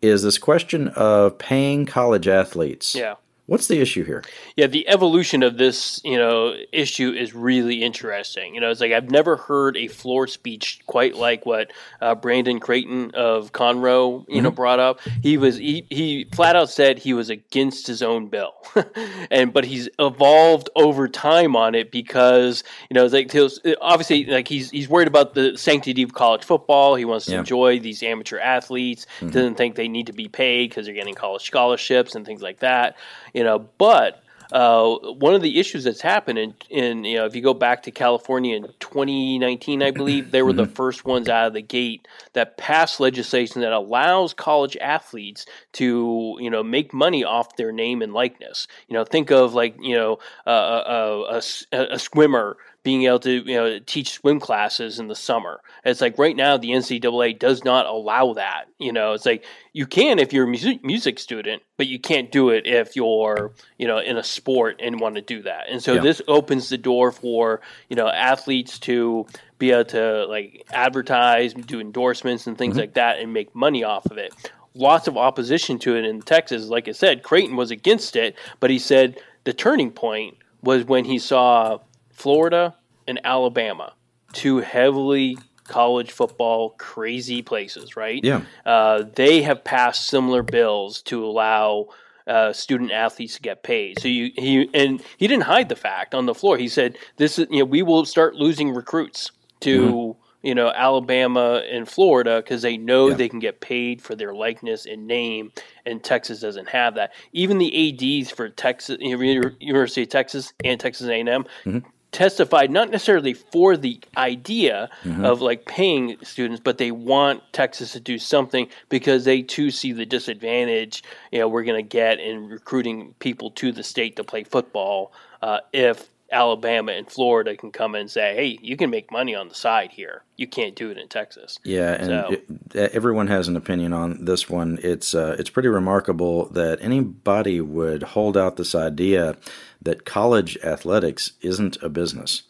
is 0.00 0.22
this 0.22 0.38
question 0.38 0.88
of 0.88 1.38
paying 1.38 1.86
college 1.86 2.28
athletes. 2.28 2.94
Yeah. 2.94 3.14
What's 3.48 3.66
the 3.66 3.80
issue 3.80 4.04
here? 4.04 4.22
Yeah, 4.56 4.66
the 4.66 4.86
evolution 4.90 5.42
of 5.42 5.56
this, 5.56 6.02
you 6.04 6.18
know, 6.18 6.54
issue 6.70 7.12
is 7.12 7.34
really 7.34 7.82
interesting. 7.82 8.54
You 8.54 8.60
know, 8.60 8.70
it's 8.70 8.82
like 8.82 8.92
I've 8.92 9.10
never 9.10 9.38
heard 9.38 9.74
a 9.74 9.88
floor 9.88 10.26
speech 10.26 10.82
quite 10.86 11.14
like 11.14 11.46
what 11.46 11.72
uh, 12.02 12.14
Brandon 12.14 12.60
Creighton 12.60 13.12
of 13.14 13.52
Conroe, 13.52 14.26
you 14.28 14.34
mm-hmm. 14.34 14.44
know, 14.44 14.50
brought 14.50 14.80
up. 14.80 15.00
He 15.22 15.38
was 15.38 15.56
he, 15.56 15.86
he 15.88 16.26
flat 16.34 16.56
out 16.56 16.68
said 16.68 16.98
he 16.98 17.14
was 17.14 17.30
against 17.30 17.86
his 17.86 18.02
own 18.02 18.28
bill, 18.28 18.52
and 19.30 19.50
but 19.50 19.64
he's 19.64 19.88
evolved 19.98 20.68
over 20.76 21.08
time 21.08 21.56
on 21.56 21.74
it 21.74 21.90
because 21.90 22.62
you 22.90 22.94
know, 22.94 23.06
it's 23.06 23.14
like 23.14 23.34
obviously 23.80 24.26
like 24.26 24.46
he's 24.46 24.70
he's 24.70 24.90
worried 24.90 25.08
about 25.08 25.32
the 25.32 25.56
sanctity 25.56 26.02
of 26.02 26.12
college 26.12 26.44
football. 26.44 26.96
He 26.96 27.06
wants 27.06 27.24
to 27.24 27.32
yeah. 27.32 27.38
enjoy 27.38 27.78
these 27.80 28.02
amateur 28.02 28.38
athletes. 28.38 29.06
Mm-hmm. 29.20 29.30
Doesn't 29.30 29.54
think 29.54 29.76
they 29.76 29.88
need 29.88 30.08
to 30.08 30.12
be 30.12 30.28
paid 30.28 30.68
because 30.68 30.84
they're 30.84 30.94
getting 30.94 31.14
college 31.14 31.44
scholarships 31.44 32.14
and 32.14 32.26
things 32.26 32.42
like 32.42 32.58
that 32.58 32.98
you 33.37 33.37
know, 33.44 33.58
but 33.58 34.22
uh, 34.52 34.96
one 35.18 35.34
of 35.34 35.42
the 35.42 35.58
issues 35.60 35.84
that's 35.84 36.00
happened 36.00 36.38
in, 36.38 36.54
in, 36.70 37.04
you 37.04 37.18
know 37.18 37.26
if 37.26 37.36
you 37.36 37.42
go 37.42 37.52
back 37.52 37.82
to 37.82 37.90
California 37.90 38.56
in 38.56 38.62
2019, 38.80 39.82
I 39.82 39.90
believe 39.90 40.30
they 40.30 40.42
were 40.42 40.54
the 40.54 40.64
mm-hmm. 40.64 40.72
first 40.72 41.04
ones 41.04 41.28
out 41.28 41.48
of 41.48 41.52
the 41.52 41.62
gate 41.62 42.08
that 42.32 42.56
passed 42.56 42.98
legislation 42.98 43.60
that 43.60 43.72
allows 43.72 44.32
college 44.32 44.76
athletes 44.78 45.44
to 45.72 46.36
you 46.40 46.48
know 46.48 46.62
make 46.62 46.94
money 46.94 47.24
off 47.24 47.56
their 47.56 47.72
name 47.72 48.00
and 48.00 48.14
likeness. 48.14 48.68
You 48.88 48.94
know, 48.94 49.04
think 49.04 49.30
of 49.30 49.52
like 49.52 49.76
you 49.80 49.94
know 49.94 50.18
uh, 50.46 51.30
a, 51.30 51.42
a, 51.72 51.82
a 51.94 51.98
swimmer 51.98 52.56
being 52.88 53.02
able 53.02 53.20
to 53.20 53.30
you 53.30 53.54
know 53.54 53.78
teach 53.80 54.12
swim 54.12 54.40
classes 54.40 54.98
in 54.98 55.08
the 55.08 55.14
summer. 55.14 55.60
It's 55.84 56.00
like 56.00 56.16
right 56.16 56.34
now 56.34 56.56
the 56.56 56.70
NCAA 56.70 57.38
does 57.38 57.62
not 57.62 57.84
allow 57.84 58.32
that. 58.32 58.64
You 58.78 58.94
know, 58.94 59.12
it's 59.12 59.26
like 59.26 59.44
you 59.74 59.86
can 59.86 60.18
if 60.18 60.32
you're 60.32 60.44
a 60.44 60.48
music, 60.48 60.82
music 60.82 61.18
student, 61.18 61.62
but 61.76 61.86
you 61.86 61.98
can't 61.98 62.32
do 62.32 62.48
it 62.48 62.66
if 62.66 62.96
you're 62.96 63.52
you 63.76 63.86
know 63.86 63.98
in 63.98 64.16
a 64.16 64.22
sport 64.22 64.80
and 64.82 65.00
want 65.00 65.16
to 65.16 65.20
do 65.20 65.42
that. 65.42 65.64
And 65.68 65.82
so 65.82 65.96
yeah. 65.96 66.00
this 66.00 66.22
opens 66.28 66.70
the 66.70 66.78
door 66.78 67.12
for 67.12 67.60
you 67.90 67.96
know 67.96 68.08
athletes 68.08 68.78
to 68.78 69.26
be 69.58 69.70
able 69.70 69.84
to 69.84 70.24
like 70.24 70.64
advertise, 70.72 71.52
do 71.52 71.80
endorsements 71.82 72.46
and 72.46 72.56
things 72.56 72.72
mm-hmm. 72.72 72.80
like 72.80 72.94
that, 72.94 73.18
and 73.18 73.34
make 73.34 73.54
money 73.54 73.84
off 73.84 74.06
of 74.06 74.16
it. 74.16 74.32
Lots 74.72 75.08
of 75.08 75.18
opposition 75.18 75.78
to 75.80 75.94
it 75.94 76.06
in 76.06 76.22
Texas. 76.22 76.68
Like 76.68 76.88
I 76.88 76.92
said, 76.92 77.22
Creighton 77.22 77.54
was 77.54 77.70
against 77.70 78.16
it, 78.16 78.34
but 78.60 78.70
he 78.70 78.78
said 78.78 79.20
the 79.44 79.52
turning 79.52 79.90
point 79.90 80.38
was 80.62 80.86
when 80.86 81.04
he 81.04 81.18
saw 81.18 81.80
Florida 82.18 82.74
and 83.08 83.20
Alabama, 83.24 83.94
two 84.32 84.58
heavily 84.58 85.36
college 85.64 86.12
football 86.12 86.70
crazy 86.78 87.42
places, 87.42 87.96
right? 87.96 88.22
Yeah. 88.22 88.42
Uh, 88.64 89.04
they 89.14 89.42
have 89.42 89.64
passed 89.64 90.06
similar 90.06 90.42
bills 90.42 91.02
to 91.02 91.24
allow 91.24 91.88
uh, 92.26 92.52
student 92.52 92.92
athletes 92.92 93.36
to 93.36 93.40
get 93.40 93.62
paid. 93.62 93.98
So 93.98 94.08
you 94.08 94.30
he 94.36 94.68
and 94.74 95.02
he 95.16 95.26
didn't 95.26 95.44
hide 95.44 95.68
the 95.68 95.76
fact 95.76 96.14
on 96.14 96.26
the 96.26 96.34
floor. 96.34 96.58
He 96.58 96.68
said 96.68 96.98
this 97.16 97.38
is 97.38 97.48
you 97.50 97.60
know 97.60 97.64
we 97.64 97.82
will 97.82 98.04
start 98.04 98.36
losing 98.36 98.70
recruits 98.70 99.32
to. 99.60 99.82
Mm-hmm 99.82 100.22
you 100.42 100.54
know, 100.54 100.68
Alabama 100.68 101.62
and 101.68 101.88
Florida 101.88 102.36
because 102.36 102.62
they 102.62 102.76
know 102.76 103.08
yeah. 103.08 103.14
they 103.14 103.28
can 103.28 103.40
get 103.40 103.60
paid 103.60 104.00
for 104.00 104.14
their 104.14 104.32
likeness 104.32 104.86
and 104.86 105.06
name, 105.06 105.50
and 105.84 106.02
Texas 106.02 106.40
doesn't 106.40 106.68
have 106.68 106.94
that. 106.94 107.12
Even 107.32 107.58
the 107.58 108.20
ADs 108.20 108.30
for 108.30 108.48
Texas, 108.48 108.98
University 109.00 110.02
of 110.02 110.08
Texas 110.08 110.52
and 110.64 110.78
Texas 110.78 111.08
A&M, 111.08 111.26
mm-hmm. 111.26 111.78
Testified 112.12 112.70
not 112.70 112.90
necessarily 112.90 113.34
for 113.34 113.76
the 113.76 114.00
idea 114.16 114.88
mm-hmm. 115.04 115.24
of 115.24 115.40
like 115.40 115.66
paying 115.66 116.16
students, 116.22 116.60
but 116.62 116.78
they 116.78 116.90
want 116.90 117.42
Texas 117.52 117.92
to 117.92 118.00
do 118.00 118.18
something 118.18 118.68
because 118.88 119.24
they 119.24 119.42
too 119.42 119.70
see 119.70 119.92
the 119.92 120.06
disadvantage 120.06 121.02
you 121.32 121.38
know 121.38 121.48
we're 121.48 121.64
going 121.64 121.82
to 121.82 121.88
get 121.88 122.20
in 122.20 122.48
recruiting 122.48 123.14
people 123.18 123.50
to 123.52 123.72
the 123.72 123.82
state 123.82 124.16
to 124.16 124.24
play 124.24 124.44
football 124.44 125.12
uh, 125.42 125.60
if 125.72 126.08
Alabama 126.30 126.92
and 126.92 127.10
Florida 127.10 127.56
can 127.56 127.72
come 127.72 127.94
in 127.94 128.02
and 128.02 128.10
say, 128.10 128.34
"Hey, 128.34 128.58
you 128.60 128.76
can 128.76 128.90
make 128.90 129.10
money 129.10 129.34
on 129.34 129.48
the 129.48 129.54
side 129.54 129.92
here. 129.92 130.24
You 130.36 130.46
can't 130.46 130.74
do 130.74 130.90
it 130.90 130.98
in 130.98 131.08
Texas." 131.08 131.58
Yeah, 131.64 131.92
and 131.92 132.06
so, 132.06 132.36
it, 132.74 132.92
everyone 132.92 133.28
has 133.28 133.48
an 133.48 133.56
opinion 133.56 133.92
on 133.92 134.24
this 134.24 134.48
one. 134.48 134.78
It's 134.82 135.14
uh, 135.14 135.36
it's 135.38 135.50
pretty 135.50 135.68
remarkable 135.68 136.46
that 136.50 136.78
anybody 136.82 137.60
would 137.60 138.02
hold 138.02 138.36
out 138.36 138.56
this 138.56 138.74
idea 138.74 139.36
that 139.80 140.04
college 140.04 140.58
athletics 140.62 141.32
isn't 141.40 141.76
a 141.82 141.88
business. 141.88 142.42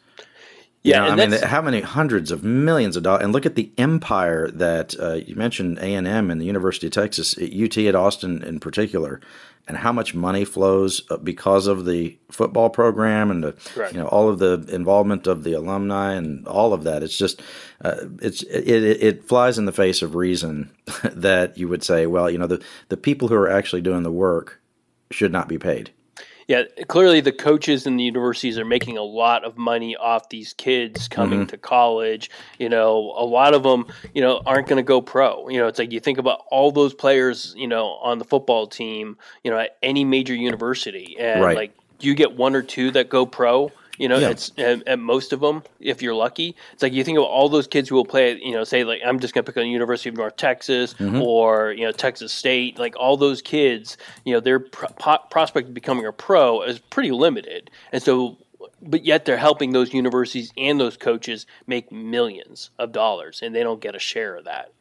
Yeah, 0.88 1.08
you 1.08 1.16
know, 1.16 1.22
I 1.22 1.26
mean, 1.26 1.42
how 1.42 1.62
many 1.62 1.80
hundreds 1.80 2.30
of 2.30 2.42
millions 2.44 2.96
of 2.96 3.02
dollars? 3.02 3.24
And 3.24 3.32
look 3.32 3.46
at 3.46 3.54
the 3.54 3.70
empire 3.78 4.50
that 4.52 4.98
uh, 4.98 5.14
you 5.14 5.36
mentioned 5.36 5.78
A 5.78 5.94
and 5.94 6.06
M 6.06 6.30
and 6.30 6.40
the 6.40 6.46
University 6.46 6.86
of 6.88 6.92
Texas, 6.92 7.36
UT 7.38 7.76
at 7.78 7.94
Austin 7.94 8.42
in 8.42 8.60
particular 8.60 9.20
and 9.68 9.76
how 9.76 9.92
much 9.92 10.14
money 10.14 10.44
flows 10.44 11.02
uh, 11.10 11.18
because 11.18 11.66
of 11.66 11.84
the 11.84 12.18
football 12.30 12.70
program 12.70 13.30
and 13.30 13.44
the, 13.44 13.88
you 13.92 13.98
know 13.98 14.08
all 14.08 14.28
of 14.28 14.38
the 14.38 14.64
involvement 14.74 15.26
of 15.26 15.44
the 15.44 15.52
alumni 15.52 16.14
and 16.14 16.48
all 16.48 16.72
of 16.72 16.84
that. 16.84 17.02
It's 17.02 17.16
just 17.16 17.42
uh, 17.84 17.96
it's 18.22 18.42
it, 18.42 19.02
it 19.02 19.28
flies 19.28 19.58
in 19.58 19.66
the 19.66 19.72
face 19.72 20.02
of 20.02 20.14
reason 20.14 20.70
that 21.04 21.58
you 21.58 21.68
would 21.68 21.84
say, 21.84 22.06
well, 22.06 22.30
you 22.30 22.38
know, 22.38 22.46
the 22.46 22.64
the 22.88 22.96
people 22.96 23.28
who 23.28 23.34
are 23.34 23.50
actually 23.50 23.82
doing 23.82 24.02
the 24.02 24.10
work 24.10 24.60
should 25.10 25.32
not 25.32 25.48
be 25.48 25.58
paid 25.58 25.90
yeah, 26.48 26.62
clearly 26.88 27.20
the 27.20 27.30
coaches 27.30 27.86
and 27.86 28.00
the 28.00 28.04
universities 28.04 28.58
are 28.58 28.64
making 28.64 28.96
a 28.96 29.02
lot 29.02 29.44
of 29.44 29.58
money 29.58 29.94
off 29.96 30.30
these 30.30 30.54
kids 30.54 31.06
coming 31.06 31.40
mm-hmm. 31.40 31.48
to 31.48 31.58
college. 31.58 32.30
You 32.58 32.70
know, 32.70 33.12
a 33.16 33.24
lot 33.24 33.52
of 33.52 33.62
them, 33.62 33.84
you 34.14 34.22
know, 34.22 34.40
aren't 34.46 34.66
going 34.66 34.78
to 34.78 34.82
go 34.82 35.02
pro. 35.02 35.50
You 35.50 35.58
know, 35.58 35.66
it's 35.66 35.78
like 35.78 35.92
you 35.92 36.00
think 36.00 36.16
about 36.16 36.40
all 36.50 36.72
those 36.72 36.94
players, 36.94 37.54
you 37.54 37.68
know, 37.68 37.88
on 38.02 38.18
the 38.18 38.24
football 38.24 38.66
team, 38.66 39.18
you 39.44 39.50
know, 39.50 39.58
at 39.58 39.76
any 39.82 40.06
major 40.06 40.34
university, 40.34 41.16
and 41.18 41.42
right. 41.42 41.54
like 41.54 41.74
you 42.00 42.14
get 42.14 42.34
one 42.34 42.56
or 42.56 42.62
two 42.62 42.92
that 42.92 43.10
go 43.10 43.26
pro 43.26 43.70
you 43.98 44.08
know, 44.08 44.18
yeah. 44.18 44.30
it's 44.30 44.52
at, 44.56 44.86
at, 44.86 44.98
most 44.98 45.32
of 45.32 45.40
them, 45.40 45.62
if 45.80 46.00
you're 46.00 46.14
lucky. 46.14 46.56
It's 46.72 46.82
like 46.82 46.92
you 46.92 47.04
think 47.04 47.18
of 47.18 47.24
all 47.24 47.48
those 47.48 47.66
kids 47.66 47.88
who 47.88 47.96
will 47.96 48.04
play, 48.04 48.38
you 48.40 48.52
know, 48.52 48.64
say 48.64 48.84
like 48.84 49.00
I'm 49.04 49.18
just 49.18 49.34
going 49.34 49.44
to 49.44 49.52
pick 49.52 49.60
on 49.60 49.68
University 49.68 50.08
of 50.08 50.16
North 50.16 50.36
Texas 50.36 50.94
mm-hmm. 50.94 51.20
or 51.20 51.72
you 51.72 51.84
know 51.84 51.92
Texas 51.92 52.32
State. 52.32 52.78
Like 52.78 52.96
all 52.96 53.16
those 53.16 53.42
kids, 53.42 53.96
you 54.24 54.32
know, 54.32 54.40
their 54.40 54.60
pro- 54.60 55.18
prospect 55.30 55.68
of 55.68 55.74
becoming 55.74 56.06
a 56.06 56.12
pro 56.12 56.62
is 56.62 56.78
pretty 56.78 57.10
limited, 57.10 57.70
and 57.92 58.02
so. 58.02 58.38
But 58.80 59.04
yet 59.04 59.24
they're 59.24 59.36
helping 59.36 59.72
those 59.72 59.92
universities 59.92 60.52
and 60.56 60.78
those 60.78 60.96
coaches 60.96 61.46
make 61.66 61.90
millions 61.90 62.70
of 62.78 62.92
dollars, 62.92 63.40
and 63.42 63.52
they 63.52 63.64
don't 63.64 63.80
get 63.80 63.96
a 63.96 64.00
share 64.00 64.36
of 64.36 64.44
that. 64.44 64.72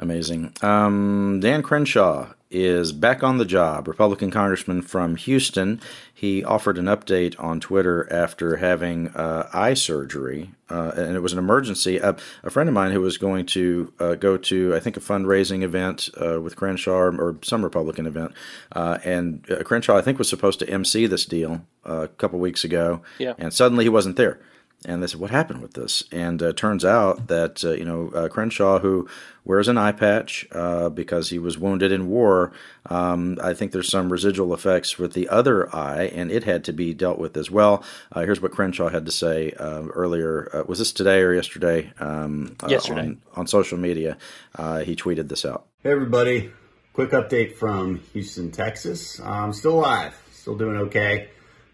Amazing. 0.00 0.54
Um, 0.62 1.40
Dan 1.40 1.62
Crenshaw 1.62 2.32
is 2.50 2.90
back 2.90 3.22
on 3.22 3.36
the 3.36 3.44
job, 3.44 3.86
Republican 3.86 4.30
congressman 4.30 4.80
from 4.80 5.14
Houston. 5.16 5.78
He 6.12 6.42
offered 6.42 6.78
an 6.78 6.86
update 6.86 7.36
on 7.38 7.60
Twitter 7.60 8.10
after 8.10 8.56
having 8.56 9.08
uh, 9.08 9.48
eye 9.52 9.74
surgery, 9.74 10.52
uh, 10.70 10.92
and 10.96 11.16
it 11.16 11.20
was 11.20 11.34
an 11.34 11.38
emergency. 11.38 12.00
Uh, 12.00 12.14
a 12.42 12.48
friend 12.48 12.68
of 12.68 12.74
mine 12.74 12.92
who 12.92 13.02
was 13.02 13.18
going 13.18 13.44
to 13.46 13.92
uh, 14.00 14.14
go 14.14 14.38
to, 14.38 14.74
I 14.74 14.80
think, 14.80 14.96
a 14.96 15.00
fundraising 15.00 15.62
event 15.62 16.08
uh, 16.20 16.40
with 16.40 16.56
Crenshaw 16.56 16.92
or 16.92 17.36
some 17.42 17.62
Republican 17.62 18.06
event, 18.06 18.32
uh, 18.72 18.98
and 19.04 19.46
Crenshaw, 19.64 19.98
I 19.98 20.02
think, 20.02 20.18
was 20.18 20.30
supposed 20.30 20.60
to 20.60 20.68
MC 20.68 21.06
this 21.06 21.26
deal 21.26 21.60
a 21.84 22.08
couple 22.08 22.38
weeks 22.38 22.64
ago, 22.64 23.02
yeah. 23.18 23.34
and 23.36 23.52
suddenly 23.52 23.84
he 23.84 23.90
wasn't 23.90 24.16
there. 24.16 24.40
And 24.86 25.02
they 25.02 25.06
said, 25.06 25.20
"What 25.20 25.30
happened 25.30 25.60
with 25.60 25.74
this?" 25.74 26.04
And 26.10 26.42
uh, 26.42 26.54
turns 26.54 26.84
out 26.84 27.26
that 27.28 27.62
uh, 27.64 27.72
you 27.72 27.84
know 27.84 28.10
uh, 28.14 28.28
Crenshaw, 28.28 28.78
who 28.78 29.08
wears 29.44 29.68
an 29.68 29.76
eye 29.76 29.92
patch 29.92 30.46
uh, 30.52 30.88
because 30.88 31.28
he 31.28 31.38
was 31.38 31.58
wounded 31.58 31.92
in 31.92 32.08
war, 32.08 32.52
um, 32.86 33.38
I 33.42 33.52
think 33.52 33.72
there's 33.72 33.90
some 33.90 34.10
residual 34.10 34.54
effects 34.54 34.98
with 34.98 35.12
the 35.12 35.28
other 35.28 35.74
eye, 35.74 36.04
and 36.04 36.30
it 36.30 36.44
had 36.44 36.64
to 36.64 36.72
be 36.72 36.94
dealt 36.94 37.18
with 37.18 37.36
as 37.36 37.50
well. 37.50 37.84
Uh, 38.10 38.20
here's 38.20 38.40
what 38.40 38.52
Crenshaw 38.52 38.88
had 38.88 39.04
to 39.04 39.12
say 39.12 39.52
uh, 39.52 39.82
earlier. 39.88 40.64
was 40.66 40.78
this 40.78 40.92
today 40.92 41.20
or 41.20 41.34
yesterday? 41.34 41.92
Um, 42.00 42.56
yesterday 42.66 43.00
on, 43.00 43.22
on, 43.36 43.46
social 43.46 43.76
media, 43.76 44.16
he 44.56 44.96
tweeted 44.96 45.28
this 45.28 45.44
out. 45.44 45.66
Hey 45.82 45.90
everybody, 45.90 46.50
quick 46.94 47.10
update 47.10 47.56
from 47.56 47.98
Houston, 48.14 48.50
Texas. 48.50 49.20
I'm 49.20 49.52
still 49.52 49.78
alive, 49.78 50.18
still 50.32 50.56
doing 50.56 50.76
okay. 50.76 51.28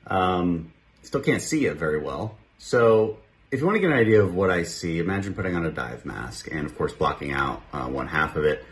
Um, 0.09 0.73
still 1.03 1.21
can't 1.21 1.43
see 1.43 1.67
it 1.67 1.77
very 1.77 2.01
well. 2.01 2.37
So 2.67 3.19
if 3.53 3.61
you 3.61 3.67
want 3.67 3.77
to 3.77 3.81
get 3.81 3.93
an 3.93 3.97
idea 3.97 4.21
of 4.21 4.35
what 4.35 4.51
I 4.51 4.65
see, 4.65 4.99
imagine 4.99 5.35
putting 5.35 5.55
on 5.55 5.65
a 5.65 5.71
dive 5.71 6.05
mask 6.05 6.49
and, 6.51 6.67
of 6.67 6.77
course, 6.77 6.93
blocking 6.93 7.31
out 7.31 7.63
uh, 7.73 7.87
one 7.87 8.09
half 8.09 8.35
of 8.35 8.43
it. 8.43 8.65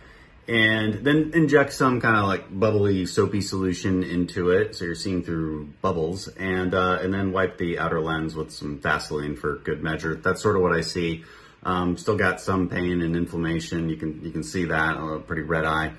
And 0.48 1.04
then 1.06 1.30
inject 1.32 1.72
some 1.72 2.00
kind 2.00 2.16
of 2.16 2.24
like 2.24 2.46
bubbly, 2.50 3.06
soapy 3.06 3.40
solution 3.40 4.02
into 4.02 4.50
it, 4.50 4.74
so 4.74 4.84
you're 4.84 4.96
seeing 4.96 5.22
through 5.22 5.66
bubbles, 5.80 6.26
and 6.26 6.74
uh, 6.74 6.98
and 7.00 7.14
then 7.14 7.30
wipe 7.30 7.56
the 7.56 7.78
outer 7.78 8.00
lens 8.00 8.34
with 8.34 8.50
some 8.50 8.80
Vaseline 8.80 9.36
for 9.36 9.54
good 9.58 9.80
measure. 9.80 10.16
That's 10.16 10.42
sort 10.42 10.56
of 10.56 10.62
what 10.62 10.72
I 10.72 10.80
see. 10.80 11.24
Um, 11.62 11.96
still 11.96 12.16
got 12.16 12.40
some 12.40 12.68
pain 12.68 13.00
and 13.00 13.16
inflammation. 13.16 13.88
You 13.88 13.96
can 13.96 14.22
you 14.24 14.32
can 14.32 14.42
see 14.42 14.64
that 14.64 14.96
a 14.96 15.20
pretty 15.20 15.42
red 15.42 15.64
eye. 15.64 15.92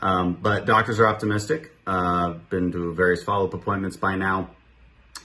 Um, 0.00 0.38
but 0.40 0.64
doctors 0.64 1.00
are 1.00 1.08
optimistic. 1.08 1.72
Uh, 1.86 2.34
been 2.50 2.70
to 2.72 2.94
various 2.94 3.24
follow 3.24 3.46
up 3.48 3.54
appointments 3.54 3.96
by 3.96 4.14
now 4.14 4.50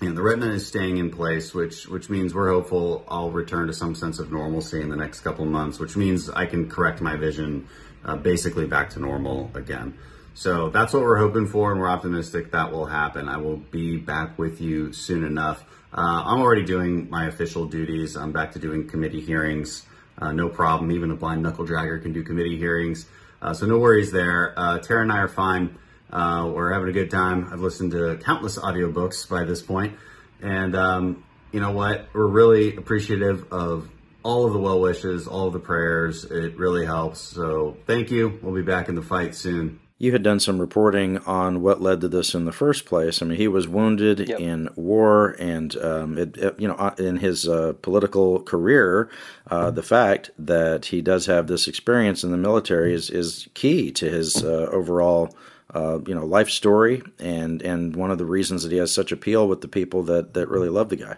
and 0.01 0.15
the 0.15 0.21
retina 0.21 0.53
is 0.53 0.67
staying 0.67 0.97
in 0.97 1.09
place, 1.09 1.53
which 1.53 1.87
which 1.87 2.09
means 2.09 2.33
we're 2.33 2.51
hopeful 2.51 3.03
I'll 3.07 3.31
return 3.31 3.67
to 3.67 3.73
some 3.73 3.95
sense 3.95 4.19
of 4.19 4.31
normalcy 4.31 4.81
in 4.81 4.89
the 4.89 4.95
next 4.95 5.21
couple 5.21 5.45
months, 5.45 5.79
which 5.79 5.95
means 5.95 6.29
I 6.29 6.45
can 6.45 6.69
correct 6.69 7.01
my 7.01 7.15
vision 7.15 7.67
uh, 8.05 8.15
basically 8.15 8.67
back 8.67 8.91
to 8.91 8.99
normal 8.99 9.51
again. 9.53 9.97
So 10.33 10.69
that's 10.69 10.93
what 10.93 11.01
we're 11.01 11.17
hoping 11.17 11.47
for, 11.47 11.71
and 11.71 11.81
we're 11.81 11.89
optimistic 11.89 12.51
that 12.51 12.71
will 12.71 12.85
happen. 12.85 13.27
I 13.27 13.37
will 13.37 13.57
be 13.57 13.97
back 13.97 14.37
with 14.37 14.61
you 14.61 14.93
soon 14.93 15.23
enough. 15.23 15.65
Uh, 15.91 16.21
I'm 16.25 16.41
already 16.41 16.63
doing 16.63 17.09
my 17.09 17.25
official 17.25 17.65
duties. 17.65 18.15
I'm 18.15 18.31
back 18.31 18.51
to 18.51 18.59
doing 18.59 18.87
committee 18.87 19.21
hearings. 19.21 19.83
Uh, 20.19 20.31
no 20.31 20.47
problem. 20.47 20.91
Even 20.91 21.09
a 21.09 21.15
blind 21.15 21.41
knuckle 21.41 21.65
dragger 21.65 21.99
can 21.99 22.13
do 22.13 22.21
committee 22.21 22.57
hearings. 22.57 23.07
Uh, 23.41 23.53
so 23.53 23.65
no 23.65 23.79
worries 23.79 24.11
there. 24.11 24.53
Uh, 24.57 24.77
Tara 24.77 25.01
and 25.01 25.11
I 25.11 25.19
are 25.19 25.27
fine. 25.27 25.75
Uh, 26.11 26.49
we're 26.53 26.71
having 26.71 26.89
a 26.89 26.93
good 26.93 27.11
time. 27.11 27.49
I've 27.51 27.59
listened 27.59 27.91
to 27.91 28.17
countless 28.17 28.57
audiobooks 28.57 29.27
by 29.29 29.43
this 29.43 29.61
point. 29.61 29.91
point, 29.91 29.99
and 30.41 30.75
um, 30.75 31.23
you 31.51 31.59
know 31.59 31.71
what? 31.71 32.07
We're 32.13 32.27
really 32.27 32.75
appreciative 32.75 33.51
of 33.51 33.89
all 34.23 34.45
of 34.45 34.53
the 34.53 34.59
well 34.59 34.79
wishes, 34.79 35.27
all 35.27 35.47
of 35.47 35.53
the 35.53 35.59
prayers. 35.59 36.25
It 36.25 36.57
really 36.57 36.85
helps. 36.85 37.21
So 37.21 37.77
thank 37.85 38.11
you. 38.11 38.39
We'll 38.41 38.55
be 38.55 38.61
back 38.61 38.89
in 38.89 38.95
the 38.95 39.01
fight 39.01 39.35
soon. 39.35 39.79
You 39.99 40.11
had 40.11 40.21
done 40.21 40.39
some 40.39 40.59
reporting 40.59 41.17
on 41.19 41.61
what 41.63 41.81
led 41.81 42.01
to 42.01 42.07
this 42.07 42.35
in 42.35 42.45
the 42.45 42.51
first 42.51 42.85
place. 42.85 43.19
I 43.19 43.25
mean, 43.25 43.37
he 43.37 43.47
was 43.47 43.67
wounded 43.67 44.29
yep. 44.29 44.39
in 44.39 44.69
war, 44.75 45.35
and 45.39 45.75
um, 45.77 46.17
it, 46.19 46.37
it, 46.37 46.59
you 46.59 46.67
know, 46.67 46.75
uh, 46.75 46.93
in 46.99 47.17
his 47.17 47.47
uh, 47.47 47.73
political 47.81 48.43
career, 48.43 49.09
uh, 49.49 49.71
the 49.71 49.81
fact 49.81 50.29
that 50.37 50.85
he 50.85 51.01
does 51.01 51.25
have 51.25 51.47
this 51.47 51.67
experience 51.67 52.23
in 52.23 52.29
the 52.29 52.37
military 52.37 52.93
is 52.93 53.09
is 53.09 53.47
key 53.55 53.91
to 53.93 54.07
his 54.07 54.43
uh, 54.43 54.69
overall 54.71 55.35
uh, 55.73 55.99
you 56.05 56.15
know 56.15 56.25
life 56.25 56.49
story 56.49 57.01
and 57.19 57.61
and 57.61 57.95
one 57.95 58.11
of 58.11 58.17
the 58.17 58.25
reasons 58.25 58.63
that 58.63 58.71
he 58.71 58.77
has 58.77 58.93
such 58.93 59.11
appeal 59.11 59.47
with 59.47 59.61
the 59.61 59.67
people 59.67 60.03
that 60.03 60.33
that 60.33 60.47
really 60.49 60.69
love 60.69 60.89
the 60.89 60.95
guy. 60.95 61.17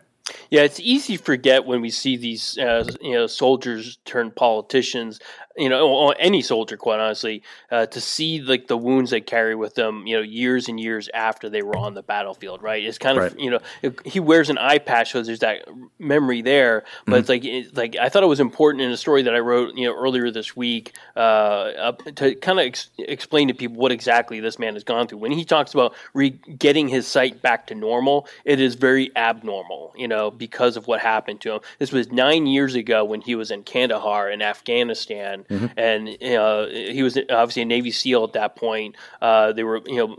Yeah, 0.50 0.62
it's 0.62 0.80
easy 0.80 1.18
to 1.18 1.24
forget 1.24 1.66
when 1.66 1.82
we 1.82 1.90
see 1.90 2.18
these 2.18 2.58
uh, 2.58 2.90
you 3.02 3.14
know 3.14 3.28
soldiers 3.28 3.98
turn 4.06 4.32
politicians 4.32 5.20
you 5.58 5.68
know, 5.68 6.10
any 6.12 6.42
soldier, 6.42 6.78
quite 6.78 7.00
honestly, 7.00 7.44
uh, 7.72 7.86
to 7.88 8.00
see 8.00 8.40
like 8.40 8.68
the 8.68 8.78
wounds 8.78 9.12
they 9.12 9.20
carry 9.20 9.56
with 9.56 9.76
them, 9.76 10.08
you 10.08 10.16
know, 10.16 10.22
years 10.22 10.70
and 10.70 10.80
years 10.80 11.10
after 11.14 11.50
they 11.50 11.62
were 11.62 11.76
on 11.76 11.96
the 11.96 12.04
battlefield, 12.04 12.62
right? 12.62 12.84
It's 12.84 12.98
kind 12.98 13.18
of, 13.18 13.24
right. 13.24 13.40
you 13.40 13.50
know, 13.50 13.60
it, 13.82 14.00
he 14.06 14.20
wears 14.20 14.50
an 14.50 14.58
eye 14.58 14.78
patch, 14.78 15.12
so 15.12 15.22
there's 15.22 15.40
that 15.40 15.68
memory 15.98 16.42
there. 16.42 16.84
But 17.06 17.12
mm-hmm. 17.12 17.20
it's 17.20 17.30
like, 17.30 17.46
it's 17.46 17.78
like 17.78 17.96
I 17.98 18.10
thought 18.10 18.24
it 18.24 18.28
was 18.28 18.40
important 18.40 18.84
in 18.84 18.92
a 18.92 18.98
story 18.98 19.24
that 19.24 19.36
I 19.36 19.40
wrote, 19.40 19.76
you 19.76 19.86
know, 19.88 19.96
earlier 19.96 20.32
this 20.32 20.56
week, 20.56 20.96
uh, 21.16 21.92
to 22.16 22.36
kind 22.36 22.60
of 22.60 22.66
ex- 22.66 22.90
explain 22.98 23.48
to 23.50 23.54
people 23.54 23.78
what 23.78 23.92
exactly 23.92 24.40
this 24.40 24.60
man 24.60 24.76
has 24.76 24.84
gone 24.84 25.08
through. 25.08 25.18
When 25.18 25.32
he 25.32 25.44
talks 25.44 25.74
about 25.74 25.94
re- 26.14 26.30
getting 26.30 26.88
his 26.88 27.08
sight 27.08 27.42
back 27.42 27.68
to 27.68 27.76
normal, 27.76 28.28
it 28.46 28.62
is 28.62 28.76
very 28.76 29.12
abnormal, 29.16 29.94
you 29.98 30.08
know, 30.08 30.32
because 30.32 30.78
of 30.78 30.88
what 30.88 31.02
happened 31.02 31.42
to 31.42 31.54
him. 31.54 31.60
This 31.80 31.92
was 31.92 32.12
nine 32.12 32.48
years 32.48 32.76
ago 32.76 33.04
when 33.04 33.22
he 33.22 33.36
was 33.36 33.52
in 33.52 33.64
Kandahar 33.64 34.30
in 34.30 34.42
Afghanistan, 34.42 35.39
mm-hmm. 35.48 35.68
and 35.78 36.10
uh, 36.10 36.68
he 36.68 37.04
was 37.04 37.18
obviously 37.30 37.62
a 37.62 37.66
Navy 37.66 37.92
SEAL 37.92 38.24
at 38.24 38.34
that 38.34 38.56
point. 38.56 38.96
Uh, 39.22 39.52
they 39.54 39.64
were, 39.64 39.82
you 39.86 39.96
know, 39.96 40.18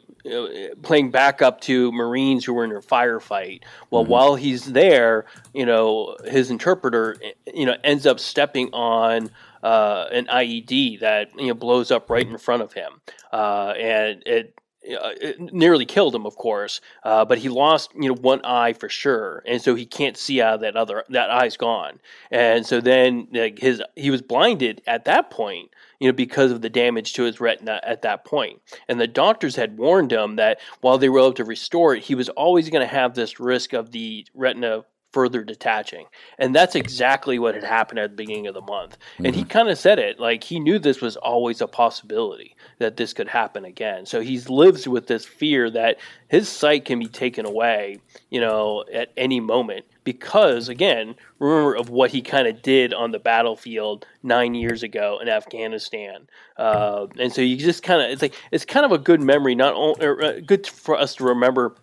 playing 0.82 1.10
backup 1.10 1.60
to 1.62 1.90
Marines 1.92 2.44
who 2.44 2.54
were 2.54 2.64
in 2.64 2.72
a 2.72 2.80
firefight. 2.80 3.62
Well, 3.90 4.02
mm-hmm. 4.02 4.12
while 4.12 4.34
he's 4.34 4.66
there, 4.66 5.24
you 5.54 5.66
know, 5.66 6.16
his 6.24 6.50
interpreter, 6.50 7.16
you 7.52 7.66
know, 7.66 7.76
ends 7.82 8.06
up 8.06 8.20
stepping 8.20 8.70
on 8.72 9.30
uh, 9.62 10.06
an 10.12 10.26
IED 10.26 11.00
that 11.00 11.30
you 11.38 11.48
know 11.48 11.54
blows 11.54 11.90
up 11.90 12.08
right 12.10 12.26
in 12.26 12.38
front 12.38 12.62
of 12.62 12.72
him, 12.72 13.00
uh, 13.32 13.74
and 13.78 14.22
it 14.26 14.58
uh, 14.98 15.10
nearly 15.38 15.84
killed 15.84 16.14
him, 16.14 16.24
of 16.24 16.36
course, 16.36 16.80
uh, 17.04 17.24
but 17.24 17.38
he 17.38 17.48
lost 17.48 17.90
you 17.94 18.08
know 18.08 18.14
one 18.14 18.42
eye 18.44 18.72
for 18.72 18.88
sure, 18.88 19.42
and 19.46 19.60
so 19.60 19.74
he 19.74 19.84
can't 19.84 20.16
see 20.16 20.40
out 20.40 20.54
of 20.54 20.60
that 20.62 20.76
other 20.76 21.04
that 21.10 21.30
eye's 21.30 21.56
gone, 21.56 22.00
and 22.30 22.66
so 22.66 22.80
then 22.80 23.28
like, 23.32 23.58
his 23.58 23.82
he 23.94 24.10
was 24.10 24.22
blinded 24.22 24.80
at 24.86 25.04
that 25.04 25.30
point, 25.30 25.70
you 25.98 26.08
know, 26.08 26.14
because 26.14 26.50
of 26.50 26.62
the 26.62 26.70
damage 26.70 27.12
to 27.12 27.24
his 27.24 27.40
retina 27.40 27.80
at 27.82 28.02
that 28.02 28.24
point, 28.24 28.60
and 28.88 28.98
the 28.98 29.06
doctors 29.06 29.56
had 29.56 29.76
warned 29.76 30.12
him 30.12 30.36
that 30.36 30.58
while 30.80 30.96
they 30.96 31.10
were 31.10 31.18
able 31.18 31.32
to 31.34 31.44
restore 31.44 31.94
it, 31.94 32.02
he 32.04 32.14
was 32.14 32.30
always 32.30 32.70
going 32.70 32.86
to 32.86 32.94
have 32.94 33.14
this 33.14 33.38
risk 33.38 33.74
of 33.74 33.90
the 33.92 34.26
retina 34.34 34.84
further 35.12 35.42
detaching. 35.42 36.06
And 36.38 36.54
that's 36.54 36.74
exactly 36.74 37.38
what 37.38 37.54
had 37.54 37.64
happened 37.64 37.98
at 37.98 38.10
the 38.10 38.16
beginning 38.16 38.46
of 38.46 38.54
the 38.54 38.60
month. 38.60 38.98
Mm-hmm. 39.14 39.26
And 39.26 39.34
he 39.34 39.42
mm-hmm. 39.42 39.50
kind 39.50 39.68
of 39.68 39.78
said 39.78 39.98
it 39.98 40.20
like 40.20 40.44
he 40.44 40.60
knew 40.60 40.78
this 40.78 41.00
was 41.00 41.16
always 41.16 41.60
a 41.60 41.66
possibility 41.66 42.56
that 42.78 42.96
this 42.96 43.12
could 43.12 43.28
happen 43.28 43.64
again. 43.64 44.06
So 44.06 44.20
he 44.20 44.38
lives 44.40 44.86
with 44.86 45.06
this 45.06 45.24
fear 45.24 45.70
that 45.70 45.98
his 46.28 46.48
sight 46.48 46.84
can 46.84 46.98
be 46.98 47.06
taken 47.06 47.46
away, 47.46 47.98
you 48.30 48.40
know, 48.40 48.84
at 48.92 49.12
any 49.16 49.40
moment 49.40 49.84
because 50.04 50.68
again, 50.68 51.14
remember 51.38 51.74
of 51.74 51.90
what 51.90 52.10
he 52.10 52.22
kind 52.22 52.46
of 52.46 52.62
did 52.62 52.94
on 52.94 53.10
the 53.10 53.18
battlefield 53.18 54.06
9 54.22 54.54
years 54.54 54.82
ago 54.82 55.18
in 55.20 55.28
Afghanistan. 55.28 56.28
Uh, 56.56 57.06
and 57.18 57.32
so 57.32 57.42
you 57.42 57.56
just 57.56 57.82
kind 57.82 58.02
of 58.02 58.10
it's 58.10 58.22
like 58.22 58.34
it's 58.50 58.64
kind 58.64 58.86
of 58.86 58.92
a 58.92 58.98
good 58.98 59.20
memory 59.20 59.54
not 59.54 59.74
only 59.74 60.06
uh, 60.06 60.40
good 60.44 60.66
for 60.66 60.96
us 60.96 61.14
to 61.16 61.24
remember 61.24 61.74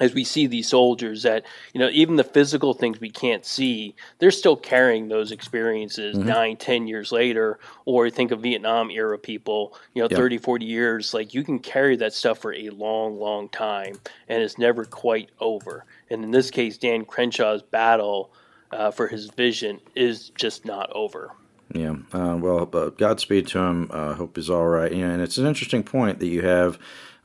as 0.00 0.14
we 0.14 0.24
see 0.24 0.46
these 0.46 0.68
soldiers 0.68 1.22
that 1.22 1.44
you 1.72 1.80
know 1.80 1.88
even 1.92 2.16
the 2.16 2.24
physical 2.24 2.74
things 2.74 3.00
we 3.00 3.10
can't 3.10 3.44
see 3.44 3.94
they're 4.18 4.30
still 4.30 4.56
carrying 4.56 5.08
those 5.08 5.32
experiences 5.32 6.16
mm-hmm. 6.16 6.28
nine 6.28 6.56
ten 6.56 6.86
years 6.86 7.12
later. 7.12 7.58
Or 7.84 8.10
think 8.10 8.30
of 8.30 8.40
vietnam 8.40 8.90
era 8.90 9.18
people 9.18 9.76
you 9.94 10.02
know 10.02 10.08
30 10.08 10.38
40 10.38 10.64
years 10.64 11.14
like 11.14 11.34
you 11.34 11.44
can 11.44 11.58
carry 11.58 11.96
that 11.96 12.12
stuff 12.12 12.38
for 12.38 12.52
a 12.52 12.70
long 12.70 13.18
long 13.18 13.48
time 13.48 13.98
and 14.28 14.42
it's 14.42 14.58
never 14.58 14.84
quite 14.84 15.30
over. 15.40 15.84
And 16.10 16.24
in 16.24 16.30
this 16.30 16.50
case 16.50 16.78
dan 16.78 17.04
crenshaw's 17.04 17.62
battle 17.62 18.30
uh, 18.72 18.90
for 18.90 19.06
his 19.06 19.30
vision 19.30 19.80
is 19.94 20.30
just 20.30 20.64
not 20.64 20.90
over. 20.92 21.32
Yeah 21.72 21.96
uh, 22.12 22.36
well 22.40 22.66
godspeed 22.66 23.46
to 23.48 23.58
him. 23.58 23.90
Uh, 23.92 24.14
hope 24.14 24.36
he's 24.36 24.50
all 24.50 24.66
right. 24.66 24.92
You 24.92 25.06
know, 25.06 25.12
and 25.12 25.22
it's 25.22 25.38
an 25.38 25.46
interesting 25.46 25.82
point 25.82 26.18
that 26.20 26.28
you 26.28 26.42
have 26.42 26.78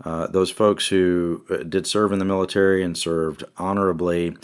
uh, 0.04 0.28
those 0.28 0.52
folks 0.52 0.88
who 0.88 1.45
uh, 1.49 1.58
did 1.58 1.88
serve 1.88 2.12
in 2.12 2.20
the 2.20 2.26
military 2.26 2.84
and 2.84 2.97
served 2.97 3.43
honorably. 3.58 4.36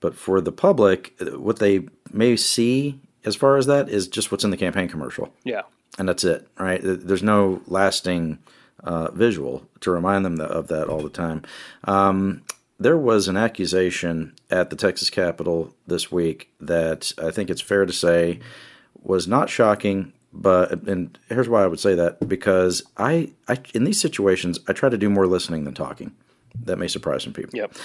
But 0.00 0.14
for 0.14 0.40
the 0.40 0.52
public, 0.52 1.14
uh, 1.20 1.38
what 1.38 1.58
they 1.58 1.88
may 2.12 2.36
see 2.36 3.00
as 3.24 3.36
far 3.36 3.56
as 3.56 3.66
that 3.66 3.88
is 3.88 4.08
just 4.08 4.30
what's 4.30 4.44
in 4.44 4.50
the 4.50 4.56
campaign 4.56 4.88
commercial. 4.88 5.32
Yeah. 5.44 5.62
And 5.98 6.08
that's 6.08 6.24
it, 6.24 6.46
right? 6.58 6.80
There's 6.82 7.22
no 7.22 7.62
lasting 7.66 8.38
uh, 8.84 9.10
visual 9.10 9.66
to 9.80 9.90
remind 9.90 10.24
them 10.24 10.40
of 10.40 10.68
that 10.68 10.88
all 10.88 11.02
the 11.02 11.08
time. 11.08 11.42
Um, 11.84 12.42
there 12.78 12.96
was 12.96 13.26
an 13.26 13.36
accusation 13.36 14.34
at 14.50 14.70
the 14.70 14.76
Texas 14.76 15.10
Capitol 15.10 15.74
this 15.86 16.12
week 16.12 16.50
that 16.60 17.12
I 17.22 17.32
think 17.32 17.50
it's 17.50 17.60
fair 17.60 17.84
to 17.84 17.92
say 17.92 18.38
was 19.02 19.26
not 19.26 19.50
shocking, 19.50 20.12
but 20.32 20.86
and 20.86 21.18
here's 21.28 21.48
why 21.48 21.64
I 21.64 21.66
would 21.66 21.80
say 21.80 21.94
that 21.94 22.26
because 22.28 22.82
I, 22.96 23.32
I 23.48 23.58
in 23.74 23.84
these 23.84 24.00
situations 24.00 24.58
I 24.68 24.72
try 24.72 24.88
to 24.88 24.98
do 24.98 25.10
more 25.10 25.26
listening 25.26 25.64
than 25.64 25.74
talking. 25.74 26.12
That 26.64 26.78
may 26.78 26.88
surprise 26.88 27.22
some 27.22 27.32
people. 27.32 27.56
Yep. 27.56 27.76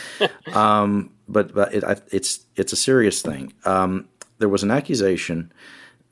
um, 0.56 1.12
but 1.28 1.54
but 1.54 1.74
it, 1.74 1.84
I, 1.84 1.98
it's 2.12 2.46
it's 2.56 2.74
a 2.74 2.78
serious 2.78 3.22
thing. 3.22 3.54
Um, 3.66 4.08
there 4.40 4.50
was 4.50 4.64
an 4.64 4.72
accusation 4.72 5.52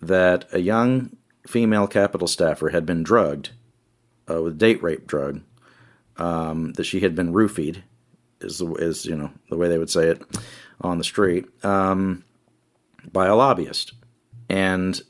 that 0.01 0.45
a 0.53 0.59
young 0.59 1.15
female 1.47 1.87
Capitol 1.87 2.27
staffer 2.27 2.69
had 2.69 2.85
been 2.85 3.03
drugged 3.03 3.51
uh, 4.29 4.41
with 4.41 4.57
date 4.57 4.81
rape 4.83 5.07
drug. 5.07 5.41
Um, 6.17 6.73
that 6.73 6.83
she 6.83 6.99
had 6.99 7.15
been 7.15 7.33
roofied, 7.33 7.81
is 8.41 8.61
is 8.61 9.05
you 9.05 9.15
know 9.15 9.31
the 9.49 9.57
way 9.57 9.69
they 9.69 9.77
would 9.77 9.89
say 9.89 10.09
it 10.09 10.21
on 10.81 10.97
the 10.97 11.03
street 11.03 11.45
um, 11.63 12.23
by 13.11 13.27
a 13.27 13.35
lobbyist, 13.35 13.93
and 14.49 15.01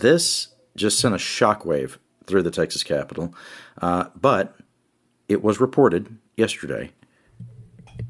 this 0.00 0.48
just 0.76 0.98
sent 0.98 1.14
a 1.14 1.18
shockwave 1.18 1.98
through 2.26 2.42
the 2.42 2.50
Texas 2.50 2.82
Capitol, 2.82 3.34
uh, 3.80 4.06
but 4.20 4.56
it 5.28 5.42
was 5.42 5.60
reported 5.60 6.16
yesterday. 6.36 6.90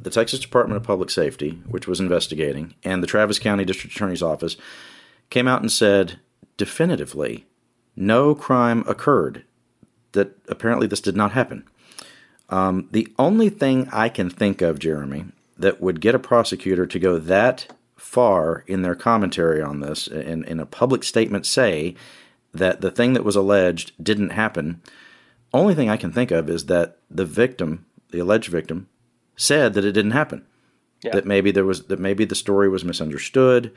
The 0.01 0.11
Texas 0.11 0.41
Department 0.41 0.77
of 0.77 0.87
Public 0.87 1.11
Safety, 1.11 1.63
which 1.67 1.87
was 1.87 2.01
investigating, 2.01 2.75
and 2.85 3.03
the 3.03 3.07
Travis 3.07 3.39
County 3.39 3.65
District 3.65 3.95
Attorney's 3.95 4.23
Office 4.23 4.57
came 5.31 5.49
out 5.49 5.61
and 5.61 5.71
said 5.71 6.21
definitively 6.57 7.47
no 7.97 8.35
crime 8.35 8.85
occurred, 8.87 9.45
that 10.13 10.37
apparently 10.49 10.87
this 10.87 11.01
did 11.01 11.17
not 11.17 11.33
happen. 11.33 11.65
Um, 12.49 12.89
the 12.91 13.09
only 13.19 13.49
thing 13.49 13.89
I 13.93 14.09
can 14.09 14.31
think 14.31 14.63
of, 14.63 14.79
Jeremy, 14.79 15.27
that 15.57 15.81
would 15.81 16.01
get 16.01 16.15
a 16.15 16.19
prosecutor 16.19 16.87
to 16.87 16.99
go 16.99 17.19
that 17.19 17.73
far 18.15 18.63
in 18.69 18.83
their 18.83 18.95
commentary 18.95 19.61
on 19.61 19.81
this, 19.81 20.07
in, 20.07 20.45
in 20.45 20.61
a 20.61 20.67
public 20.67 21.03
statement, 21.03 21.45
say 21.45 21.97
that 22.53 22.81
the 22.81 22.91
thing 22.93 23.13
that 23.15 23.25
was 23.25 23.35
alleged 23.35 23.91
didn't 24.01 24.31
happen. 24.31 24.81
Only 25.53 25.75
thing 25.75 25.91
I 25.91 25.97
can 25.97 26.13
think 26.13 26.31
of 26.31 26.49
is 26.49 26.67
that 26.67 26.99
the 27.11 27.25
victim, 27.25 27.87
the 28.11 28.21
alleged 28.21 28.51
victim, 28.51 28.89
said 29.37 29.75
that 29.75 29.85
it 29.85 29.93
didn't 29.93 30.13
happen. 30.13 30.47
Yeah. 31.03 31.13
That 31.13 31.27
maybe 31.27 31.51
there 31.51 31.67
was 31.67 31.87
that 31.89 31.99
maybe 31.99 32.25
the 32.25 32.35
story 32.35 32.69
was 32.69 32.85
misunderstood, 32.85 33.73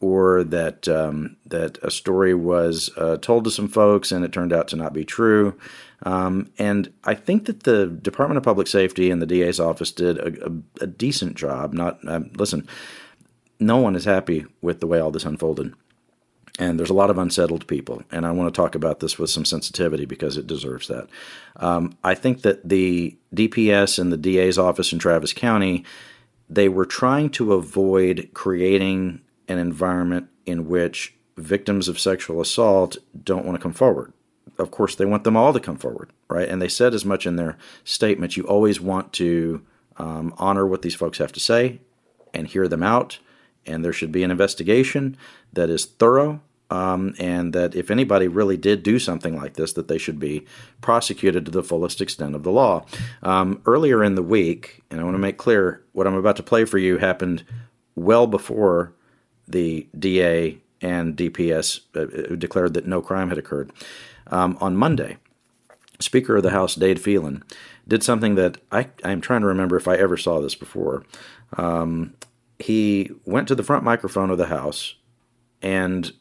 or 0.00 0.44
that 0.44 0.88
um, 0.88 1.36
that 1.44 1.78
a 1.82 1.90
story 1.90 2.34
was 2.34 2.90
uh, 2.96 3.16
told 3.18 3.44
to 3.44 3.50
some 3.50 3.68
folks 3.68 4.12
and 4.12 4.24
it 4.24 4.32
turned 4.32 4.52
out 4.52 4.68
to 4.68 4.76
not 4.76 4.92
be 4.92 5.04
true. 5.04 5.58
Um, 6.04 6.50
and 6.58 6.92
I 7.04 7.14
think 7.14 7.46
that 7.46 7.62
the 7.64 7.86
Department 7.86 8.38
of 8.38 8.44
Public 8.44 8.66
Safety 8.66 9.10
and 9.10 9.20
the 9.20 9.26
DA's 9.26 9.60
office 9.60 9.92
did 9.92 10.18
a, 10.18 10.46
a, 10.46 10.84
a 10.84 10.86
decent 10.86 11.36
job. 11.36 11.72
Not 11.72 11.98
uh, 12.06 12.20
listen, 12.36 12.66
no 13.66 13.78
one 13.78 13.96
is 13.96 14.04
happy 14.04 14.46
with 14.60 14.80
the 14.80 14.86
way 14.86 15.00
all 15.00 15.10
this 15.10 15.24
unfolded. 15.24 15.74
And 16.58 16.78
there's 16.78 16.90
a 16.90 16.94
lot 16.94 17.10
of 17.10 17.16
unsettled 17.16 17.66
people. 17.66 18.02
And 18.10 18.26
I 18.26 18.30
want 18.30 18.52
to 18.52 18.56
talk 18.56 18.74
about 18.74 19.00
this 19.00 19.18
with 19.18 19.30
some 19.30 19.44
sensitivity 19.44 20.04
because 20.04 20.36
it 20.36 20.46
deserves 20.46 20.88
that. 20.88 21.08
Um, 21.56 21.96
I 22.04 22.14
think 22.14 22.42
that 22.42 22.68
the 22.68 23.16
DPS 23.34 23.98
and 23.98 24.12
the 24.12 24.18
DA's 24.18 24.58
office 24.58 24.92
in 24.92 24.98
Travis 24.98 25.32
County, 25.32 25.84
they 26.50 26.68
were 26.68 26.84
trying 26.84 27.30
to 27.30 27.54
avoid 27.54 28.30
creating 28.34 29.22
an 29.48 29.58
environment 29.58 30.28
in 30.44 30.68
which 30.68 31.14
victims 31.38 31.88
of 31.88 31.98
sexual 31.98 32.40
assault 32.40 32.98
don't 33.24 33.46
want 33.46 33.56
to 33.56 33.62
come 33.62 33.72
forward. 33.72 34.12
Of 34.58 34.70
course, 34.70 34.94
they 34.94 35.06
want 35.06 35.24
them 35.24 35.36
all 35.36 35.54
to 35.54 35.60
come 35.60 35.78
forward, 35.78 36.10
right? 36.28 36.48
And 36.48 36.60
they 36.60 36.68
said 36.68 36.92
as 36.92 37.06
much 37.06 37.26
in 37.26 37.36
their 37.36 37.56
statement. 37.84 38.36
You 38.36 38.44
always 38.44 38.80
want 38.80 39.14
to 39.14 39.64
um, 39.96 40.34
honor 40.36 40.66
what 40.66 40.82
these 40.82 40.94
folks 40.94 41.16
have 41.18 41.32
to 41.32 41.40
say 41.40 41.80
and 42.34 42.46
hear 42.46 42.68
them 42.68 42.82
out 42.82 43.18
and 43.66 43.84
there 43.84 43.92
should 43.92 44.12
be 44.12 44.22
an 44.22 44.30
investigation 44.30 45.16
that 45.52 45.70
is 45.70 45.84
thorough 45.84 46.40
um, 46.72 47.14
and 47.18 47.52
that 47.52 47.74
if 47.74 47.90
anybody 47.90 48.28
really 48.28 48.56
did 48.56 48.82
do 48.82 48.98
something 48.98 49.36
like 49.36 49.54
this, 49.54 49.74
that 49.74 49.88
they 49.88 49.98
should 49.98 50.18
be 50.18 50.46
prosecuted 50.80 51.44
to 51.44 51.50
the 51.50 51.62
fullest 51.62 52.00
extent 52.00 52.34
of 52.34 52.44
the 52.44 52.50
law. 52.50 52.86
Um, 53.22 53.60
earlier 53.66 54.02
in 54.02 54.14
the 54.14 54.22
week, 54.22 54.82
and 54.90 54.98
I 54.98 55.04
want 55.04 55.14
to 55.14 55.18
make 55.18 55.36
clear 55.36 55.82
what 55.92 56.06
I'm 56.06 56.14
about 56.14 56.36
to 56.36 56.42
play 56.42 56.64
for 56.64 56.78
you 56.78 56.96
happened 56.96 57.44
well 57.94 58.26
before 58.26 58.94
the 59.46 59.86
DA 59.98 60.58
and 60.80 61.14
DPS 61.14 61.80
uh, 61.94 62.36
declared 62.36 62.72
that 62.72 62.86
no 62.86 63.02
crime 63.02 63.28
had 63.28 63.36
occurred. 63.36 63.70
Um, 64.28 64.56
on 64.58 64.74
Monday, 64.74 65.18
Speaker 66.00 66.36
of 66.36 66.42
the 66.42 66.50
House 66.50 66.74
Dade 66.74 67.00
Phelan 67.00 67.44
did 67.86 68.02
something 68.02 68.34
that 68.36 68.56
I, 68.72 68.88
I'm 69.04 69.20
trying 69.20 69.42
to 69.42 69.46
remember 69.46 69.76
if 69.76 69.86
I 69.86 69.96
ever 69.96 70.16
saw 70.16 70.40
this 70.40 70.54
before. 70.54 71.04
Um, 71.58 72.14
he 72.62 73.10
went 73.24 73.48
to 73.48 73.54
the 73.54 73.62
front 73.62 73.84
microphone 73.84 74.30
of 74.30 74.38
the 74.38 74.46
House 74.46 74.94
and 75.60 76.12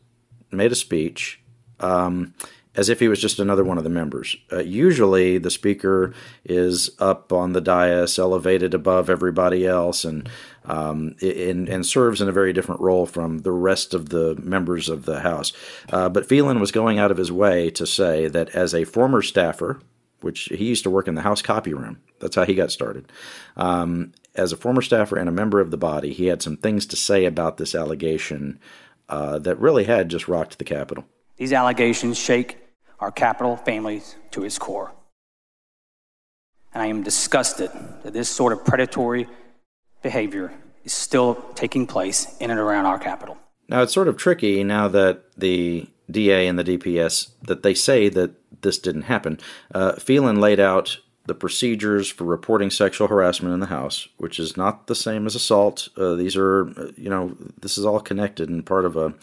made 0.51 0.71
a 0.71 0.75
speech 0.75 1.41
um, 1.79 2.33
as 2.75 2.89
if 2.89 2.99
he 2.99 3.07
was 3.07 3.19
just 3.19 3.39
another 3.39 3.63
one 3.63 3.77
of 3.77 3.83
the 3.83 3.89
members. 3.89 4.35
Uh, 4.51 4.59
usually, 4.59 5.37
the 5.37 5.51
speaker 5.51 6.13
is 6.45 6.89
up 6.99 7.33
on 7.33 7.53
the 7.53 7.61
dais, 7.61 8.17
elevated 8.17 8.73
above 8.73 9.09
everybody 9.09 9.67
else, 9.67 10.05
and, 10.05 10.29
um, 10.65 11.15
and, 11.21 11.67
and 11.67 11.85
serves 11.85 12.21
in 12.21 12.29
a 12.29 12.33
very 12.33 12.53
different 12.53 12.79
role 12.79 13.05
from 13.05 13.39
the 13.39 13.51
rest 13.51 13.93
of 13.93 14.09
the 14.09 14.35
members 14.41 14.87
of 14.87 15.05
the 15.05 15.19
House. 15.19 15.51
Uh, 15.89 16.07
but 16.07 16.25
Phelan 16.25 16.59
was 16.59 16.71
going 16.71 16.97
out 16.97 17.11
of 17.11 17.17
his 17.17 17.31
way 17.31 17.69
to 17.71 17.85
say 17.85 18.27
that 18.27 18.49
as 18.49 18.73
a 18.73 18.85
former 18.85 19.21
staffer, 19.21 19.81
which 20.21 20.43
he 20.45 20.65
used 20.65 20.83
to 20.83 20.89
work 20.89 21.07
in 21.07 21.15
the 21.15 21.21
House 21.21 21.41
copy 21.41 21.73
room. 21.73 21.99
That's 22.19 22.35
how 22.35 22.45
he 22.45 22.53
got 22.53 22.71
started. 22.71 23.11
Um, 23.57 24.13
as 24.35 24.51
a 24.51 24.57
former 24.57 24.81
staffer 24.81 25.17
and 25.17 25.27
a 25.27 25.31
member 25.31 25.59
of 25.59 25.71
the 25.71 25.77
body, 25.77 26.13
he 26.13 26.27
had 26.27 26.41
some 26.41 26.57
things 26.57 26.85
to 26.87 26.95
say 26.95 27.25
about 27.25 27.57
this 27.57 27.75
allegation 27.75 28.59
uh, 29.09 29.39
that 29.39 29.59
really 29.59 29.83
had 29.83 30.09
just 30.09 30.27
rocked 30.27 30.57
the 30.57 30.63
Capitol. 30.63 31.05
These 31.37 31.53
allegations 31.53 32.17
shake 32.17 32.57
our 32.99 33.11
Capitol 33.11 33.57
families 33.57 34.15
to 34.31 34.43
its 34.43 34.57
core. 34.57 34.93
And 36.73 36.81
I 36.81 36.85
am 36.85 37.03
disgusted 37.03 37.71
that 38.03 38.13
this 38.13 38.29
sort 38.29 38.53
of 38.53 38.63
predatory 38.63 39.27
behavior 40.01 40.53
is 40.83 40.93
still 40.93 41.35
taking 41.55 41.85
place 41.85 42.37
in 42.39 42.49
and 42.49 42.59
around 42.59 42.85
our 42.85 42.99
Capitol. 42.99 43.37
Now, 43.67 43.81
it's 43.81 43.93
sort 43.93 44.07
of 44.07 44.17
tricky 44.17 44.63
now 44.63 44.87
that 44.87 45.23
the 45.37 45.87
DA 46.09 46.47
and 46.47 46.57
the 46.57 46.63
DPS 46.63 47.31
that 47.43 47.63
they 47.63 47.73
say 47.73 48.09
that 48.09 48.31
this 48.61 48.77
didn't 48.77 49.03
happen. 49.03 49.39
Uh, 49.73 49.93
Phelan 49.93 50.39
laid 50.39 50.59
out 50.59 50.99
the 51.25 51.35
procedures 51.35 52.09
for 52.09 52.23
reporting 52.23 52.69
sexual 52.69 53.07
harassment 53.07 53.53
in 53.53 53.59
the 53.59 53.67
house, 53.67 54.07
which 54.17 54.39
is 54.39 54.57
not 54.57 54.87
the 54.87 54.95
same 54.95 55.25
as 55.27 55.35
assault. 55.35 55.89
Uh, 55.95 56.15
these 56.15 56.35
are, 56.35 56.91
you 56.97 57.09
know, 57.09 57.35
this 57.61 57.77
is 57.77 57.85
all 57.85 57.99
connected 57.99 58.49
and 58.49 58.65
part 58.65 58.85
of 58.85 58.97
a, 58.97 59.13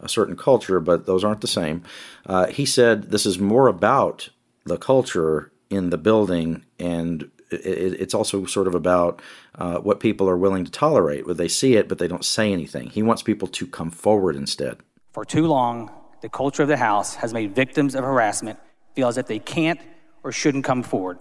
a 0.00 0.08
certain 0.08 0.36
culture, 0.36 0.80
but 0.80 1.06
those 1.06 1.24
aren't 1.24 1.40
the 1.40 1.46
same. 1.46 1.82
Uh, 2.26 2.46
he 2.46 2.66
said 2.66 3.10
this 3.10 3.24
is 3.24 3.38
more 3.38 3.68
about 3.68 4.28
the 4.64 4.76
culture 4.76 5.50
in 5.70 5.90
the 5.90 5.98
building 5.98 6.64
and 6.78 7.30
it, 7.50 8.00
it's 8.00 8.14
also 8.14 8.44
sort 8.44 8.66
of 8.66 8.74
about 8.74 9.22
uh, 9.54 9.78
what 9.78 10.00
people 10.00 10.28
are 10.28 10.36
willing 10.36 10.64
to 10.64 10.70
tolerate. 10.70 11.26
Where 11.26 11.34
they 11.34 11.48
see 11.48 11.76
it, 11.76 11.88
but 11.88 11.98
they 11.98 12.08
don't 12.08 12.24
say 12.24 12.52
anything. 12.52 12.90
He 12.90 13.02
wants 13.02 13.22
people 13.22 13.48
to 13.48 13.66
come 13.66 13.90
forward 13.90 14.36
instead. 14.36 14.78
For 15.12 15.24
too 15.24 15.46
long, 15.46 15.90
the 16.20 16.28
culture 16.28 16.62
of 16.62 16.68
the 16.68 16.76
House 16.76 17.14
has 17.14 17.32
made 17.32 17.54
victims 17.54 17.94
of 17.94 18.04
harassment 18.04 18.58
feel 18.94 19.08
as 19.08 19.16
if 19.16 19.26
they 19.26 19.38
can't 19.38 19.80
or 20.22 20.32
shouldn't 20.32 20.64
come 20.64 20.82
forward 20.82 21.18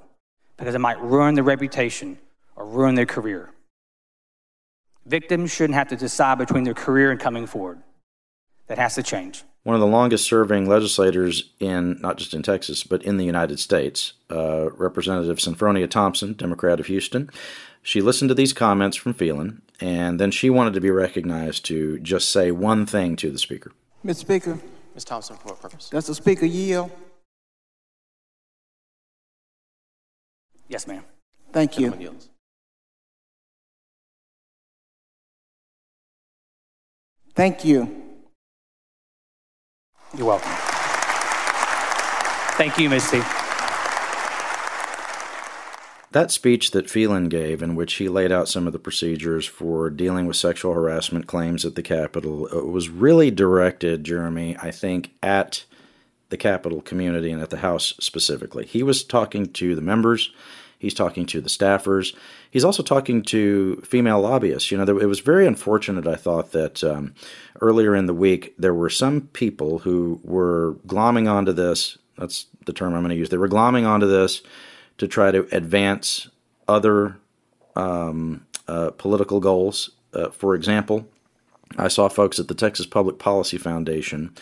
because 0.57 0.75
it 0.75 0.79
might 0.79 1.01
ruin 1.01 1.35
their 1.35 1.43
reputation 1.43 2.17
or 2.55 2.65
ruin 2.65 2.95
their 2.95 3.05
career. 3.05 3.51
Victims 5.05 5.51
shouldn't 5.51 5.75
have 5.75 5.89
to 5.89 5.95
decide 5.95 6.37
between 6.37 6.63
their 6.63 6.73
career 6.73 7.11
and 7.11 7.19
coming 7.19 7.45
forward. 7.45 7.79
That 8.67 8.79
has 8.79 8.95
to 8.95 9.03
change. 9.03 9.43
One 9.63 9.75
of 9.75 9.81
the 9.81 9.87
longest 9.87 10.25
serving 10.25 10.67
legislators 10.67 11.51
in, 11.59 11.99
not 12.01 12.17
just 12.17 12.33
in 12.33 12.41
Texas, 12.41 12.83
but 12.83 13.03
in 13.03 13.17
the 13.17 13.25
United 13.25 13.59
States, 13.59 14.13
uh, 14.31 14.69
Representative 14.71 15.37
Senfronia 15.37 15.89
Thompson, 15.89 16.33
Democrat 16.33 16.79
of 16.79 16.87
Houston. 16.87 17.29
She 17.83 18.01
listened 18.01 18.29
to 18.29 18.35
these 18.35 18.53
comments 18.53 18.97
from 18.97 19.13
Phelan, 19.13 19.61
and 19.79 20.19
then 20.19 20.31
she 20.31 20.49
wanted 20.49 20.73
to 20.73 20.81
be 20.81 20.89
recognized 20.89 21.65
to 21.65 21.99
just 21.99 22.29
say 22.31 22.49
one 22.49 22.87
thing 22.87 23.15
to 23.17 23.29
the 23.29 23.37
Speaker. 23.37 23.71
Mr. 24.03 24.15
Speaker. 24.15 24.59
Ms. 24.95 25.03
Thompson, 25.03 25.35
for 25.35 25.49
what 25.49 25.61
purpose? 25.61 25.89
Does 25.89 26.07
the 26.07 26.15
Speaker 26.15 26.45
yield? 26.45 26.89
Yes, 30.67 30.87
ma'am. 30.87 31.03
Thank 31.51 31.79
you. 31.79 31.93
Thank 37.33 37.65
you. 37.65 38.03
You're 40.17 40.27
welcome. 40.27 40.51
Thank 42.57 42.77
you, 42.77 42.89
Missy. 42.89 43.21
That 46.11 46.31
speech 46.31 46.71
that 46.71 46.89
Phelan 46.89 47.27
gave, 47.27 47.61
in 47.61 47.75
which 47.75 47.95
he 47.95 48.07
laid 48.07 48.31
out 48.31 48.47
some 48.47 48.67
of 48.67 48.71
the 48.71 48.79
procedures 48.79 49.45
for 49.45 49.89
dealing 49.89 50.25
with 50.27 50.37
sexual 50.37 50.73
harassment 50.73 51.27
claims 51.27 51.65
at 51.65 51.75
the 51.75 51.83
Capitol, 51.83 52.47
uh, 52.53 52.59
was 52.65 52.87
really 52.87 53.29
directed, 53.31 54.05
Jeremy, 54.05 54.55
I 54.61 54.71
think, 54.71 55.11
at 55.21 55.65
the 56.29 56.37
Capitol 56.37 56.81
community 56.81 57.31
and 57.31 57.41
at 57.41 57.49
the 57.49 57.57
House 57.57 57.93
specifically. 57.99 58.65
He 58.65 58.83
was 58.83 59.03
talking 59.03 59.51
to 59.53 59.75
the 59.75 59.81
members, 59.81 60.31
he's 60.79 60.93
talking 60.93 61.25
to 61.27 61.41
the 61.41 61.49
staffers, 61.49 62.15
he's 62.49 62.65
also 62.65 62.83
talking 62.83 63.21
to 63.23 63.81
female 63.85 64.21
lobbyists. 64.21 64.71
You 64.71 64.77
know, 64.77 64.97
it 64.97 65.05
was 65.05 65.19
very 65.19 65.45
unfortunate, 65.45 66.07
I 66.07 66.15
thought, 66.15 66.51
that 66.51 66.83
um, 66.83 67.13
earlier 67.61 67.95
in 67.95 68.05
the 68.07 68.13
week 68.13 68.55
there 68.57 68.73
were 68.73 68.89
some 68.89 69.21
people 69.33 69.79
who 69.79 70.19
were 70.23 70.77
glomming 70.87 71.29
onto 71.29 71.51
this. 71.51 71.97
That's 72.17 72.47
the 72.65 72.73
term 72.73 72.93
I'm 72.93 73.01
going 73.01 73.09
to 73.09 73.15
use. 73.15 73.29
They 73.29 73.37
were 73.37 73.49
glomming 73.49 73.87
onto 73.87 74.07
this 74.07 74.41
to 74.97 75.07
try 75.07 75.31
to 75.31 75.47
advance 75.51 76.29
other 76.67 77.17
um, 77.75 78.45
uh, 78.67 78.91
political 78.91 79.39
goals. 79.39 79.91
Uh, 80.13 80.29
for 80.29 80.55
example, 80.55 81.07
I 81.77 81.89
saw 81.89 82.07
folks 82.07 82.39
at 82.39 82.47
the 82.47 82.55
Texas 82.55 82.85
Public 82.85 83.19
Policy 83.19 83.57
Foundation 83.57 84.33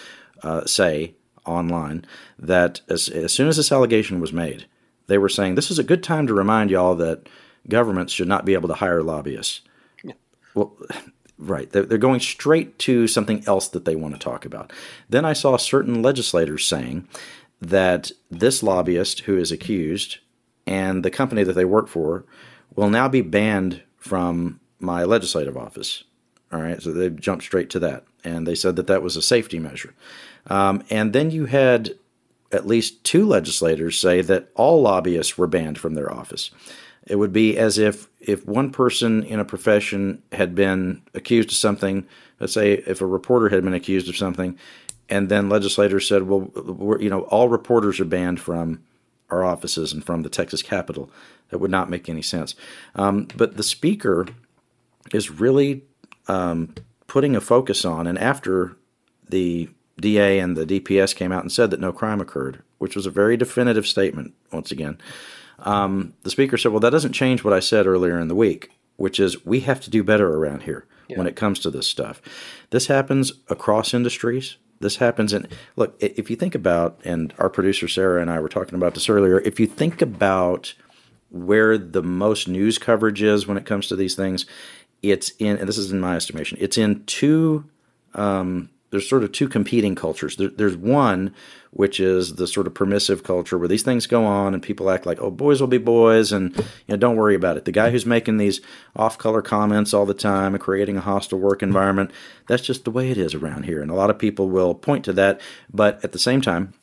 uh, 0.43 0.65
say 0.65 1.15
online 1.45 2.05
that 2.37 2.81
as, 2.89 3.09
as 3.09 3.33
soon 3.33 3.47
as 3.47 3.57
this 3.57 3.71
allegation 3.71 4.19
was 4.19 4.33
made, 4.33 4.65
they 5.07 5.17
were 5.17 5.29
saying 5.29 5.55
this 5.55 5.71
is 5.71 5.79
a 5.79 5.83
good 5.83 6.03
time 6.03 6.27
to 6.27 6.33
remind 6.33 6.71
y'all 6.71 6.95
that 6.95 7.27
governments 7.67 8.13
should 8.13 8.27
not 8.27 8.45
be 8.45 8.53
able 8.53 8.67
to 8.69 8.75
hire 8.75 9.03
lobbyists. 9.03 9.61
Yeah. 10.03 10.13
Well, 10.53 10.75
right. 11.37 11.69
They're, 11.69 11.83
they're 11.83 11.97
going 11.97 12.19
straight 12.19 12.79
to 12.79 13.07
something 13.07 13.43
else 13.47 13.67
that 13.69 13.85
they 13.85 13.95
want 13.95 14.13
to 14.15 14.19
talk 14.19 14.45
about. 14.45 14.71
Then 15.09 15.25
I 15.25 15.33
saw 15.33 15.57
certain 15.57 16.01
legislators 16.01 16.65
saying 16.65 17.07
that 17.61 18.11
this 18.29 18.63
lobbyist 18.63 19.21
who 19.21 19.37
is 19.37 19.51
accused 19.51 20.17
and 20.65 21.03
the 21.03 21.11
company 21.11 21.43
that 21.43 21.53
they 21.53 21.65
work 21.65 21.87
for 21.87 22.25
will 22.75 22.89
now 22.89 23.07
be 23.07 23.21
banned 23.21 23.81
from 23.97 24.59
my 24.79 25.03
legislative 25.03 25.57
office. 25.57 26.03
All 26.51 26.61
right, 26.61 26.81
so 26.81 26.91
they 26.91 27.09
jumped 27.09 27.43
straight 27.43 27.69
to 27.71 27.79
that, 27.79 28.03
and 28.23 28.45
they 28.45 28.53
said 28.53 28.75
that 28.75 28.87
that 28.87 29.01
was 29.01 29.15
a 29.17 29.21
safety 29.21 29.57
measure. 29.57 29.95
Um, 30.47 30.83
and 30.89 31.13
then 31.13 31.31
you 31.31 31.45
had 31.45 31.95
at 32.51 32.67
least 32.67 33.03
two 33.03 33.25
legislators 33.25 33.99
say 33.99 34.21
that 34.21 34.49
all 34.55 34.81
lobbyists 34.81 35.37
were 35.37 35.47
banned 35.47 35.77
from 35.77 35.95
their 35.95 36.13
office. 36.13 36.51
It 37.05 37.17
would 37.17 37.33
be 37.33 37.57
as 37.57 37.77
if 37.77 38.07
if 38.19 38.47
one 38.47 38.71
person 38.71 39.23
in 39.23 39.39
a 39.39 39.45
profession 39.45 40.23
had 40.31 40.55
been 40.55 41.01
accused 41.13 41.49
of 41.49 41.55
something. 41.55 42.07
Let's 42.39 42.53
say 42.53 42.73
if 42.73 43.01
a 43.01 43.05
reporter 43.05 43.49
had 43.49 43.63
been 43.63 43.73
accused 43.73 44.07
of 44.07 44.15
something, 44.15 44.57
and 45.09 45.27
then 45.27 45.49
legislators 45.49 46.07
said, 46.07 46.23
"Well, 46.23 46.49
you 47.01 47.09
know, 47.09 47.21
all 47.23 47.49
reporters 47.49 47.99
are 47.99 48.05
banned 48.05 48.39
from 48.39 48.83
our 49.29 49.43
offices 49.43 49.91
and 49.91 50.05
from 50.05 50.21
the 50.21 50.29
Texas 50.29 50.61
Capitol. 50.61 51.09
That 51.49 51.57
would 51.57 51.71
not 51.71 51.89
make 51.89 52.07
any 52.07 52.21
sense. 52.21 52.55
Um, 52.95 53.27
but 53.35 53.57
the 53.57 53.63
speaker 53.63 54.27
is 55.11 55.29
really 55.29 55.83
um, 56.27 56.73
putting 57.07 57.35
a 57.35 57.41
focus 57.41 57.83
on, 57.83 58.07
and 58.07 58.17
after 58.17 58.77
the 59.27 59.69
DA 59.99 60.39
and 60.39 60.57
the 60.57 60.65
DPS 60.65 61.15
came 61.15 61.31
out 61.31 61.43
and 61.43 61.51
said 61.51 61.71
that 61.71 61.79
no 61.79 61.91
crime 61.91 62.19
occurred, 62.19 62.63
which 62.77 62.95
was 62.95 63.05
a 63.05 63.11
very 63.11 63.37
definitive 63.37 63.87
statement, 63.87 64.33
once 64.51 64.71
again, 64.71 64.97
um, 65.59 66.13
the 66.23 66.29
speaker 66.29 66.57
said, 66.57 66.71
Well, 66.71 66.81
that 66.81 66.89
doesn't 66.89 67.13
change 67.13 67.43
what 67.43 67.53
I 67.53 67.59
said 67.59 67.87
earlier 67.87 68.19
in 68.19 68.27
the 68.27 68.35
week, 68.35 68.71
which 68.97 69.19
is 69.19 69.45
we 69.45 69.61
have 69.61 69.81
to 69.81 69.89
do 69.89 70.03
better 70.03 70.35
around 70.35 70.63
here 70.63 70.85
yeah. 71.07 71.17
when 71.17 71.27
it 71.27 71.35
comes 71.35 71.59
to 71.59 71.71
this 71.71 71.87
stuff. 71.87 72.21
This 72.69 72.87
happens 72.87 73.33
across 73.49 73.93
industries. 73.93 74.57
This 74.79 74.97
happens 74.97 75.31
in 75.31 75.47
look, 75.75 75.95
if 75.99 76.29
you 76.29 76.35
think 76.35 76.55
about, 76.55 76.99
and 77.05 77.33
our 77.37 77.49
producer 77.49 77.87
Sarah 77.87 78.21
and 78.21 78.29
I 78.29 78.39
were 78.39 78.49
talking 78.49 78.75
about 78.75 78.95
this 78.95 79.09
earlier, 79.09 79.39
if 79.39 79.59
you 79.59 79.67
think 79.67 80.01
about 80.01 80.73
where 81.29 81.77
the 81.77 82.03
most 82.03 82.47
news 82.47 82.77
coverage 82.77 83.21
is 83.21 83.47
when 83.47 83.57
it 83.57 83.65
comes 83.65 83.87
to 83.87 83.95
these 83.95 84.15
things, 84.15 84.45
it's 85.01 85.31
in, 85.39 85.57
and 85.57 85.67
this 85.67 85.77
is 85.77 85.91
in 85.91 85.99
my 85.99 86.15
estimation, 86.15 86.57
it's 86.61 86.77
in 86.77 87.03
two 87.05 87.65
um, 88.13 88.69
there's 88.93 89.09
sort 89.09 89.23
of 89.23 89.31
two 89.31 89.49
competing 89.49 89.95
cultures. 89.95 90.35
There, 90.35 90.49
there's 90.49 90.77
one 90.77 91.33
which 91.71 91.99
is 91.99 92.35
the 92.35 92.45
sort 92.45 92.67
of 92.67 92.75
permissive 92.75 93.23
culture 93.23 93.57
where 93.57 93.67
these 93.67 93.81
things 93.81 94.05
go 94.05 94.23
on 94.23 94.53
and 94.53 94.61
people 94.61 94.91
act 94.91 95.07
like, 95.07 95.19
oh, 95.19 95.31
boys 95.31 95.59
will 95.59 95.67
be 95.67 95.79
boys, 95.79 96.31
and 96.31 96.55
you 96.55 96.63
know, 96.89 96.97
don't 96.97 97.15
worry 97.15 97.33
about 97.33 97.57
it. 97.57 97.65
The 97.65 97.71
guy 97.71 97.89
who's 97.89 98.05
making 98.05 98.37
these 98.37 98.61
off-color 98.95 99.41
comments 99.41 99.95
all 99.95 100.05
the 100.05 100.13
time 100.13 100.53
and 100.53 100.61
creating 100.61 100.97
a 100.97 101.01
hostile 101.01 101.39
work 101.39 101.63
environment, 101.63 102.11
that's 102.47 102.61
just 102.61 102.85
the 102.85 102.91
way 102.91 103.09
it 103.09 103.17
is 103.17 103.33
around 103.33 103.63
here, 103.63 103.81
and 103.81 103.89
a 103.89 103.95
lot 103.95 104.11
of 104.11 104.19
people 104.19 104.47
will 104.47 104.75
point 104.75 105.03
to 105.05 105.13
that. 105.13 105.41
But 105.73 106.05
at 106.05 106.11
the 106.11 106.19
same 106.19 106.41
time, 106.41 106.75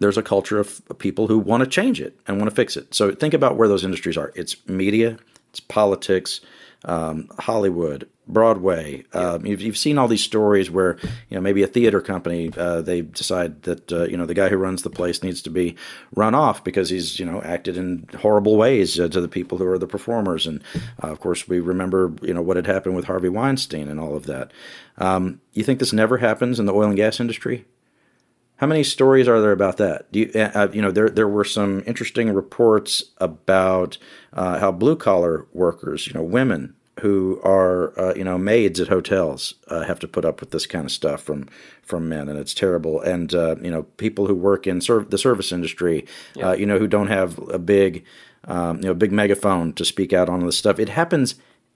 there's 0.00 0.18
a 0.18 0.22
culture 0.22 0.58
of 0.58 0.82
people 0.98 1.28
who 1.28 1.38
want 1.38 1.62
to 1.62 1.70
change 1.70 2.00
it 2.00 2.18
and 2.26 2.38
want 2.38 2.50
to 2.50 2.56
fix 2.56 2.76
it. 2.76 2.92
So 2.92 3.12
think 3.12 3.34
about 3.34 3.56
where 3.56 3.68
those 3.68 3.84
industries 3.84 4.16
are. 4.16 4.32
It's 4.34 4.56
media, 4.66 5.16
it's 5.50 5.60
politics, 5.60 6.40
um, 6.84 7.28
Hollywood, 7.38 8.08
Broadway. 8.26 9.04
Um, 9.12 9.44
you've, 9.44 9.60
you've 9.60 9.76
seen 9.76 9.98
all 9.98 10.08
these 10.08 10.24
stories 10.24 10.70
where 10.70 10.96
you 11.28 11.34
know 11.34 11.40
maybe 11.40 11.62
a 11.62 11.66
theater 11.66 12.00
company 12.00 12.50
uh, 12.56 12.80
they 12.80 13.02
decide 13.02 13.62
that 13.62 13.92
uh, 13.92 14.04
you 14.04 14.16
know 14.16 14.26
the 14.26 14.34
guy 14.34 14.48
who 14.48 14.56
runs 14.56 14.82
the 14.82 14.90
place 14.90 15.22
needs 15.22 15.42
to 15.42 15.50
be 15.50 15.76
run 16.14 16.34
off 16.34 16.64
because 16.64 16.88
he's 16.88 17.18
you 17.18 17.26
know 17.26 17.42
acted 17.42 17.76
in 17.76 18.08
horrible 18.20 18.56
ways 18.56 18.98
uh, 18.98 19.08
to 19.08 19.20
the 19.20 19.28
people 19.28 19.58
who 19.58 19.66
are 19.66 19.78
the 19.78 19.86
performers, 19.86 20.46
and 20.46 20.62
uh, 21.02 21.08
of 21.08 21.20
course 21.20 21.46
we 21.48 21.60
remember 21.60 22.14
you 22.22 22.32
know 22.32 22.42
what 22.42 22.56
had 22.56 22.66
happened 22.66 22.96
with 22.96 23.04
Harvey 23.06 23.28
Weinstein 23.28 23.88
and 23.88 24.00
all 24.00 24.16
of 24.16 24.26
that. 24.26 24.52
Um, 24.96 25.40
you 25.52 25.64
think 25.64 25.78
this 25.78 25.92
never 25.92 26.18
happens 26.18 26.58
in 26.58 26.66
the 26.66 26.74
oil 26.74 26.88
and 26.88 26.96
gas 26.96 27.20
industry? 27.20 27.66
How 28.64 28.68
many 28.68 28.82
stories 28.82 29.28
are 29.28 29.42
there 29.42 29.52
about 29.52 29.76
that? 29.76 30.10
Do 30.10 30.20
you, 30.20 30.30
uh, 30.34 30.50
uh, 30.54 30.68
you 30.72 30.80
know, 30.80 30.90
there 30.90 31.10
there 31.10 31.28
were 31.28 31.44
some 31.44 31.82
interesting 31.86 32.32
reports 32.32 33.04
about 33.18 33.98
uh, 34.32 34.58
how 34.58 34.72
blue 34.72 34.96
collar 34.96 35.46
workers, 35.52 36.06
you 36.06 36.14
know, 36.14 36.22
women 36.22 36.74
who 37.00 37.42
are 37.44 37.92
uh, 38.00 38.14
you 38.14 38.24
know 38.24 38.38
maids 38.38 38.80
at 38.80 38.88
hotels 38.88 39.52
uh, 39.68 39.82
have 39.82 39.98
to 39.98 40.08
put 40.08 40.24
up 40.24 40.40
with 40.40 40.50
this 40.50 40.66
kind 40.66 40.86
of 40.86 40.92
stuff 40.92 41.22
from 41.22 41.46
from 41.82 42.08
men, 42.08 42.26
and 42.26 42.38
it's 42.38 42.54
terrible. 42.54 43.02
And 43.02 43.34
uh, 43.34 43.56
you 43.60 43.70
know, 43.70 43.82
people 43.82 44.28
who 44.28 44.34
work 44.34 44.66
in 44.66 44.80
serv- 44.80 45.10
the 45.10 45.18
service 45.18 45.52
industry, 45.52 46.06
you 46.34 46.64
know, 46.64 46.78
who 46.78 46.86
don't 46.86 47.08
have 47.08 47.38
a 47.50 47.58
big 47.58 48.02
um, 48.44 48.78
you 48.78 48.86
know 48.86 48.94
big 48.94 49.12
megaphone 49.12 49.74
to 49.74 49.84
speak 49.84 50.14
out 50.14 50.30
on 50.30 50.40
this 50.46 50.56
stuff. 50.56 50.78
It 50.78 50.88
happens 50.88 51.34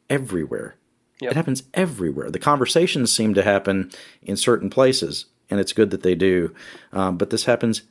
everywhere. 0.09 0.76
Yep. 1.20 1.32
It 1.32 1.36
happens 1.36 1.64
everywhere. 1.74 2.30
The 2.30 2.39
conversations 2.39 3.12
seem 3.12 3.34
to 3.34 3.43
happen 3.43 3.91
in 4.22 4.39
certain 4.39 4.70
places, 4.70 5.26
and 5.51 5.61
it's 5.61 5.73
good 5.73 5.91
that 5.91 6.03
they 6.03 6.15
do. 6.15 6.55
Um, 6.93 7.17
but 7.17 7.31
this 7.31 7.45
happens 7.45 7.83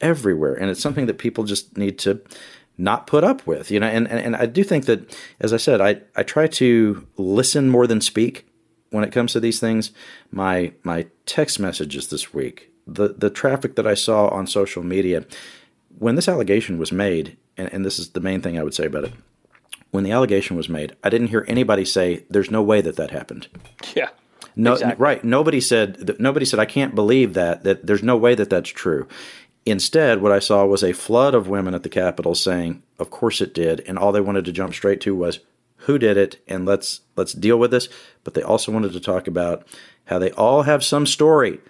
everywhere, 0.00 0.54
and 0.54 0.70
it's 0.70 0.80
something 0.80 1.06
that 1.06 1.18
people 1.18 1.44
just 1.44 1.76
need 1.76 1.98
to 2.00 2.20
not 2.78 3.06
put 3.06 3.24
up 3.24 3.46
with. 3.46 3.70
You 3.70 3.80
know, 3.80 3.86
and, 3.86 4.08
and, 4.08 4.20
and 4.20 4.36
I 4.36 4.46
do 4.46 4.62
think 4.62 4.86
that, 4.86 5.16
as 5.40 5.52
I 5.52 5.56
said, 5.56 5.80
I, 5.80 6.00
I 6.14 6.22
try 6.22 6.46
to 6.46 7.06
listen 7.16 7.68
more 7.68 7.86
than 7.86 8.00
speak 8.00 8.46
when 8.90 9.04
it 9.04 9.12
comes 9.12 9.32
to 9.32 9.40
these 9.40 9.60
things. 9.60 9.92
My 10.30 10.72
my 10.82 11.06
text 11.24 11.58
messages 11.58 12.08
this 12.08 12.34
week, 12.34 12.70
the 12.86 13.08
the 13.08 13.30
traffic 13.30 13.76
that 13.76 13.86
I 13.86 13.94
saw 13.94 14.28
on 14.28 14.46
social 14.46 14.82
media, 14.82 15.24
when 15.98 16.14
this 16.14 16.28
allegation 16.28 16.78
was 16.78 16.92
made, 16.92 17.36
and, 17.56 17.72
and 17.72 17.84
this 17.84 17.98
is 17.98 18.10
the 18.10 18.20
main 18.20 18.42
thing 18.42 18.58
I 18.58 18.62
would 18.62 18.74
say 18.74 18.86
about 18.86 19.04
it 19.04 19.12
when 19.96 20.04
the 20.04 20.12
allegation 20.12 20.56
was 20.56 20.68
made, 20.68 20.94
I 21.02 21.08
didn't 21.08 21.28
hear 21.28 21.46
anybody 21.48 21.84
say 21.84 22.24
there's 22.28 22.50
no 22.50 22.62
way 22.62 22.82
that 22.82 22.96
that 22.96 23.12
happened. 23.12 23.48
Yeah. 23.94 24.10
No, 24.56 24.72
exactly. 24.72 25.02
right. 25.02 25.22
Nobody 25.22 25.60
said 25.60 26.16
nobody 26.18 26.46
said 26.46 26.58
I 26.58 26.64
can't 26.64 26.94
believe 26.94 27.34
that 27.34 27.62
that 27.64 27.86
there's 27.86 28.02
no 28.02 28.16
way 28.16 28.34
that 28.34 28.50
that's 28.50 28.70
true. 28.70 29.06
Instead, 29.66 30.22
what 30.22 30.32
I 30.32 30.38
saw 30.38 30.64
was 30.64 30.82
a 30.82 30.92
flood 30.92 31.34
of 31.34 31.48
women 31.48 31.74
at 31.74 31.82
the 31.82 31.88
Capitol 31.88 32.34
saying, 32.34 32.82
"Of 32.98 33.10
course 33.10 33.40
it 33.40 33.52
did," 33.52 33.80
and 33.86 33.98
all 33.98 34.12
they 34.12 34.20
wanted 34.20 34.44
to 34.46 34.52
jump 34.52 34.72
straight 34.74 35.00
to 35.02 35.14
was 35.14 35.40
who 35.80 35.98
did 35.98 36.16
it 36.16 36.42
and 36.48 36.64
let's 36.64 37.00
let's 37.16 37.32
deal 37.32 37.58
with 37.58 37.70
this, 37.70 37.88
but 38.24 38.34
they 38.34 38.42
also 38.42 38.72
wanted 38.72 38.92
to 38.92 39.00
talk 39.00 39.26
about 39.26 39.66
how 40.06 40.18
they 40.18 40.30
all 40.32 40.62
have 40.62 40.82
some 40.82 41.04
story 41.04 41.60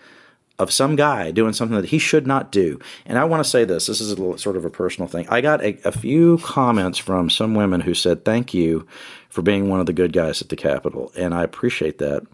of 0.58 0.72
some 0.72 0.96
guy 0.96 1.30
doing 1.30 1.52
something 1.52 1.76
that 1.76 1.90
he 1.90 1.98
should 1.98 2.26
not 2.26 2.50
do. 2.50 2.78
And 3.04 3.18
I 3.18 3.24
want 3.24 3.44
to 3.44 3.50
say 3.50 3.64
this 3.64 3.86
this 3.86 4.00
is 4.00 4.10
a 4.10 4.16
little, 4.16 4.38
sort 4.38 4.56
of 4.56 4.64
a 4.64 4.70
personal 4.70 5.08
thing. 5.08 5.28
I 5.28 5.40
got 5.40 5.62
a, 5.62 5.78
a, 5.86 5.92
few 5.92 6.38
comments 6.38 6.98
from 6.98 7.28
some 7.28 7.54
women 7.54 7.80
who 7.82 7.94
said, 7.94 8.24
Thank 8.24 8.54
you 8.54 8.86
for 9.28 9.42
being 9.42 9.68
one 9.68 9.80
of 9.80 9.86
the 9.86 9.92
good 9.92 10.12
guys 10.12 10.40
at 10.40 10.48
the 10.48 10.56
Capitol. 10.56 11.12
And 11.16 11.34
I 11.34 11.42
appreciate 11.42 11.98
that. 11.98 12.26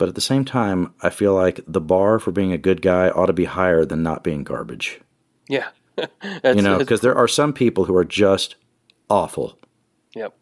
But 0.00 0.08
at 0.08 0.14
the 0.14 0.22
same 0.22 0.46
time, 0.46 0.94
I 1.02 1.10
feel 1.10 1.34
like 1.34 1.60
the 1.68 1.80
bar 1.80 2.18
for 2.18 2.32
being 2.32 2.54
a 2.54 2.58
good 2.58 2.80
guy 2.80 3.10
ought 3.10 3.26
to 3.26 3.34
be 3.34 3.44
higher 3.44 3.84
than 3.84 4.02
not 4.02 4.24
being 4.24 4.44
garbage. 4.44 4.98
Yeah. 5.46 5.68
you 6.42 6.62
know, 6.62 6.78
because 6.78 7.02
there 7.02 7.14
are 7.14 7.28
some 7.28 7.52
people 7.52 7.84
who 7.84 7.94
are 7.94 8.04
just 8.06 8.56
awful. 9.10 9.58
Yep. 10.14 10.34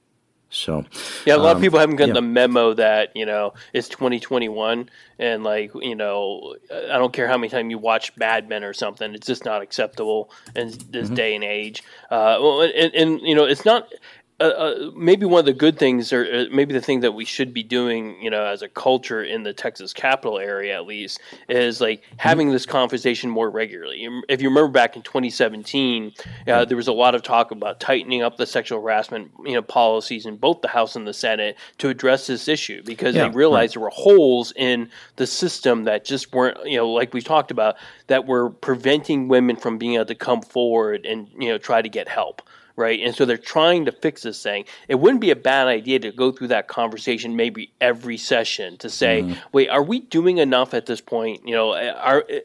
So 0.50 0.84
yeah, 1.26 1.34
a 1.34 1.38
lot 1.38 1.50
um, 1.50 1.56
of 1.56 1.62
people 1.62 1.80
haven't 1.80 1.96
gotten 1.96 2.14
yeah. 2.14 2.20
the 2.20 2.26
memo 2.26 2.72
that 2.74 3.14
you 3.14 3.26
know 3.26 3.52
it's 3.74 3.88
2021, 3.88 4.88
and 5.18 5.44
like 5.44 5.72
you 5.74 5.94
know, 5.94 6.54
I 6.72 6.96
don't 6.96 7.12
care 7.12 7.26
how 7.26 7.36
many 7.36 7.50
times 7.50 7.70
you 7.70 7.78
watch 7.78 8.16
Mad 8.16 8.48
Men 8.48 8.64
or 8.64 8.72
something, 8.72 9.12
it's 9.12 9.26
just 9.26 9.44
not 9.44 9.60
acceptable 9.60 10.30
in 10.56 10.68
this 10.68 11.06
Mm-hmm. 11.06 11.14
day 11.14 11.34
and 11.34 11.44
age. 11.44 11.82
Uh, 12.10 12.38
well, 12.40 12.62
and, 12.62 12.94
and 12.94 13.20
you 13.20 13.34
know, 13.34 13.44
it's 13.44 13.64
not. 13.64 13.92
Uh, 14.40 14.44
uh, 14.44 14.90
maybe 14.94 15.26
one 15.26 15.40
of 15.40 15.46
the 15.46 15.52
good 15.52 15.78
things, 15.78 16.12
or 16.12 16.24
uh, 16.24 16.44
maybe 16.52 16.72
the 16.72 16.80
thing 16.80 17.00
that 17.00 17.12
we 17.12 17.24
should 17.24 17.52
be 17.52 17.64
doing, 17.64 18.20
you 18.22 18.30
know, 18.30 18.44
as 18.44 18.62
a 18.62 18.68
culture 18.68 19.22
in 19.22 19.42
the 19.42 19.52
Texas 19.52 19.92
capital 19.92 20.38
area 20.38 20.76
at 20.76 20.86
least, 20.86 21.20
is 21.48 21.80
like 21.80 22.04
having 22.18 22.50
this 22.50 22.64
conversation 22.64 23.30
more 23.30 23.50
regularly. 23.50 24.08
If 24.28 24.40
you 24.40 24.48
remember 24.48 24.70
back 24.70 24.94
in 24.94 25.02
2017, 25.02 26.12
uh, 26.46 26.64
there 26.64 26.76
was 26.76 26.86
a 26.86 26.92
lot 26.92 27.16
of 27.16 27.22
talk 27.22 27.50
about 27.50 27.80
tightening 27.80 28.22
up 28.22 28.36
the 28.36 28.46
sexual 28.46 28.80
harassment, 28.80 29.32
you 29.44 29.54
know, 29.54 29.62
policies 29.62 30.24
in 30.24 30.36
both 30.36 30.60
the 30.60 30.68
House 30.68 30.94
and 30.94 31.04
the 31.04 31.14
Senate 31.14 31.56
to 31.78 31.88
address 31.88 32.28
this 32.28 32.46
issue 32.46 32.82
because 32.84 33.16
Yeah, 33.16 33.28
they 33.28 33.34
realized 33.34 33.74
there 33.74 33.82
were 33.82 33.90
holes 33.90 34.52
in 34.54 34.88
the 35.16 35.26
system 35.26 35.82
that 35.84 36.04
just 36.04 36.32
weren't, 36.32 36.64
you 36.64 36.76
know, 36.76 36.88
like 36.88 37.12
we 37.12 37.22
talked 37.22 37.50
about, 37.50 37.74
that 38.06 38.26
were 38.26 38.50
preventing 38.50 39.26
women 39.26 39.56
from 39.56 39.78
being 39.78 39.94
able 39.94 40.06
to 40.06 40.14
come 40.14 40.42
forward 40.42 41.06
and 41.06 41.28
you 41.38 41.48
know 41.48 41.58
try 41.58 41.82
to 41.82 41.88
get 41.88 42.08
help 42.08 42.42
right? 42.78 43.00
And 43.00 43.14
so 43.14 43.24
they're 43.24 43.36
trying 43.36 43.84
to 43.86 43.92
fix 43.92 44.22
this 44.22 44.42
thing. 44.42 44.64
It 44.86 44.94
wouldn't 44.94 45.20
be 45.20 45.32
a 45.32 45.36
bad 45.36 45.66
idea 45.66 45.98
to 45.98 46.12
go 46.12 46.30
through 46.30 46.48
that 46.48 46.68
conversation 46.68 47.34
maybe 47.34 47.72
every 47.80 48.16
session 48.16 48.76
to 48.78 48.88
say, 48.88 49.22
mm-hmm. 49.22 49.34
wait, 49.52 49.68
are 49.68 49.82
we 49.82 50.00
doing 50.00 50.38
enough 50.38 50.72
at 50.72 50.86
this 50.86 51.00
point? 51.00 51.46
You 51.46 51.54
know, 51.54 51.72
eh, 51.72 51.90
are 51.90 52.24
eh, 52.30 52.40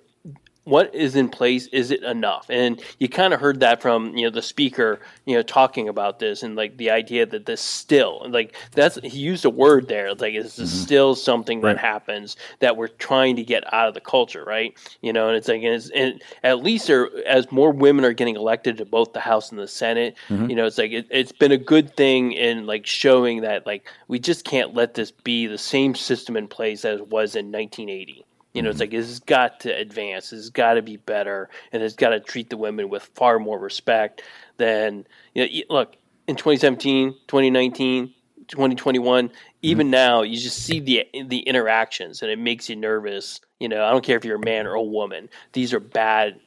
what 0.66 0.93
is 0.95 1.16
in 1.16 1.28
place 1.30 1.68
is 1.68 1.91
it 1.91 2.03
enough? 2.03 2.45
And 2.49 2.82
you 2.99 3.09
kind 3.09 3.34
of 3.34 3.39
heard 3.41 3.59
that 3.59 3.82
from 3.82 4.16
you 4.16 4.24
know 4.26 4.30
the 4.30 4.41
speaker 4.41 4.99
you 5.26 5.36
know 5.36 5.43
talking 5.43 5.89
about 5.89 6.20
this 6.20 6.41
and 6.43 6.55
like 6.55 6.78
the 6.78 6.89
idea 6.89 7.26
that 7.26 7.45
this 7.45 7.59
still 7.61 8.26
like 8.30 8.55
that's 8.72 8.95
he 9.03 9.20
used 9.20 9.43
a 9.45 9.49
word 9.49 9.88
there 9.88 10.14
like 10.16 10.34
this 10.34 10.57
is 10.59 10.72
still 10.82 11.16
something 11.16 11.61
that 11.61 11.78
happens 11.78 12.38
that 12.59 12.78
we're 12.78 12.88
trying 12.88 13.36
to 13.36 13.43
get 13.43 13.64
out 13.74 13.88
of 13.88 13.93
the 13.93 13.99
culture 14.01 14.43
right? 14.45 14.74
You 15.01 15.11
know 15.11 15.28
and 15.28 15.36
it's 15.38 15.47
like 15.47 15.64
and, 15.64 15.74
it's, 15.76 15.89
and 15.89 16.22
at 16.43 16.64
least 16.64 16.88
there 16.88 17.09
as 17.28 17.51
more 17.51 17.72
women 17.72 18.05
are 18.05 18.14
getting 18.14 18.36
elected 18.36 18.78
to 18.78 18.86
both 18.86 19.14
the 19.14 19.20
house 19.20 19.49
and 19.51 19.59
the 19.59 19.68
senate 19.68 20.16
Mhm. 20.30 20.49
you 20.49 20.55
know 20.55 20.66
it's 20.66 20.78
like 20.78 20.91
it, 20.91 21.07
it's 21.11 21.32
been 21.32 21.51
a 21.51 21.57
good 21.57 21.95
thing 21.97 22.32
in 22.34 22.66
like 22.66 22.86
showing 22.86 23.41
that 23.41 23.66
like 23.66 23.89
we 24.07 24.18
just 24.20 24.45
can't 24.45 24.74
let 24.74 24.93
this 24.93 25.11
be 25.11 25.45
the 25.47 25.57
same 25.57 25.93
system 25.95 26.38
in 26.38 26.47
place 26.47 26.86
as 26.86 26.99
it 26.99 27.07
was 27.09 27.36
in 27.36 27.51
1980 27.51 28.26
you 28.54 28.62
know, 28.62 28.70
it's 28.70 28.80
mm-hmm. 28.80 28.93
like 28.93 28.93
it's 28.93 29.20
got 29.20 29.62
to 29.62 29.76
advance. 29.76 30.32
It's 30.32 30.49
got 30.49 30.76
to 30.76 30.82
be 30.82 30.97
better, 30.97 31.49
and 31.72 31.82
it's 31.82 31.95
got 31.95 32.10
to 32.10 32.20
treat 32.20 32.49
the 32.49 32.58
women 32.58 32.89
with 32.89 33.04
far 33.16 33.39
more 33.39 33.58
respect 33.58 34.22
than 34.58 35.06
you 35.34 35.45
know. 35.45 35.76
Look, 35.76 35.95
in 36.28 36.36
2017, 36.36 37.14
2019, 37.28 38.14
2021, 38.47 39.28
mm-hmm. 39.28 39.36
even 39.64 39.89
now, 39.89 40.22
you 40.22 40.38
just 40.38 40.64
see 40.64 40.80
the 40.80 41.08
the 41.26 41.39
interactions, 41.39 42.22
and 42.22 42.30
it 42.30 42.38
makes 42.38 42.70
you 42.70 42.76
nervous. 42.76 43.41
You 43.60 43.70
know, 43.70 43.84
I 43.84 43.91
don't 43.91 44.04
care 44.04 44.18
if 44.18 44.26
you're 44.26 44.38
a 44.38 44.45
man 44.45 44.68
or 44.68 44.74
a 44.74 44.84
woman. 44.84 45.30
These 45.54 45.74
are 45.74 45.80
bad, 45.80 46.39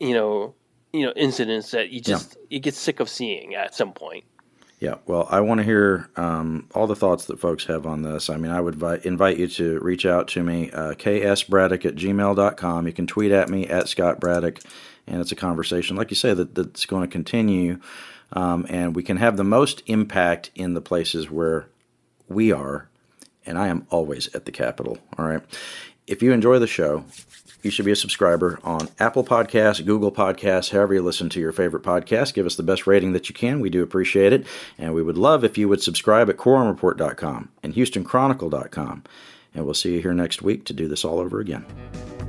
you 0.00 0.14
know, 0.14 0.54
you 0.92 1.04
know, 1.04 1.12
incidents 1.14 1.72
that 1.72 1.90
you 1.90 2.00
just 2.00 2.38
you 2.48 2.58
get 2.58 2.74
sick 2.74 3.00
of 3.00 3.08
seeing 3.10 3.54
at 3.54 3.74
some 3.74 3.92
point. 3.92 4.24
Yeah, 4.80 4.94
well, 5.06 5.28
I 5.30 5.40
want 5.40 5.58
to 5.58 5.64
hear 5.64 6.08
um, 6.16 6.66
all 6.74 6.86
the 6.86 6.96
thoughts 6.96 7.26
that 7.26 7.38
folks 7.38 7.66
have 7.66 7.84
on 7.84 8.00
this. 8.00 8.30
I 8.30 8.38
mean, 8.38 8.50
I 8.50 8.62
would 8.62 8.76
vi- 8.76 9.00
invite 9.04 9.36
you 9.36 9.46
to 9.46 9.78
reach 9.80 10.06
out 10.06 10.26
to 10.28 10.42
me, 10.42 10.70
uh, 10.70 10.94
ksbraddock 10.94 11.84
at 11.84 11.96
gmail.com. 11.96 12.86
You 12.86 12.92
can 12.94 13.06
tweet 13.06 13.30
at 13.30 13.50
me 13.50 13.66
at 13.66 13.90
Scott 13.90 14.20
Braddock, 14.20 14.60
and 15.06 15.20
it's 15.20 15.32
a 15.32 15.36
conversation, 15.36 15.96
like 15.96 16.10
you 16.10 16.16
say, 16.16 16.32
that, 16.32 16.54
that's 16.54 16.86
going 16.86 17.02
to 17.02 17.12
continue. 17.12 17.78
Um, 18.32 18.64
and 18.70 18.96
we 18.96 19.02
can 19.02 19.18
have 19.18 19.36
the 19.36 19.44
most 19.44 19.82
impact 19.84 20.50
in 20.54 20.72
the 20.72 20.80
places 20.80 21.30
where 21.30 21.66
we 22.26 22.50
are. 22.50 22.88
And 23.44 23.58
I 23.58 23.68
am 23.68 23.86
always 23.90 24.34
at 24.34 24.46
the 24.46 24.52
Capitol. 24.52 24.96
All 25.18 25.26
right. 25.26 25.42
If 26.06 26.22
you 26.22 26.32
enjoy 26.32 26.58
the 26.58 26.66
show, 26.66 27.04
you 27.62 27.70
should 27.70 27.84
be 27.84 27.92
a 27.92 27.96
subscriber 27.96 28.58
on 28.62 28.88
Apple 28.98 29.24
Podcasts, 29.24 29.84
Google 29.84 30.12
Podcasts, 30.12 30.70
however 30.70 30.94
you 30.94 31.02
listen 31.02 31.28
to 31.30 31.40
your 31.40 31.52
favorite 31.52 31.82
podcast. 31.82 32.34
Give 32.34 32.46
us 32.46 32.56
the 32.56 32.62
best 32.62 32.86
rating 32.86 33.12
that 33.12 33.28
you 33.28 33.34
can. 33.34 33.60
We 33.60 33.70
do 33.70 33.82
appreciate 33.82 34.32
it. 34.32 34.46
And 34.78 34.94
we 34.94 35.02
would 35.02 35.18
love 35.18 35.44
if 35.44 35.58
you 35.58 35.68
would 35.68 35.82
subscribe 35.82 36.28
at 36.30 36.36
quorumreport.com 36.36 37.48
and 37.62 37.74
houstonchronicle.com. 37.74 39.04
And 39.54 39.64
we'll 39.64 39.74
see 39.74 39.94
you 39.94 40.02
here 40.02 40.14
next 40.14 40.42
week 40.42 40.64
to 40.66 40.72
do 40.72 40.88
this 40.88 41.04
all 41.04 41.18
over 41.18 41.40
again. 41.40 42.19